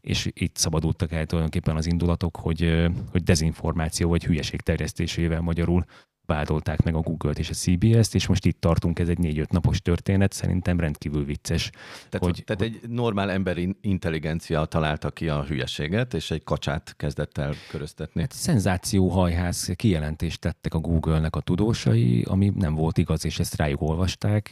és 0.00 0.30
itt 0.32 0.56
szabadultak 0.56 1.12
el 1.12 1.26
tulajdonképpen 1.26 1.76
az 1.76 1.86
indulatok, 1.86 2.36
hogy, 2.36 2.86
hogy 3.10 3.22
dezinformáció 3.22 4.08
vagy 4.08 4.24
hülyeség 4.24 4.60
terjesztésével 4.60 5.40
magyarul 5.40 5.84
vádolták 6.26 6.82
meg 6.82 6.94
a 6.94 7.00
Google-t 7.00 7.38
és 7.38 7.50
a 7.50 7.52
CBS-t, 7.52 8.14
és 8.14 8.26
most 8.26 8.46
itt 8.46 8.60
tartunk, 8.60 8.98
ez 8.98 9.08
egy 9.08 9.18
négy-öt 9.18 9.52
napos 9.52 9.80
történet, 9.80 10.32
szerintem 10.32 10.80
rendkívül 10.80 11.24
vicces. 11.24 11.70
Tehát, 12.08 12.26
hogy, 12.26 12.42
tehát 12.46 12.62
egy 12.62 12.80
normál 12.88 13.30
emberi 13.30 13.76
intelligencia 13.80 14.64
találta 14.64 15.10
ki 15.10 15.28
a 15.28 15.44
hülyeséget, 15.44 16.14
és 16.14 16.30
egy 16.30 16.44
kacsát 16.44 16.94
kezdett 16.96 17.38
el 17.38 17.54
köröztetni. 17.70 18.20
Hát 18.20 18.32
szenzációhajház 18.32 19.72
kijelentést 19.76 20.40
tettek 20.40 20.74
a 20.74 20.78
Google-nek 20.78 21.36
a 21.36 21.40
tudósai, 21.40 22.22
ami 22.28 22.52
nem 22.54 22.74
volt 22.74 22.98
igaz, 22.98 23.24
és 23.24 23.38
ezt 23.38 23.56
rájuk 23.56 23.80
olvasták, 23.80 24.50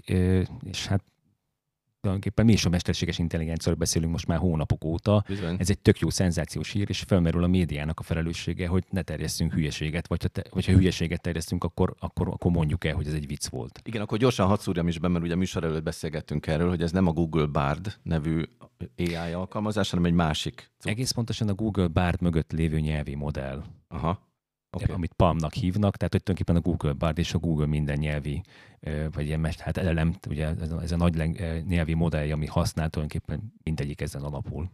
és 0.65 0.87
hát 0.87 1.05
tulajdonképpen 2.05 2.45
mi 2.45 2.53
is 2.53 2.65
a 2.65 2.69
mesterséges 2.69 3.19
intelligenciáról 3.19 3.79
beszélünk 3.79 4.13
most 4.13 4.27
már 4.27 4.39
hónapok 4.39 4.85
óta. 4.85 5.25
Bizony. 5.29 5.57
Ez 5.59 5.71
egy 5.71 5.79
tök 5.79 5.99
jó 5.99 6.11
szenzációs 6.11 6.71
hír, 6.71 6.89
és 6.89 7.05
felmerül 7.07 7.45
a 7.45 7.47
médiának 7.47 8.01
a 8.01 8.03
felelőssége, 8.03 8.67
hogy 8.67 8.85
ne 8.91 9.03
terjesszünk 9.03 9.53
hülyeséget, 9.53 10.07
vagy 10.07 10.23
ha, 10.23 10.29
te, 10.29 10.45
vagy 10.51 10.67
ha 10.67 10.73
hülyeséget 10.73 11.21
terjesztünk, 11.21 11.65
akkor, 11.65 11.95
akkor, 11.99 12.29
akkor 12.29 12.51
mondjuk 12.51 12.85
el, 12.85 12.95
hogy 12.95 13.07
ez 13.07 13.13
egy 13.13 13.27
vicc 13.27 13.47
volt. 13.47 13.81
Igen, 13.85 14.03
akkor 14.03 14.19
gyorsan 14.19 14.47
hadd 14.47 14.59
szúrjam 14.59 14.89
is 14.89 14.99
be, 14.99 15.09
mert 15.09 15.25
ugye 15.25 15.35
műsor 15.35 15.65
előtt 15.65 15.83
beszélgettünk 15.83 16.47
erről, 16.47 16.69
hogy 16.69 16.83
ez 16.83 16.93
nem 16.93 17.07
a 17.07 17.13
Google 17.13 17.47
Bard 17.47 17.99
nevű 18.03 18.43
AI 18.97 19.33
alkalmazás, 19.33 19.91
hanem 19.91 20.05
egy 20.05 20.13
másik. 20.13 20.71
Egész 20.81 21.11
pontosan 21.11 21.49
a 21.49 21.55
Google 21.55 21.87
Bard 21.89 22.21
mögött 22.21 22.53
lévő 22.53 22.81
nyelvi 22.81 23.15
modell. 23.15 23.65
Aha. 23.89 24.33
Okay. 24.83 24.95
Amit 24.95 25.13
PAM-nak 25.13 25.53
hívnak, 25.53 25.97
tehát 25.97 26.13
hogy 26.13 26.23
tulajdonképpen 26.23 26.57
a 26.57 26.61
Google 26.61 26.93
Bard 26.93 27.19
és 27.19 27.35
a 27.35 27.39
Google 27.39 27.67
minden 27.67 27.99
nyelvi, 27.99 28.43
vagy 29.13 29.27
ilyen, 29.27 29.49
hát 29.59 29.77
LLM, 29.77 30.17
ugye 30.29 30.55
ez 30.83 30.93
a, 30.93 30.97
nagy 30.97 31.17
nyelvi 31.67 31.95
modell, 31.95 32.33
ami 32.33 32.47
használ, 32.47 32.91
tulajdonképpen 32.91 33.53
mindegyik 33.63 34.01
ezen 34.01 34.23
alapul. 34.23 34.71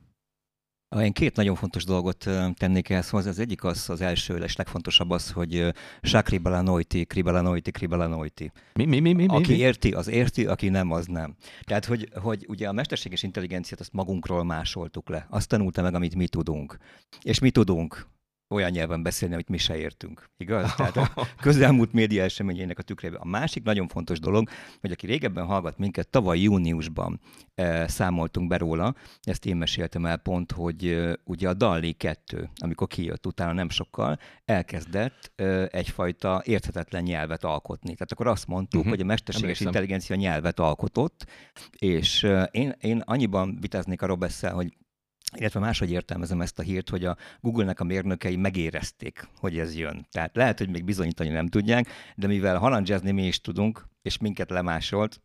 Én 0.98 1.12
két 1.12 1.36
nagyon 1.36 1.55
fontos 1.55 1.84
dolgot 1.84 2.28
tennék 2.55 2.88
ehhez 2.88 3.11
hozzá. 3.11 3.28
Az 3.28 3.38
egyik 3.38 3.64
az, 3.64 3.90
az 3.90 4.01
első 4.01 4.36
és 4.36 4.57
legfontosabb 4.57 5.11
az, 5.11 5.30
hogy 5.30 5.74
Sakribelanoiti, 6.03 7.05
Kribelanoiti, 7.05 7.70
Kribelanoiti. 7.70 8.53
Mi, 8.74 8.84
mi, 8.84 9.01
mi, 9.01 9.12
mi, 9.12 9.26
mi? 9.26 9.34
Aki 9.34 9.53
mi? 9.53 9.59
érti, 9.59 9.92
az 9.92 10.09
érti, 10.09 10.46
aki 10.46 10.68
nem, 10.68 10.90
az 10.90 11.07
nem. 11.07 11.36
Tehát, 11.64 11.84
hogy, 11.84 12.09
hogy 12.14 12.46
ugye 12.48 12.68
a 12.68 12.72
mesterséges 12.72 13.22
intelligenciát 13.22 13.80
azt 13.80 13.92
magunkról 13.92 14.44
másoltuk 14.44 15.09
le. 15.09 15.26
Azt 15.28 15.48
tanulta 15.48 15.82
meg, 15.82 15.94
amit 15.94 16.14
mi 16.14 16.28
tudunk. 16.28 16.78
És 17.22 17.38
mi 17.38 17.51
tudunk 17.51 18.07
olyan 18.51 18.70
nyelven 18.70 19.03
beszélni, 19.03 19.34
amit 19.34 19.48
mi 19.48 19.59
se 19.59 19.76
értünk. 19.76 20.30
Igaz? 20.36 20.74
Tehát 20.74 20.96
a 20.96 21.26
közelmúlt 21.40 21.92
média 21.92 22.22
eseményeinek 22.22 22.78
a 22.78 22.82
tükrében. 22.82 23.20
A 23.20 23.26
másik 23.26 23.62
nagyon 23.62 23.88
fontos 23.88 24.20
dolog, 24.20 24.48
hogy 24.80 24.90
aki 24.90 25.07
régebben 25.07 25.44
hallgat 25.44 25.78
minket, 25.78 26.09
tavaly 26.09 26.38
júniusban 26.38 27.20
e, 27.55 27.88
számoltunk 27.88 28.48
be 28.48 28.57
róla, 28.57 28.94
ezt 29.22 29.46
én 29.46 29.57
meséltem 29.57 30.07
el 30.07 30.16
pont, 30.16 30.53
hogy 30.53 30.86
e, 30.86 31.16
ugye 31.24 31.48
a 31.48 31.55
Dalli 31.55 31.92
2, 31.92 32.51
amikor 32.57 32.86
kijött 32.86 33.26
utána 33.26 33.53
nem 33.53 33.68
sokkal, 33.68 34.18
elkezdett 34.44 35.32
e, 35.36 35.68
egyfajta 35.72 36.42
érthetetlen 36.44 37.03
nyelvet 37.03 37.44
alkotni. 37.44 37.92
Tehát 37.92 38.12
akkor 38.12 38.26
azt 38.26 38.46
mondtuk, 38.46 38.80
uh-huh. 38.80 38.94
hogy 38.94 39.03
a 39.03 39.07
mesterséges 39.07 39.42
Emlékszem. 39.42 39.66
intelligencia 39.66 40.16
nyelvet 40.16 40.61
alkotott, 40.61 41.26
és 41.78 42.22
e, 42.22 42.42
én, 42.53 42.74
én 42.80 43.03
annyiban 43.05 43.59
vitáznék 43.61 44.03
a 44.03 44.07
Robesszel, 44.07 44.53
hogy 44.55 44.76
illetve 45.37 45.61
máshogy 45.61 45.91
értelmezem 45.91 46.41
ezt 46.41 46.59
a 46.59 46.62
hírt, 46.62 46.89
hogy 46.89 47.05
a 47.05 47.16
Google-nek 47.41 47.81
a 47.81 47.85
mérnökei 47.85 48.37
megérezték, 48.37 49.28
hogy 49.37 49.59
ez 49.59 49.76
jön. 49.76 50.07
Tehát 50.11 50.37
lehet, 50.37 50.59
hogy 50.59 50.70
még 50.70 50.85
bizonyítani 50.85 51.28
nem 51.28 51.47
tudják, 51.47 51.89
de 52.16 52.26
mivel 52.26 52.59
halandzsázni 52.59 53.11
mi 53.11 53.26
is 53.26 53.41
tudunk, 53.41 53.89
és 54.03 54.18
minket 54.18 54.51
lemásolt, 54.51 55.22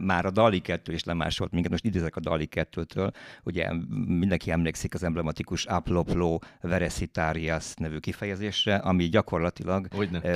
már 0.00 0.24
a 0.24 0.30
Dali 0.30 0.60
2 0.60 0.92
is 0.92 1.04
lemásolt 1.04 1.50
minket, 1.50 1.70
most 1.70 1.84
idézek 1.84 2.16
a 2.16 2.20
Dali 2.20 2.48
2-től, 2.50 3.12
ugye 3.42 3.72
mindenki 4.06 4.50
emlékszik 4.50 4.94
az 4.94 5.02
emblematikus 5.02 5.64
Aploplo 5.64 6.38
Veresitarias 6.60 7.74
nevű 7.74 7.98
kifejezésre, 7.98 8.74
ami 8.74 9.04
gyakorlatilag 9.08 9.88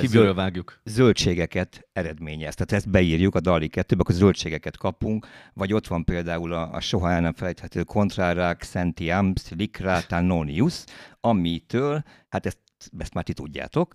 zöld- 0.05 0.35
vágjuk. 0.35 0.81
zöldségeket 0.85 1.89
eredményez. 1.93 2.55
Tehát 2.55 2.73
ezt 2.73 2.91
beírjuk 2.91 3.35
a 3.35 3.41
DALI 3.41 3.69
2 3.69 3.97
akkor 3.99 4.15
zöldségeket 4.15 4.77
kapunk, 4.77 5.27
vagy 5.53 5.73
ott 5.73 5.87
van 5.87 6.05
például 6.05 6.53
a, 6.53 6.73
a 6.73 6.81
soha 6.81 7.11
el 7.11 7.21
nem 7.21 7.33
felejthető 7.33 7.83
Contrara 7.83 8.55
Xentiams 8.55 9.51
Licratanonius, 9.51 10.85
amitől, 11.21 12.03
hát 12.29 12.47
ezt 12.47 12.59
ezt 12.99 13.15
már 13.15 13.25
ti 13.25 13.33
tudjátok, 13.33 13.95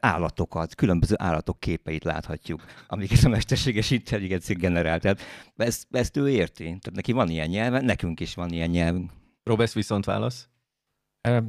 állatokat, 0.00 0.74
különböző 0.74 1.14
állatok 1.18 1.60
képeit 1.60 2.04
láthatjuk, 2.04 2.64
amiket 2.86 3.24
a 3.24 3.28
mesterséges 3.28 3.90
intelligencia 3.90 4.56
generál. 4.56 5.00
Tehát 5.00 5.20
ezt, 5.56 5.86
ezt 5.90 6.16
ő 6.16 6.30
érti. 6.30 6.64
Tehát 6.64 6.92
neki 6.92 7.12
van 7.12 7.28
ilyen 7.28 7.48
nyelve, 7.48 7.80
nekünk 7.80 8.20
is 8.20 8.34
van 8.34 8.50
ilyen 8.50 8.70
nyelvünk. 8.70 9.12
Robesz 9.42 9.74
viszont 9.74 10.04
válasz? 10.04 10.48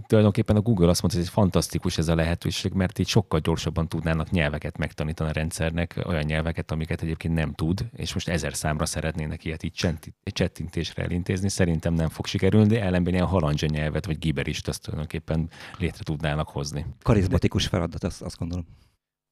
Tulajdonképpen 0.07 0.55
a 0.55 0.61
Google 0.61 0.89
azt 0.89 1.01
mondta, 1.01 1.19
hogy 1.19 1.27
ez 1.27 1.33
fantasztikus 1.33 1.97
ez 1.97 2.07
a 2.07 2.15
lehetőség, 2.15 2.73
mert 2.73 2.99
így 2.99 3.07
sokkal 3.07 3.39
gyorsabban 3.39 3.87
tudnának 3.87 4.29
nyelveket 4.29 4.77
megtanítani 4.77 5.29
a 5.29 5.33
rendszernek, 5.33 6.01
olyan 6.05 6.23
nyelveket, 6.23 6.71
amiket 6.71 7.01
egyébként 7.01 7.33
nem 7.33 7.53
tud, 7.53 7.85
és 7.95 8.13
most 8.13 8.29
ezer 8.29 8.55
számra 8.55 8.85
szeretnének 8.85 9.45
ilyet 9.45 9.63
így 9.63 9.87
csettintésre 10.23 11.03
elintézni. 11.03 11.49
Szerintem 11.49 11.93
nem 11.93 12.09
fog 12.09 12.25
sikerülni, 12.25 12.67
de 12.67 12.81
ellenben 12.81 13.13
ilyen 13.13 13.25
halandzsa 13.25 13.65
nyelvet, 13.65 14.05
vagy 14.05 14.17
giberist 14.17 14.67
azt 14.67 14.81
tulajdonképpen 14.81 15.49
létre 15.77 16.03
tudnának 16.03 16.49
hozni. 16.49 16.85
Karizmatikus 17.01 17.67
feladat, 17.67 18.03
azt, 18.03 18.21
azt 18.21 18.37
gondolom. 18.37 18.65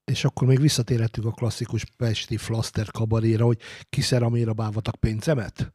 És 0.05 0.25
akkor 0.25 0.47
még 0.47 0.59
visszatérhetünk 0.59 1.27
a 1.27 1.31
klasszikus 1.31 1.83
pesti 1.97 2.37
flaster 2.37 2.91
kabaréra, 2.91 3.45
hogy 3.45 3.59
kiszeraméra 3.89 4.53
bávatak 4.53 4.95
pénzemet. 4.95 5.71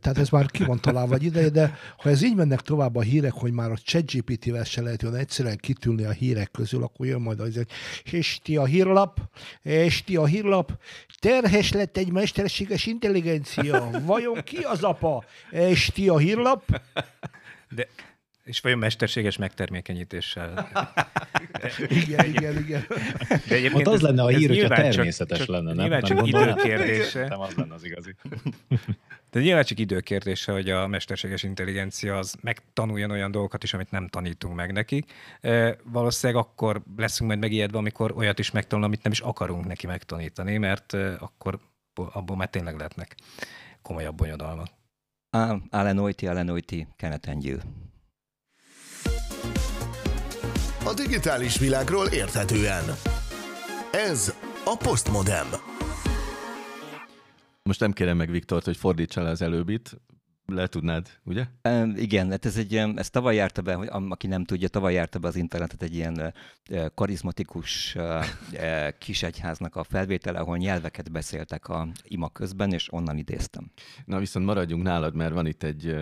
Tehát 0.00 0.18
ez 0.18 0.28
már 0.28 0.50
ki 0.50 0.64
van 0.64 0.80
találva 0.80 1.14
egy 1.14 1.22
ideje, 1.22 1.48
de 1.48 1.78
ha 1.96 2.08
ez 2.08 2.22
így 2.22 2.34
mennek 2.34 2.60
tovább 2.60 2.96
a 2.96 3.00
hírek, 3.00 3.32
hogy 3.32 3.52
már 3.52 3.70
a 3.70 3.76
ChatGPT-vel 3.76 4.64
se 4.64 4.82
lehet 4.82 5.02
olyan 5.02 5.14
egyszerűen 5.14 5.56
kitűnni 5.56 6.04
a 6.04 6.10
hírek 6.10 6.50
közül, 6.50 6.82
akkor 6.82 7.06
jön 7.06 7.20
majd 7.20 7.40
az, 7.40 7.54
hogy 7.54 7.68
és 8.12 8.38
ti 8.42 8.56
a 8.56 8.64
hírlap, 8.64 9.20
és 9.62 10.04
ti 10.04 10.16
a 10.16 10.26
hírlap, 10.26 10.78
terhes 11.18 11.72
lett 11.72 11.96
egy 11.96 12.12
mesterséges 12.12 12.86
intelligencia, 12.86 13.90
vajon 14.04 14.42
ki 14.44 14.56
az 14.56 14.82
apa? 14.82 15.24
És 15.50 15.86
ti 15.86 16.08
a 16.08 16.18
hírlap, 16.18 16.80
De, 17.74 17.88
és 18.44 18.60
vajon 18.60 18.78
mesterséges 18.78 19.36
megtermékenyítéssel? 19.36 20.68
igen, 21.88 22.24
igen, 22.24 22.58
igen. 22.58 22.84
De 23.48 23.54
egyébként 23.54 23.86
Ott 23.86 23.86
az 23.86 23.94
ez- 23.94 24.00
lenne 24.00 24.22
a 24.22 24.28
hír, 24.28 24.48
hogyha 24.48 24.74
természetes 24.74 25.38
csak, 25.38 25.46
lenne, 25.48 25.72
nem? 25.72 25.76
Nyilván 25.76 26.00
Nem 26.02 26.16
csak 26.16 26.26
időkérdése. 26.26 27.04
Szerintem 27.04 27.40
az 27.40 27.54
lenne 27.54 27.74
az 27.74 27.84
igazi. 27.84 28.14
De 29.30 29.40
nyilván 29.40 29.64
csak 29.64 29.78
időkérdése, 29.78 30.52
hogy 30.52 30.70
a 30.70 30.86
mesterséges 30.86 31.42
intelligencia 31.42 32.18
az 32.18 32.36
megtanuljon 32.40 33.10
olyan 33.10 33.30
dolgokat 33.30 33.62
is, 33.62 33.74
amit 33.74 33.90
nem 33.90 34.08
tanítunk 34.08 34.54
meg 34.54 34.72
neki. 34.72 35.04
E, 35.40 35.76
valószínűleg 35.84 36.42
akkor 36.42 36.82
leszünk 36.96 37.28
majd 37.28 37.40
megijedve, 37.40 37.78
amikor 37.78 38.12
olyat 38.16 38.38
is 38.38 38.50
megtanul, 38.50 38.84
amit 38.84 39.02
nem 39.02 39.12
is 39.12 39.20
akarunk 39.20 39.66
neki 39.66 39.86
megtanítani, 39.86 40.56
mert 40.56 40.94
e, 40.94 41.16
akkor 41.18 41.58
abból 41.94 42.36
már 42.36 42.48
tényleg 42.48 42.76
lehetnek 42.76 43.14
komolyabb 43.82 44.16
bonyodalmak. 44.16 44.66
Á, 45.30 45.56
Alenoiti, 45.70 46.26
Alenoiti, 46.26 46.86
Kenneth 46.96 47.28
and 47.28 47.44
A 50.86 50.94
digitális 50.94 51.58
világról 51.58 52.06
érthetően. 52.06 52.84
Ez 53.92 54.34
a 54.64 54.76
Postmodem. 54.76 55.46
Most 57.62 57.80
nem 57.80 57.92
kérem 57.92 58.16
meg 58.16 58.30
Viktort, 58.30 58.64
hogy 58.64 58.76
fordítsa 58.76 59.22
le 59.22 59.28
az 59.28 59.42
előbbit. 59.42 60.00
Le 60.46 60.66
tudnád, 60.66 61.08
ugye? 61.24 61.46
Um, 61.68 61.92
igen, 61.96 62.30
hát 62.30 62.44
ez 62.44 62.56
egy, 62.56 62.74
ez 62.74 63.10
tavaly 63.10 63.34
járta 63.34 63.62
be, 63.62 63.74
hogy 63.74 63.88
am- 63.90 64.10
aki 64.10 64.26
nem 64.26 64.44
tudja, 64.44 64.68
tavaly 64.68 64.92
járta 64.94 65.18
be 65.18 65.28
az 65.28 65.36
internetet 65.36 65.82
egy 65.82 65.94
ilyen 65.94 66.34
karizmatikus 66.94 67.96
kisegyháznak 68.98 69.76
a 69.76 69.84
felvétele, 69.84 70.38
ahol 70.38 70.56
nyelveket 70.56 71.12
beszéltek 71.12 71.68
a 71.68 71.88
ima 72.02 72.28
közben, 72.28 72.72
és 72.72 72.92
onnan 72.92 73.18
idéztem. 73.18 73.70
Na 74.04 74.18
viszont 74.18 74.46
maradjunk 74.46 74.82
nálad, 74.82 75.14
mert 75.14 75.32
van 75.32 75.46
itt 75.46 75.62
egy, 75.62 75.96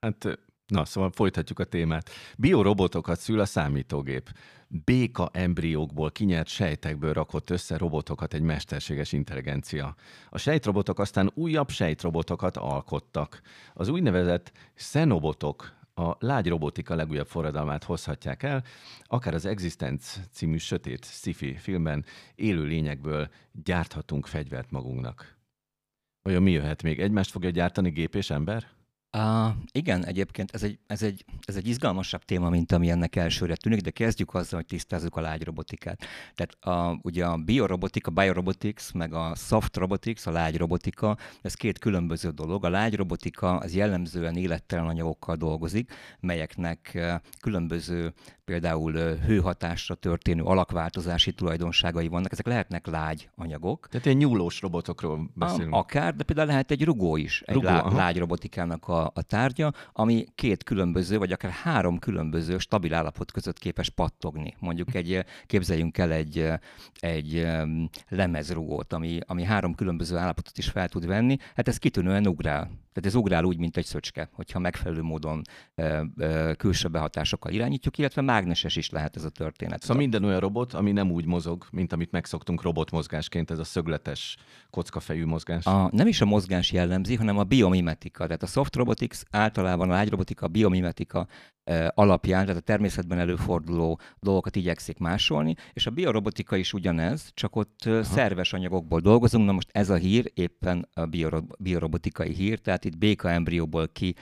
hát, 0.00 0.38
na 0.66 0.84
szóval 0.84 1.10
folytatjuk 1.10 1.58
a 1.58 1.64
témát. 1.64 2.10
Biorobotokat 2.36 3.20
szül 3.20 3.40
a 3.40 3.44
számítógép. 3.44 4.30
Béka 4.68 5.30
embriókból 5.32 6.10
kinyert 6.10 6.48
sejtekből 6.48 7.12
rakott 7.12 7.50
össze 7.50 7.76
robotokat 7.76 8.34
egy 8.34 8.42
mesterséges 8.42 9.12
intelligencia. 9.12 9.94
A 10.30 10.38
sejtrobotok 10.38 10.98
aztán 10.98 11.30
újabb 11.34 11.70
sejtrobotokat 11.70 12.56
alkottak. 12.56 13.40
Az 13.74 13.88
úgynevezett 13.88 14.52
szenobotok 14.74 15.74
a 15.94 16.16
lágy 16.18 16.48
robotika 16.48 16.94
legújabb 16.94 17.26
forradalmát 17.26 17.84
hozhatják 17.84 18.42
el, 18.42 18.64
akár 19.04 19.34
az 19.34 19.44
Existence 19.44 20.20
című 20.30 20.56
sötét 20.56 21.04
sci-fi 21.04 21.54
filmben 21.54 22.04
élő 22.34 22.64
lényekből 22.64 23.28
gyárthatunk 23.64 24.26
fegyvert 24.26 24.70
magunknak. 24.70 25.36
Vajon 26.22 26.42
mi 26.42 26.50
jöhet 26.50 26.82
még? 26.82 27.00
Egymást 27.00 27.30
fogja 27.30 27.50
gyártani 27.50 27.90
gép 27.90 28.14
és 28.14 28.30
ember? 28.30 28.75
Uh, 29.16 29.54
igen, 29.72 30.04
egyébként 30.04 30.50
ez 30.54 30.62
egy, 30.62 30.78
ez, 30.86 31.02
egy, 31.02 31.24
ez 31.44 31.56
egy 31.56 31.68
izgalmasabb 31.68 32.24
téma, 32.24 32.48
mint 32.48 32.72
ami 32.72 32.90
ennek 32.90 33.16
elsőre 33.16 33.56
tűnik, 33.56 33.80
de 33.80 33.90
kezdjük 33.90 34.34
azzal, 34.34 34.58
hogy 34.58 34.66
tisztázzuk 34.66 35.16
a 35.16 35.20
lágyrobotikát. 35.20 36.04
Tehát 36.34 36.78
a, 36.78 36.98
ugye 37.02 37.24
a 37.26 37.36
biorobotika, 37.36 38.10
biorobotics, 38.10 38.92
meg 38.92 39.12
a 39.12 39.34
soft 39.34 39.76
robotics, 39.76 40.26
a 40.26 40.30
lágyrobotika, 40.30 41.16
ez 41.42 41.54
két 41.54 41.78
különböző 41.78 42.30
dolog. 42.30 42.64
A 42.64 42.68
lágyrobotika 42.68 43.56
az 43.56 43.74
jellemzően 43.74 44.36
élettelen 44.36 44.86
anyagokkal 44.86 45.36
dolgozik, 45.36 45.92
melyeknek 46.20 46.98
különböző 47.40 48.12
például 48.44 48.92
hőhatásra 49.26 49.94
történő 49.94 50.42
alakváltozási 50.42 51.32
tulajdonságai 51.32 52.08
vannak. 52.08 52.32
Ezek 52.32 52.46
lehetnek 52.46 52.86
lágy 52.86 53.28
anyagok, 53.36 53.88
Tehát 53.88 54.06
ilyen 54.06 54.18
nyúlós 54.18 54.60
robotokról 54.60 55.30
beszélünk. 55.34 55.74
Akár, 55.74 56.14
de 56.14 56.24
például 56.24 56.48
lehet 56.48 56.70
egy 56.70 56.84
rugó 56.84 57.16
is, 57.16 57.42
egy 57.46 57.54
Rugó, 57.54 57.66
lá- 57.66 57.84
aha. 57.84 57.96
lágy 57.96 58.18
robotikának 58.18 58.88
a 58.88 59.05
a, 59.14 59.22
tárgya, 59.22 59.72
ami 59.92 60.24
két 60.34 60.64
különböző, 60.64 61.18
vagy 61.18 61.32
akár 61.32 61.50
három 61.50 61.98
különböző 61.98 62.58
stabil 62.58 62.94
állapot 62.94 63.32
között 63.32 63.58
képes 63.58 63.90
pattogni. 63.90 64.54
Mondjuk 64.58 64.94
egy, 64.94 65.24
képzeljünk 65.46 65.98
el 65.98 66.12
egy, 66.12 66.48
egy 66.94 67.46
lemezrugót, 68.08 68.92
ami, 68.92 69.18
ami 69.26 69.44
három 69.44 69.74
különböző 69.74 70.16
állapotot 70.16 70.58
is 70.58 70.68
fel 70.68 70.88
tud 70.88 71.06
venni, 71.06 71.36
hát 71.54 71.68
ez 71.68 71.78
kitűnően 71.78 72.26
ugrál. 72.26 72.85
Tehát 72.96 73.10
ez 73.10 73.20
ugrál 73.20 73.44
úgy, 73.44 73.58
mint 73.58 73.76
egy 73.76 73.84
szöcske, 73.84 74.28
hogyha 74.32 74.58
megfelelő 74.58 75.02
módon 75.02 75.42
ö, 75.74 76.02
ö, 76.16 76.52
külső 76.56 76.88
behatásokkal 76.88 77.52
irányítjuk, 77.52 77.98
illetve 77.98 78.22
mágneses 78.22 78.76
is 78.76 78.90
lehet 78.90 79.16
ez 79.16 79.24
a 79.24 79.28
történet. 79.28 79.80
Szóval 79.80 79.96
minden 79.96 80.24
olyan 80.24 80.40
robot, 80.40 80.72
ami 80.72 80.92
nem 80.92 81.10
úgy 81.10 81.26
mozog, 81.26 81.66
mint 81.70 81.92
amit 81.92 82.10
megszoktunk 82.10 82.62
robotmozgásként, 82.62 83.50
ez 83.50 83.58
a 83.58 83.64
szögletes 83.64 84.36
kockafejű 84.70 85.24
mozgás. 85.24 85.64
A, 85.66 85.88
nem 85.92 86.06
is 86.06 86.20
a 86.20 86.24
mozgás 86.24 86.72
jellemzi, 86.72 87.14
hanem 87.14 87.38
a 87.38 87.44
biomimetika. 87.44 88.24
Tehát 88.24 88.42
a 88.42 88.46
soft 88.46 88.76
robotics 88.76 89.20
általában 89.30 89.90
a 89.90 89.92
lágyrobotika, 89.92 90.46
a 90.46 90.48
biomimetika 90.48 91.26
alapján, 91.88 92.44
tehát 92.44 92.60
a 92.60 92.64
természetben 92.64 93.18
előforduló 93.18 94.00
dolgokat 94.20 94.56
igyekszik 94.56 94.98
másolni, 94.98 95.54
és 95.72 95.86
a 95.86 95.90
biorobotika 95.90 96.56
is 96.56 96.72
ugyanez, 96.72 97.30
csak 97.34 97.56
ott 97.56 97.82
Aha. 97.84 98.02
szerves 98.02 98.52
anyagokból 98.52 99.00
dolgozunk. 99.00 99.46
Na 99.46 99.52
most 99.52 99.68
ez 99.72 99.90
a 99.90 99.94
hír 99.94 100.30
éppen 100.34 100.88
a 100.94 101.06
biorobotikai 101.58 102.32
hír, 102.32 102.58
tehát 102.58 102.84
itt 102.84 102.98
béka 102.98 103.30
embrióból 103.30 103.88
ki, 103.88 104.14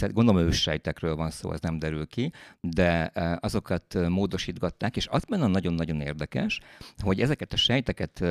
gondolom 0.00 0.46
őssejtekről 0.46 1.16
van 1.16 1.30
szó, 1.30 1.52
ez 1.52 1.60
nem 1.60 1.78
derül 1.78 2.06
ki, 2.06 2.32
de 2.60 3.12
azokat 3.40 4.08
módosítgatták, 4.08 4.96
és 4.96 5.06
az 5.10 5.24
benne 5.24 5.46
nagyon-nagyon 5.46 6.00
érdekes, 6.00 6.60
hogy 7.02 7.20
ezeket 7.20 7.52
a 7.52 7.56
sejteket 7.56 8.24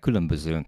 különböző 0.00 0.66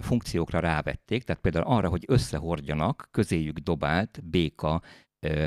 funkciókra 0.00 0.60
rávették, 0.60 1.22
tehát 1.22 1.42
például 1.42 1.64
arra, 1.64 1.88
hogy 1.88 2.04
összehordjanak 2.06 3.08
közéjük 3.10 3.58
dobált 3.58 4.20
béka 4.24 4.82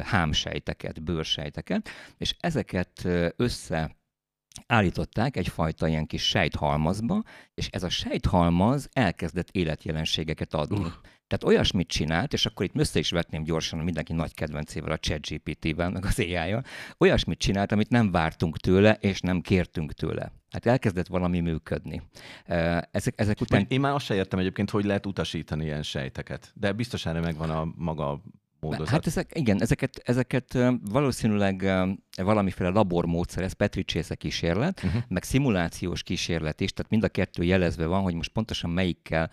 hámsejteket, 0.03 1.03
bőrsejteket, 1.03 1.89
és 2.17 2.35
ezeket 2.39 3.07
össze 3.35 3.95
állították 4.67 5.37
egyfajta 5.37 5.87
ilyen 5.87 6.05
kis 6.05 6.27
sejthalmazba, 6.27 7.23
és 7.53 7.67
ez 7.67 7.83
a 7.83 7.89
sejthalmaz 7.89 8.89
elkezdett 8.91 9.49
életjelenségeket 9.51 10.53
adni. 10.53 10.79
Uh. 10.79 10.91
Tehát 11.27 11.55
olyasmit 11.55 11.87
csinált, 11.87 12.33
és 12.33 12.45
akkor 12.45 12.65
itt 12.65 12.79
össze 12.79 12.99
is 12.99 13.11
vetném 13.11 13.43
gyorsan 13.43 13.79
mindenki 13.79 14.13
nagy 14.13 14.33
kedvencével, 14.33 14.91
a 14.91 14.97
ChatGPT-vel, 14.97 15.89
meg 15.89 16.05
az 16.05 16.19
ai 16.19 16.55
olyasmit 16.97 17.39
csinált, 17.39 17.71
amit 17.71 17.89
nem 17.89 18.11
vártunk 18.11 18.57
tőle, 18.57 18.93
és 18.93 19.19
nem 19.19 19.41
kértünk 19.41 19.93
tőle. 19.93 20.31
Hát 20.49 20.65
elkezdett 20.65 21.07
valami 21.07 21.39
működni. 21.39 22.01
Ezek, 22.91 23.13
ezek 23.15 23.41
után... 23.41 23.65
Én 23.67 23.79
már 23.79 23.93
azt 23.93 24.05
se 24.05 24.15
értem 24.15 24.39
egyébként, 24.39 24.69
hogy 24.69 24.85
lehet 24.85 25.05
utasítani 25.05 25.63
ilyen 25.63 25.83
sejteket, 25.83 26.51
de 26.55 26.71
biztos 26.71 27.05
erre 27.05 27.19
megvan 27.19 27.49
a 27.49 27.67
maga 27.75 28.21
módozat. 28.63 28.89
Hát 28.89 29.07
ezek, 29.07 29.31
igen, 29.33 29.61
ezeket, 29.61 30.01
ezeket 30.05 30.57
valószínűleg 30.81 31.71
valamiféle 32.15 32.69
labormódszer, 32.69 33.43
ez 33.43 33.53
Petri 33.53 33.83
Csésze 33.83 34.15
kísérlet, 34.15 34.83
uh-huh. 34.83 35.01
meg 35.07 35.23
szimulációs 35.23 36.03
kísérlet 36.03 36.61
is, 36.61 36.73
tehát 36.73 36.91
mind 36.91 37.03
a 37.03 37.07
kettő 37.07 37.43
jelezve 37.43 37.85
van, 37.85 38.01
hogy 38.01 38.13
most 38.13 38.31
pontosan 38.31 38.69
melyikkel 38.69 39.31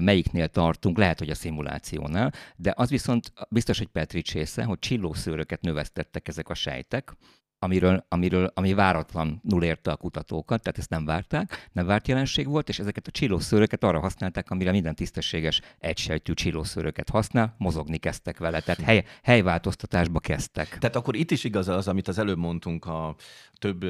melyiknél 0.00 0.48
tartunk, 0.48 0.98
lehet, 0.98 1.18
hogy 1.18 1.30
a 1.30 1.34
szimulációnál, 1.34 2.32
de 2.56 2.72
az 2.76 2.90
viszont 2.90 3.32
biztos, 3.48 3.78
hogy 3.78 3.86
Petri 3.86 4.22
Csésze, 4.22 4.64
hogy 4.64 4.78
csillószőröket 4.78 5.60
növesztettek 5.60 6.28
ezek 6.28 6.48
a 6.48 6.54
sejtek, 6.54 7.16
amiről, 7.64 8.04
amiről, 8.08 8.50
ami 8.54 8.72
váratlanul 8.74 9.62
érte 9.62 9.90
a 9.90 9.96
kutatókat, 9.96 10.62
tehát 10.62 10.78
ezt 10.78 10.90
nem 10.90 11.04
várták, 11.04 11.68
nem 11.72 11.86
várt 11.86 12.08
jelenség 12.08 12.48
volt, 12.48 12.68
és 12.68 12.78
ezeket 12.78 13.06
a 13.06 13.10
csillószőröket 13.10 13.84
arra 13.84 14.00
használták, 14.00 14.50
amire 14.50 14.70
minden 14.70 14.94
tisztességes 14.94 15.60
egysejtű 15.78 16.32
csillószőröket 16.32 17.08
használ, 17.08 17.54
mozogni 17.58 17.96
kezdtek 17.96 18.38
vele, 18.38 18.60
tehát 18.60 18.80
hely, 18.80 19.04
helyváltoztatásba 19.22 20.20
kezdtek. 20.20 20.78
Tehát 20.78 20.96
akkor 20.96 21.16
itt 21.16 21.30
is 21.30 21.44
igaz 21.44 21.68
az, 21.68 21.88
amit 21.88 22.08
az 22.08 22.18
előbb 22.18 22.38
mondtunk 22.38 22.84
a 22.84 23.14
több 23.58 23.84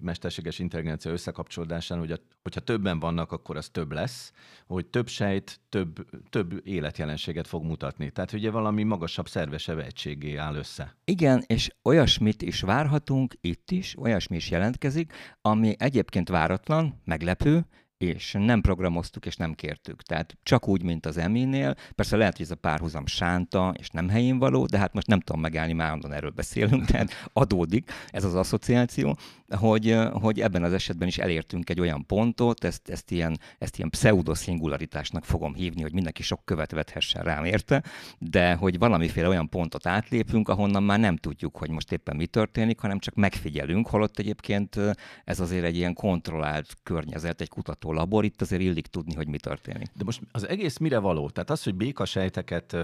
mesterséges 0.00 0.58
intelligencia 0.58 1.12
összekapcsolódásán, 1.12 1.98
hogy 1.98 2.12
a, 2.12 2.16
hogyha 2.42 2.60
többen 2.60 2.98
vannak, 2.98 3.32
akkor 3.32 3.56
az 3.56 3.68
több 3.68 3.92
lesz, 3.92 4.32
hogy 4.66 4.86
több 4.86 5.08
sejt 5.08 5.60
több, 5.68 6.06
több 6.30 6.66
életjelenséget 6.66 7.46
fog 7.46 7.64
mutatni. 7.64 8.10
Tehát 8.10 8.32
ugye 8.32 8.50
valami 8.50 8.82
magasabb, 8.82 9.28
szervesebb 9.28 9.78
egységé 9.78 10.36
áll 10.36 10.54
össze. 10.54 10.96
Igen, 11.04 11.44
és 11.46 11.70
olyasmit 11.82 12.42
is 12.42 12.60
várhatunk 12.92 13.34
itt 13.40 13.70
is, 13.70 13.98
olyasmi 13.98 14.36
is 14.36 14.50
jelentkezik, 14.50 15.12
ami 15.40 15.74
egyébként 15.78 16.28
váratlan, 16.28 17.00
meglepő, 17.04 17.66
és 18.02 18.36
nem 18.38 18.60
programoztuk, 18.60 19.26
és 19.26 19.36
nem 19.36 19.54
kértük. 19.54 20.02
Tehát 20.02 20.36
csak 20.42 20.68
úgy, 20.68 20.82
mint 20.82 21.06
az 21.06 21.16
Eminél. 21.16 21.74
Persze 21.94 22.16
lehet, 22.16 22.36
hogy 22.36 22.44
ez 22.44 22.50
a 22.50 22.56
párhuzam 22.56 23.06
sánta, 23.06 23.74
és 23.78 23.88
nem 23.88 24.08
helyén 24.08 24.38
való, 24.38 24.66
de 24.66 24.78
hát 24.78 24.92
most 24.92 25.06
nem 25.06 25.20
tudom 25.20 25.40
megállni, 25.40 25.72
már 25.72 25.98
erről 26.10 26.30
beszélünk, 26.30 26.84
tehát 26.84 27.10
adódik 27.32 27.90
ez 28.08 28.24
az 28.24 28.34
asszociáció, 28.34 29.16
hogy, 29.48 29.98
hogy 30.12 30.40
ebben 30.40 30.62
az 30.62 30.72
esetben 30.72 31.08
is 31.08 31.18
elértünk 31.18 31.70
egy 31.70 31.80
olyan 31.80 32.06
pontot, 32.06 32.64
ezt, 32.64 32.88
ezt 32.88 33.10
ilyen, 33.10 33.38
ezt 33.58 33.78
ilyen 33.78 33.90
pseudo-szingularitásnak 33.90 35.24
fogom 35.24 35.54
hívni, 35.54 35.82
hogy 35.82 35.92
mindenki 35.92 36.22
sok 36.22 36.44
követ 36.44 36.70
vethessen 36.70 37.22
rám 37.22 37.44
érte, 37.44 37.82
de 38.18 38.54
hogy 38.54 38.78
valamiféle 38.78 39.28
olyan 39.28 39.48
pontot 39.48 39.86
átlépünk, 39.86 40.48
ahonnan 40.48 40.82
már 40.82 40.98
nem 40.98 41.16
tudjuk, 41.16 41.56
hogy 41.56 41.70
most 41.70 41.92
éppen 41.92 42.16
mi 42.16 42.26
történik, 42.26 42.80
hanem 42.80 42.98
csak 42.98 43.14
megfigyelünk, 43.14 43.88
holott 43.88 44.18
egyébként 44.18 44.76
ez 45.24 45.40
azért 45.40 45.64
egy 45.64 45.76
ilyen 45.76 45.94
kontrollált 45.94 46.76
környezet, 46.82 47.40
egy 47.40 47.48
kutató 47.48 47.91
labor, 47.92 48.24
itt 48.24 48.40
azért 48.40 48.62
illik 48.62 48.86
tudni, 48.86 49.14
hogy 49.14 49.28
mi 49.28 49.38
történik. 49.38 49.88
De 49.94 50.04
most 50.04 50.20
az 50.32 50.48
egész 50.48 50.76
mire 50.76 50.98
való? 50.98 51.30
Tehát 51.30 51.50
az, 51.50 51.62
hogy 51.62 51.74
békasejteket 51.74 52.76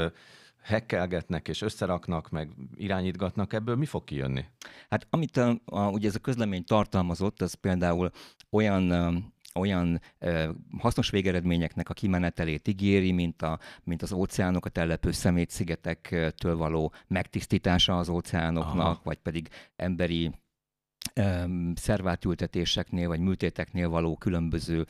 hekkelgetnek 0.62 1.48
és 1.48 1.62
összeraknak, 1.62 2.30
meg 2.30 2.50
irányítgatnak, 2.74 3.52
ebből 3.52 3.76
mi 3.76 3.86
fog 3.86 4.04
kijönni? 4.04 4.44
Hát 4.90 5.06
amit 5.10 5.36
a, 5.36 5.60
a, 5.64 5.88
ugye 5.88 6.08
ez 6.08 6.14
a 6.14 6.18
közlemény 6.18 6.64
tartalmazott, 6.64 7.42
az 7.42 7.54
például 7.54 8.10
olyan 8.50 8.92
olyan 9.54 10.00
ö, 10.18 10.48
hasznos 10.78 11.10
végeredményeknek 11.10 11.88
a 11.88 11.94
kimenetelét 11.94 12.68
ígéri, 12.68 13.12
mint, 13.12 13.42
a, 13.42 13.58
mint 13.84 14.02
az 14.02 14.12
óceánokat 14.12 14.78
ellepő 14.78 15.10
szemétszigetektől 15.10 16.56
való 16.56 16.92
megtisztítása 17.06 17.98
az 17.98 18.08
óceánoknak, 18.08 18.86
Aha. 18.86 19.00
vagy 19.04 19.16
pedig 19.16 19.48
emberi 19.76 20.30
szervátültetéseknél 21.74 23.08
vagy 23.08 23.20
műtéteknél 23.20 23.88
való 23.88 24.16
különböző 24.16 24.86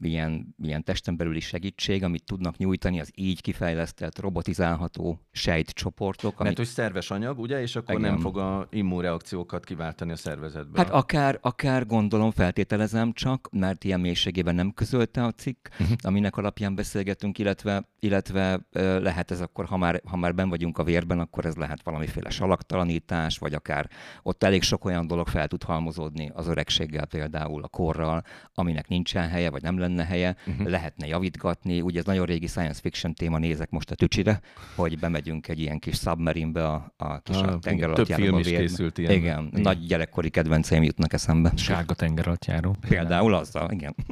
ilyen, 0.00 0.54
ilyen 0.62 0.84
testen 0.84 1.16
belüli 1.16 1.40
segítség, 1.40 2.04
amit 2.04 2.24
tudnak 2.24 2.56
nyújtani 2.56 3.00
az 3.00 3.10
így 3.14 3.40
kifejlesztett, 3.40 4.20
robotizálható 4.20 5.20
sejtcsoportok. 5.30 6.38
Mert 6.38 6.56
hogy 6.56 6.66
szerves 6.66 7.10
anyag, 7.10 7.38
ugye, 7.38 7.60
és 7.60 7.76
akkor 7.76 7.98
igen. 7.98 8.10
nem 8.10 8.20
fog 8.20 8.38
a 8.38 8.66
immunreakciókat 8.70 9.64
kiváltani 9.64 10.12
a 10.12 10.16
szervezetben. 10.16 10.84
Hát 10.84 10.94
akár, 10.94 11.38
akár 11.40 11.86
gondolom, 11.86 12.30
feltételezem 12.30 13.12
csak, 13.12 13.48
mert 13.52 13.84
ilyen 13.84 14.00
mélységében 14.00 14.54
nem 14.54 14.72
közölte 14.72 15.24
a 15.24 15.32
cikk, 15.32 15.68
uh-huh. 15.80 15.96
aminek 16.02 16.36
alapján 16.36 16.74
beszélgetünk, 16.74 17.38
illetve, 17.38 17.88
illetve 17.98 18.66
lehet 18.72 19.30
ez 19.30 19.40
akkor, 19.40 19.64
ha 19.64 19.76
már, 19.76 20.00
ha 20.04 20.16
már 20.16 20.34
ben 20.34 20.48
vagyunk 20.48 20.78
a 20.78 20.84
vérben, 20.84 21.20
akkor 21.20 21.46
ez 21.46 21.54
lehet 21.54 21.82
valamiféle 21.82 22.30
salaktalanítás, 22.30 23.38
vagy 23.38 23.54
akár 23.54 23.88
ott 24.22 24.42
elég 24.42 24.62
sok 24.62 24.84
olyan 24.84 25.06
dolog 25.06 25.28
fel 25.28 25.48
tud 25.48 25.62
halmozódni 25.62 26.30
az 26.34 26.48
öregséggel 26.48 27.06
például, 27.06 27.62
a 27.62 27.68
korral, 27.68 28.22
aminek 28.54 28.88
nincs 28.88 29.01
nincsen 29.02 29.28
helye, 29.28 29.50
vagy 29.50 29.62
nem 29.62 29.78
lenne 29.78 30.04
helye, 30.04 30.36
uh-huh. 30.46 30.68
lehetne 30.68 31.06
javítgatni. 31.06 31.80
Ugye 31.80 31.98
ez 31.98 32.04
nagyon 32.04 32.26
régi 32.26 32.46
science 32.46 32.80
fiction 32.80 33.14
téma, 33.14 33.38
nézek 33.38 33.70
most 33.70 33.90
a 33.90 33.94
tücsire, 33.94 34.40
hogy 34.74 34.98
bemegyünk 34.98 35.48
egy 35.48 35.60
ilyen 35.60 35.78
kis 35.78 35.96
submarine 35.98 36.64
a, 36.64 36.94
a 36.96 37.20
kis 37.20 37.36
ah, 37.36 37.58
tenger 37.58 37.88
alatt 37.88 38.06
Több 38.06 38.16
film 38.16 38.38
is 38.38 38.46
készült 38.46 38.98
ilyen. 38.98 39.12
Igen, 39.12 39.46
igen, 39.46 39.62
nagy 39.62 39.86
gyerekkori 39.86 40.30
kedvenceim 40.30 40.82
jutnak 40.82 41.12
eszembe. 41.12 41.52
Sárga 41.56 41.94
tenger 41.94 42.26
alatt 42.26 42.44
járó. 42.44 42.76
Például 42.88 43.34
azzal, 43.34 43.70
igen. 43.70 43.94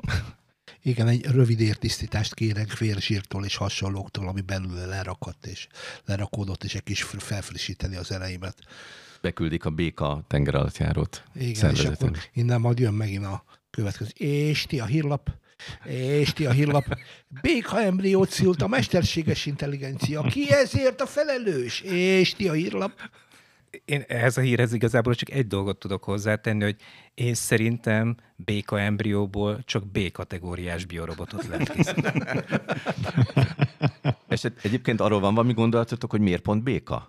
Igen, 0.82 1.09
egy 1.09 1.24
rövid 1.24 1.61
értisztítást 1.61 2.34
kérek 2.34 2.78
vérzsírtól 2.78 3.45
és 3.45 3.57
hasonlóktól, 3.57 4.28
ami 4.28 4.41
belül 4.41 4.86
lerakadt 4.86 5.47
és 5.47 5.66
lerakódott, 6.05 6.64
és 6.64 6.74
egy 6.74 6.82
kis 6.82 7.03
felfrissíteni 7.03 7.97
az 7.97 8.12
ereimet. 8.12 8.57
Beküldik 9.20 9.64
a 9.64 9.70
béka 9.70 10.24
tengeralattjárót. 10.26 11.24
Igen, 11.34 11.70
és 11.70 11.84
akkor 11.84 12.11
innen 12.32 12.61
majd 12.61 12.78
jön 12.78 12.95
megint 12.95 13.24
a 13.24 13.45
Következő. 13.81 14.11
És 14.14 14.66
ti 14.66 14.81
a 14.81 14.85
hírlap. 14.85 15.31
És 15.85 16.33
ti 16.33 16.47
a 16.47 16.51
hírlap. 16.51 16.85
Béka 17.43 17.81
embriót 17.81 18.31
szült 18.31 18.62
a 18.62 18.66
mesterséges 18.66 19.47
intelligencia. 19.47 20.22
Ki 20.22 20.53
ezért 20.53 21.01
a 21.01 21.07
felelős? 21.07 21.81
És 21.81 22.35
ti 22.35 22.49
a 22.49 22.53
hírlap. 22.53 22.93
Én 23.85 24.05
ehhez 24.09 24.37
a 24.37 24.41
hírhez 24.41 24.72
igazából 24.72 25.14
csak 25.14 25.31
egy 25.31 25.47
dolgot 25.47 25.78
tudok 25.78 26.05
hozzátenni, 26.05 26.62
hogy 26.62 26.76
én 27.14 27.35
szerintem 27.35 28.16
béka 28.37 28.81
embrióból 28.81 29.62
csak 29.64 29.87
B-kategóriás 29.87 30.85
biorobotot 30.85 31.47
lehet 31.47 31.72
készíteni. 31.72 32.20
És 34.28 34.45
egyébként 34.62 35.01
arról 35.01 35.20
van 35.20 35.35
valami 35.35 35.53
gondolatotok, 35.53 36.11
hogy 36.11 36.20
miért 36.20 36.43
pont 36.43 36.62
béka? 36.62 37.09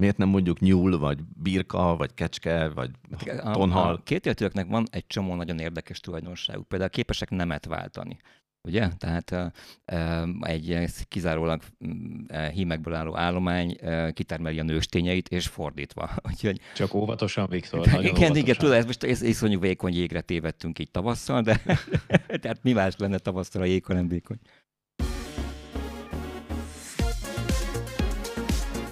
Miért 0.00 0.16
nem 0.16 0.28
mondjuk 0.28 0.60
nyúl, 0.60 0.98
vagy 0.98 1.18
birka, 1.42 1.96
vagy 1.96 2.14
kecske, 2.14 2.68
vagy 2.68 2.90
tonhal? 3.52 3.88
A, 3.88 3.92
a 3.92 4.00
kétéltőeknek 4.04 4.66
van 4.66 4.86
egy 4.90 5.06
csomó 5.06 5.34
nagyon 5.34 5.58
érdekes 5.58 6.00
tulajdonságuk. 6.00 6.68
Például 6.68 6.90
képesek 6.90 7.30
nemet 7.30 7.66
váltani. 7.66 8.16
ugye? 8.62 8.88
Tehát 8.98 9.52
egy 10.40 10.84
kizárólag 11.08 11.62
mm, 11.86 12.36
hímekből 12.52 12.94
álló 12.94 13.16
állomány 13.16 13.76
kitermeli 14.12 14.58
a 14.58 14.62
nőstényeit, 14.62 15.28
és 15.28 15.46
fordítva. 15.46 16.10
Úgyhogy... 16.30 16.60
Csak 16.74 16.94
óvatosan, 16.94 17.46
Viktor. 17.48 17.86
Igen, 17.86 17.98
óvatosan. 17.98 18.36
igen, 18.36 18.56
tudod, 18.56 18.74
ez 18.74 18.86
most 18.86 19.04
ez 19.04 19.22
iszonyú 19.22 19.60
vékony 19.60 19.94
jégre 19.94 20.20
tévedtünk 20.20 20.78
így 20.78 20.90
tavasszal, 20.90 21.42
de 21.42 21.62
tehát 22.42 22.62
mi 22.62 22.72
más 22.72 22.94
lenne 22.96 23.18
tavasszal 23.18 23.62
a 23.62 23.64
jég, 23.64 23.84
nem 23.86 24.08
vékony. 24.08 24.38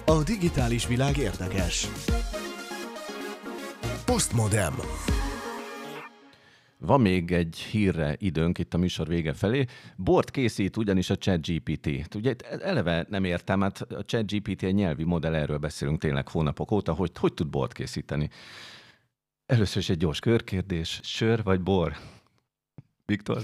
A 0.09 0.23
digitális 0.23 0.87
világ 0.87 1.17
érdekes. 1.17 1.87
Postmodem. 4.05 4.73
Van 6.77 7.01
még 7.01 7.31
egy 7.31 7.57
hírre 7.57 8.15
időnk 8.19 8.57
itt 8.57 8.73
a 8.73 8.77
műsor 8.77 9.07
vége 9.07 9.33
felé. 9.33 9.65
Bort 9.95 10.31
készít 10.31 10.77
ugyanis 10.77 11.09
a 11.09 11.15
ChatGPT. 11.15 12.15
Ugye 12.15 12.35
eleve 12.61 13.05
nem 13.09 13.23
értem, 13.23 13.61
hát 13.61 13.81
a 13.81 14.05
ChatGPT 14.05 14.63
egy 14.63 14.73
nyelvi 14.73 15.03
modell, 15.03 15.35
erről 15.35 15.57
beszélünk 15.57 15.99
tényleg 15.99 16.27
hónapok 16.27 16.71
óta, 16.71 16.93
hogy 16.93 17.11
hogy 17.17 17.33
tud 17.33 17.49
bort 17.49 17.73
készíteni. 17.73 18.29
Először 19.45 19.77
is 19.77 19.89
egy 19.89 19.97
gyors 19.97 20.19
körkérdés. 20.19 20.99
Sör 21.03 21.43
vagy 21.43 21.61
bor? 21.61 21.97
Viktor? 23.05 23.41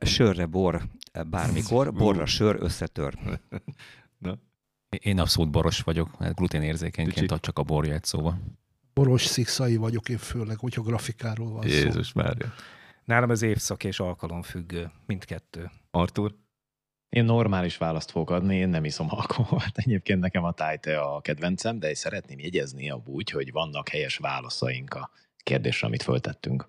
Sörre 0.00 0.46
bor 0.46 0.82
bármikor, 1.26 1.92
borra 1.92 2.26
sör 2.26 2.56
összetör. 2.60 3.18
Na. 4.18 4.38
Én 4.88 5.20
abszolút 5.20 5.50
boros 5.50 5.80
vagyok, 5.80 6.18
mert 6.18 6.34
gluténérzékenyként 6.34 7.30
ad 7.30 7.40
csak 7.40 7.58
a 7.58 7.62
borja 7.62 7.94
egy 7.94 8.04
szóval 8.04 8.40
boros 8.98 9.24
szikszai 9.24 9.76
vagyok 9.76 10.08
én 10.08 10.18
főleg, 10.18 10.58
hogyha 10.58 10.82
grafikáról 10.82 11.52
van 11.52 11.66
Jézus 11.66 12.06
szó. 12.06 12.20
Mária. 12.20 12.52
Nálam 13.04 13.30
az 13.30 13.42
évszak 13.42 13.84
és 13.84 14.00
alkalom 14.00 14.42
függő, 14.42 14.90
mindkettő. 15.06 15.70
Artur? 15.90 16.34
Én 17.08 17.24
normális 17.24 17.76
választ 17.76 18.10
fogok 18.10 18.30
adni, 18.30 18.56
én 18.56 18.68
nem 18.68 18.84
iszom 18.84 19.06
alkoholt. 19.10 19.78
Egyébként 19.84 20.20
nekem 20.20 20.44
a 20.44 20.52
tájte 20.52 21.00
a 21.00 21.20
kedvencem, 21.20 21.78
de 21.78 21.94
szeretném 21.94 22.38
jegyezni 22.38 22.90
úgy, 23.04 23.30
hogy 23.30 23.52
vannak 23.52 23.88
helyes 23.88 24.16
válaszaink 24.16 24.94
a 24.94 25.10
kérdésre, 25.42 25.86
amit 25.86 26.02
föltettünk. 26.02 26.68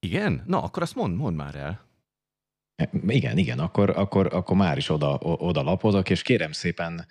Igen? 0.00 0.42
Na, 0.46 0.62
akkor 0.62 0.82
azt 0.82 0.94
mond, 0.94 1.16
mond 1.16 1.36
már 1.36 1.54
el. 1.54 1.86
Igen, 3.06 3.38
igen, 3.38 3.58
akkor, 3.58 3.90
akkor, 3.90 4.34
akkor 4.34 4.56
már 4.56 4.76
is 4.76 4.88
oda, 4.88 5.18
oda 5.20 5.62
lapozok, 5.62 6.10
és 6.10 6.22
kérem 6.22 6.52
szépen 6.52 7.06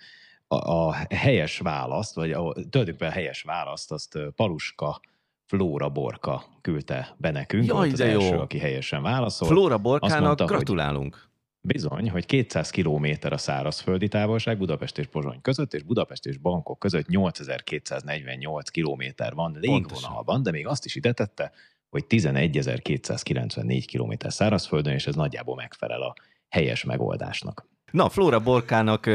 a, 0.54 0.88
a 0.88 0.96
helyes 1.10 1.58
választ, 1.58 2.14
vagy 2.14 2.32
a, 2.32 2.52
tulajdonképpen 2.52 3.08
a 3.08 3.12
helyes 3.12 3.42
választ, 3.42 3.92
azt 3.92 4.18
Paluska 4.36 5.00
Flóra 5.46 5.88
Borka 5.88 6.44
küldte 6.60 7.14
be 7.18 7.30
nekünk. 7.30 7.66
Jaj, 7.66 7.90
az 7.90 7.98
de 7.98 8.04
első, 8.04 8.34
jó. 8.34 8.40
aki 8.40 8.58
helyesen 8.58 9.02
válaszol. 9.02 9.48
Flóra 9.48 9.78
Borkának 9.78 10.20
mondta, 10.20 10.44
gratulálunk. 10.44 11.14
Hogy 11.60 11.72
bizony, 11.72 12.10
hogy 12.10 12.26
200 12.26 12.70
km 12.70 13.06
a 13.30 13.36
szárazföldi 13.36 14.08
távolság 14.08 14.58
Budapest 14.58 14.98
és 14.98 15.06
Pozsony 15.06 15.40
között, 15.40 15.74
és 15.74 15.82
Budapest 15.82 16.26
és 16.26 16.36
Bankok 16.36 16.78
között 16.78 17.06
8248 17.06 18.70
km 18.70 19.02
van 19.34 19.56
légvonalban, 19.60 20.42
de 20.42 20.50
még 20.50 20.66
azt 20.66 20.84
is 20.84 20.94
ide 20.94 21.12
tette, 21.12 21.52
hogy 21.90 22.04
11.294 22.08 23.84
km 23.92 24.28
szárazföldön, 24.28 24.92
és 24.92 25.06
ez 25.06 25.14
nagyjából 25.14 25.54
megfelel 25.54 26.02
a 26.02 26.14
helyes 26.48 26.84
megoldásnak. 26.84 27.68
Na, 27.94 28.08
Flóra 28.08 28.40
Borkának 28.40 29.10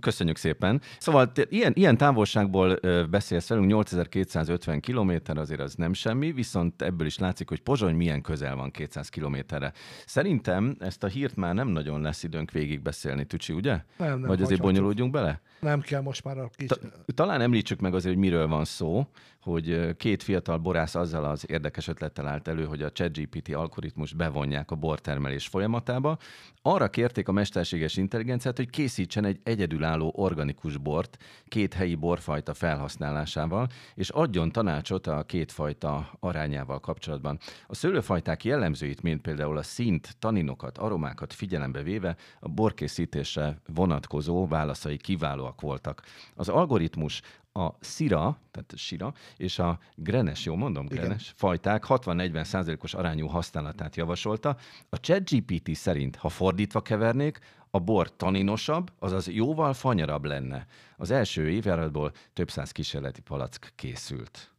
köszönjük 0.00 0.36
szépen. 0.36 0.80
Szóval 0.98 1.32
ilyen, 1.48 1.72
ilyen 1.74 1.96
távolságból 1.96 2.78
beszélsz 3.10 3.48
velünk, 3.48 3.66
8250 3.66 4.80
km, 4.80 5.12
azért 5.24 5.60
az 5.60 5.74
nem 5.74 5.92
semmi, 5.92 6.32
viszont 6.32 6.82
ebből 6.82 7.06
is 7.06 7.18
látszik, 7.18 7.48
hogy 7.48 7.60
Pozsony 7.60 7.94
milyen 7.94 8.22
közel 8.22 8.56
van 8.56 8.70
200 8.70 9.08
kilométerre. 9.08 9.72
Szerintem 10.06 10.76
ezt 10.78 11.04
a 11.04 11.06
hírt 11.06 11.36
már 11.36 11.54
nem 11.54 11.68
nagyon 11.68 12.00
lesz 12.00 12.22
időnk 12.22 12.50
végigbeszélni, 12.50 13.24
Tücsi, 13.24 13.52
ugye? 13.52 13.78
Nem, 13.96 14.18
nem 14.18 14.28
Vagy 14.28 14.42
azért 14.42 14.60
bonyolódjunk 14.60 15.12
bele? 15.12 15.40
Nem 15.60 15.80
kell 15.80 16.00
most 16.00 16.24
már 16.24 16.38
a 16.38 16.50
kis... 16.56 16.66
Ta, 16.66 16.76
talán 17.14 17.40
említsük 17.40 17.80
meg 17.80 17.94
azért, 17.94 18.14
hogy 18.14 18.24
miről 18.24 18.46
van 18.48 18.64
szó, 18.64 19.06
hogy 19.40 19.96
két 19.96 20.22
fiatal 20.22 20.58
borász 20.58 20.94
azzal 20.94 21.24
az 21.24 21.44
érdekes 21.50 21.88
ötlettel 21.88 22.26
állt 22.26 22.48
elő, 22.48 22.64
hogy 22.64 22.82
a 22.82 22.90
ChatGPT 22.90 23.54
algoritmus 23.54 24.12
bevonják 24.12 24.70
a 24.70 24.74
bortermelés 24.74 25.46
folyamatába. 25.46 26.18
Arra 26.62 26.88
kérték 26.88 27.28
a 27.28 27.32
mesterséges 27.32 27.96
intelligenciát, 27.96 28.16
hogy 28.56 28.70
készítsen 28.70 29.24
egy 29.24 29.40
egyedülálló 29.42 30.12
organikus 30.16 30.76
bort 30.76 31.16
két 31.48 31.74
helyi 31.74 31.94
borfajta 31.94 32.54
felhasználásával, 32.54 33.68
és 33.94 34.10
adjon 34.10 34.52
tanácsot 34.52 35.06
a 35.06 35.22
két 35.22 35.52
fajta 35.52 36.10
arányával 36.20 36.80
kapcsolatban. 36.80 37.38
A 37.66 37.74
szőlőfajták 37.74 38.44
jellemzőit, 38.44 39.02
mint 39.02 39.20
például 39.20 39.56
a 39.56 39.62
szint, 39.62 40.16
taninokat, 40.18 40.78
aromákat 40.78 41.32
figyelembe 41.32 41.82
véve 41.82 42.16
a 42.40 42.48
borkészítésre 42.48 43.60
vonatkozó 43.66 44.46
válaszai 44.46 44.96
kiválóak 44.96 45.60
voltak. 45.60 46.02
Az 46.34 46.48
algoritmus 46.48 47.22
a 47.58 47.76
Sira, 47.80 48.38
tehát 48.50 48.72
Sira, 48.76 49.14
és 49.36 49.58
a 49.58 49.78
Grenes, 49.94 50.44
jó 50.44 50.54
mondom, 50.54 50.86
Grenes 50.86 51.22
Igen. 51.22 51.34
fajták 51.36 51.84
60-40 51.88 52.44
százalékos 52.44 52.94
arányú 52.94 53.26
használatát 53.26 53.96
javasolta. 53.96 54.56
A 54.88 54.96
ChatGPT 54.96 55.74
szerint, 55.74 56.16
ha 56.16 56.28
fordítva 56.28 56.80
kevernék, 56.80 57.38
a 57.70 57.78
bor 57.78 58.16
taninosabb, 58.16 58.92
azaz 58.98 59.28
jóval 59.28 59.72
fanyarabb 59.72 60.24
lenne. 60.24 60.66
Az 60.96 61.10
első 61.10 61.50
évjáratból 61.50 62.12
több 62.32 62.50
száz 62.50 62.72
kísérleti 62.72 63.20
palack 63.20 63.72
készült. 63.74 64.54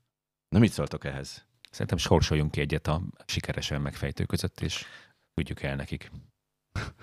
Na 0.50 0.60
mit 0.60 0.72
szóltok 0.72 1.06
ehhez? 1.06 1.46
Szerintem 1.72 1.98
sorsoljunk 1.98 2.52
ki 2.52 2.60
egyet 2.60 2.88
a 2.88 3.02
sikeresen 3.26 3.82
megfejtő 3.82 4.26
között, 4.26 4.62
és 4.62 4.86
küldjük 5.34 5.62
el 5.62 5.76
nekik. 5.76 6.12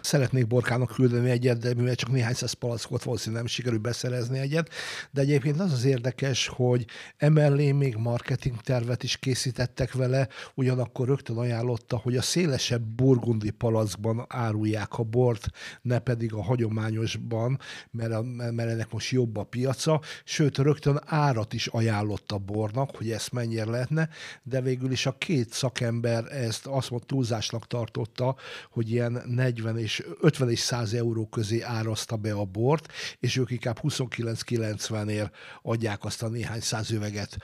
Szeretnék 0.07 0.47
Borkának 0.47 0.93
küldeni 0.95 1.31
egyet, 1.31 1.59
de 1.59 1.75
mivel 1.75 1.95
csak 1.95 2.11
néhány 2.11 2.35
száz 2.35 2.53
palackot 2.53 3.03
valószínűleg 3.03 3.43
nem 3.43 3.53
sikerül 3.53 3.79
beszerezni 3.79 4.39
egyet. 4.39 4.71
De 5.11 5.21
egyébként 5.21 5.61
az 5.61 5.73
az 5.73 5.85
érdekes, 5.85 6.47
hogy 6.49 6.85
emellé 7.17 7.73
még 7.73 7.97
marketing 7.97 8.61
tervet 8.61 9.03
is 9.03 9.17
készítettek 9.17 9.93
vele, 9.93 10.29
ugyanakkor 10.55 11.07
rögtön 11.07 11.37
ajánlotta, 11.37 11.97
hogy 11.97 12.17
a 12.17 12.23
szélesebb 12.23 12.83
burgundi 12.83 13.51
palackban 13.51 14.25
árulják 14.29 14.99
a 14.99 15.03
bort, 15.03 15.49
ne 15.83 15.99
pedig 15.99 16.33
a 16.33 16.43
hagyományosban, 16.43 17.59
mert, 17.91 18.13
a, 18.13 18.23
mert 18.23 18.71
ennek 18.71 18.93
most 18.93 19.11
jobb 19.11 19.37
a 19.37 19.45
piaca, 19.45 20.01
sőt 20.25 20.59
rögtön 20.59 21.01
árat 21.05 21.53
is 21.53 21.67
ajánlott 21.67 22.33
a 22.33 22.39
bornak, 22.39 22.97
hogy 22.97 23.11
ezt 23.11 23.33
mennyire 23.33 23.65
lehetne, 23.65 24.09
de 24.43 24.61
végül 24.61 24.91
is 24.91 25.07
a 25.07 25.19
két 25.19 25.53
szakember 25.53 26.25
ezt 26.33 26.67
azt 26.67 26.91
mondta, 26.91 27.15
túlzásnak 27.15 27.67
tartotta, 27.67 28.37
hogy 28.71 28.91
ilyen 28.91 29.23
40 29.27 29.55
40 29.57 29.79
és 29.79 30.05
50 30.21 30.51
és 30.51 30.59
100 30.59 30.95
euró 30.95 31.27
közé 31.27 31.61
árazta 31.61 32.17
be 32.17 32.33
a 32.33 32.45
bort, 32.45 32.93
és 33.19 33.37
ők 33.37 33.51
inkább 33.51 33.79
29-90-ért 33.83 35.35
adják 35.63 36.05
azt 36.05 36.23
a 36.23 36.29
néhány 36.29 36.61
száz 36.61 36.91
üveget. 36.91 37.37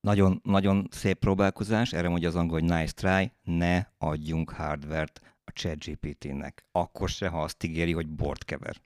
Nagyon, 0.00 0.40
nagyon 0.44 0.88
szép 0.90 1.18
próbálkozás, 1.18 1.92
erre 1.92 2.08
mondja 2.08 2.28
az 2.28 2.34
angol, 2.34 2.60
hogy 2.60 2.68
nice 2.68 2.92
try, 2.92 3.32
ne 3.42 3.84
adjunk 3.98 4.50
hardvert 4.50 5.20
a 5.44 5.50
ChatGPT-nek. 5.52 6.64
Akkor 6.72 7.08
se, 7.08 7.28
ha 7.28 7.42
azt 7.42 7.64
ígéri, 7.64 7.92
hogy 7.92 8.08
bort 8.08 8.44
kever. 8.44 8.80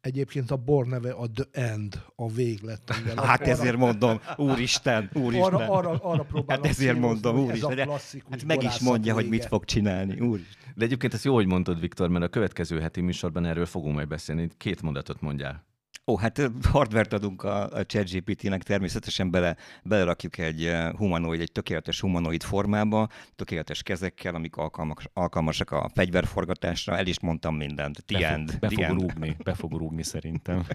Egyébként 0.00 0.50
a 0.50 0.56
bor 0.56 0.86
neve 0.86 1.12
a 1.12 1.30
The 1.30 1.44
End, 1.50 2.02
a 2.16 2.28
véglet. 2.28 2.94
Igen, 3.02 3.18
hát 3.18 3.40
arra, 3.40 3.50
ezért 3.50 3.76
mondom, 3.76 4.20
úristen, 4.36 5.10
úristen. 5.14 5.54
Arra, 5.54 5.68
arra, 5.68 5.90
arra 5.90 6.26
hát 6.46 6.66
ezért 6.66 6.98
mondom, 6.98 7.38
úristen. 7.38 7.88
Hát 8.30 8.44
meg 8.46 8.62
is 8.62 8.78
mondja, 8.78 9.14
vége. 9.14 9.26
hogy 9.26 9.38
mit 9.38 9.44
fog 9.44 9.64
csinálni, 9.64 10.20
úristen. 10.20 10.72
De 10.74 10.84
egyébként 10.84 11.14
ezt 11.14 11.24
jó, 11.24 11.34
hogy 11.34 11.46
mondtad, 11.46 11.80
Viktor, 11.80 12.08
mert 12.08 12.24
a 12.24 12.28
következő 12.28 12.80
heti 12.80 13.00
műsorban 13.00 13.44
erről 13.44 13.66
fogunk 13.66 13.94
majd 13.94 14.08
beszélni. 14.08 14.48
Két 14.56 14.82
mondatot 14.82 15.20
mondjál. 15.20 15.64
Ó, 16.08 16.16
hát 16.16 16.50
hardvert 16.70 17.12
adunk 17.12 17.42
a, 17.42 17.68
a 17.68 17.86
ChatGPT-nek, 17.86 18.62
természetesen 18.62 19.30
bele, 19.30 19.56
belerakjuk 19.82 20.38
egy 20.38 20.72
humanoid, 20.96 21.40
egy 21.40 21.52
tökéletes 21.52 22.00
humanoid 22.00 22.42
formába, 22.42 23.08
tökéletes 23.36 23.82
kezekkel, 23.82 24.34
amik 24.34 24.56
alkalmas, 24.56 25.08
alkalmasak 25.12 25.70
a 25.70 25.90
fegyverforgatásra, 25.94 26.96
el 26.96 27.06
is 27.06 27.20
mondtam 27.20 27.56
mindent. 27.56 28.04
The 28.04 28.18
be 28.18 28.28
end. 28.28 28.58
Be 28.58 28.68
fog 28.68 28.98
rúgni, 28.98 29.36
be 29.44 29.54
fog 29.54 29.72
rúgni 29.72 30.02
szerintem. 30.02 30.66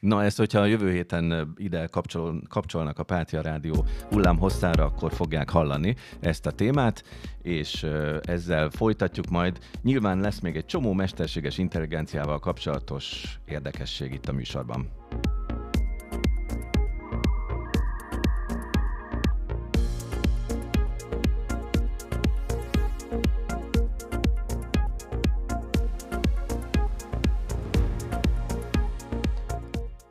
Na 0.00 0.22
ezt, 0.22 0.36
hogyha 0.36 0.60
a 0.60 0.64
jövő 0.64 0.92
héten 0.92 1.54
ide 1.56 1.86
kapcsol, 1.86 2.42
kapcsolnak 2.48 2.98
a 2.98 3.02
Pátia 3.02 3.40
Rádió 3.40 3.84
hullám 4.10 4.38
hosszára, 4.38 4.84
akkor 4.84 5.12
fogják 5.12 5.50
hallani 5.50 5.96
ezt 6.20 6.46
a 6.46 6.50
témát, 6.50 7.04
és 7.42 7.86
ezzel 8.22 8.70
folytatjuk 8.70 9.28
majd. 9.28 9.58
Nyilván 9.82 10.20
lesz 10.20 10.40
még 10.40 10.56
egy 10.56 10.66
csomó 10.66 10.92
mesterséges 10.92 11.58
intelligenciával 11.58 12.38
kapcsolatos 12.38 13.24
érdekesség 13.44 14.12
itt 14.12 14.28
a 14.28 14.32
műsorban. 14.54 15.02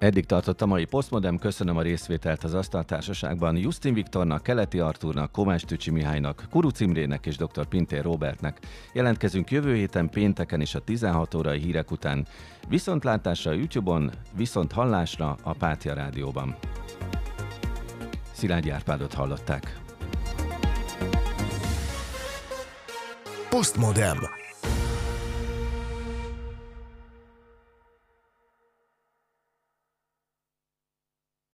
Eddig 0.03 0.25
tartott 0.25 0.61
a 0.61 0.65
mai 0.65 0.85
Postmodem, 0.85 1.37
köszönöm 1.37 1.77
a 1.77 1.81
részvételt 1.81 2.43
az 2.43 2.53
Asztaltársaságban 2.53 3.57
Justin 3.57 3.93
Viktornak, 3.93 4.43
Keleti 4.43 4.79
Artúrnak, 4.79 5.31
Kovács 5.31 5.65
Tücsi 5.65 5.91
Mihálynak, 5.91 6.47
Kuruc 6.49 6.79
Imrének 6.79 7.25
és 7.25 7.37
dr. 7.37 7.65
Pintér 7.65 8.03
Robertnek. 8.03 8.59
Jelentkezünk 8.93 9.51
jövő 9.51 9.75
héten 9.75 10.09
pénteken 10.09 10.61
és 10.61 10.75
a 10.75 10.79
16 10.79 11.33
órai 11.33 11.59
hírek 11.59 11.91
után. 11.91 12.27
Viszontlátásra 12.67 13.51
a 13.51 13.53
YouTube-on, 13.53 14.11
viszont 14.35 14.71
hallásra 14.71 15.37
a 15.43 15.53
Pátia 15.53 15.93
Rádióban. 15.93 16.55
Szilágyi 18.31 18.69
Árpádot 18.69 19.13
hallották. 19.13 19.79
Postmodem. 23.49 24.42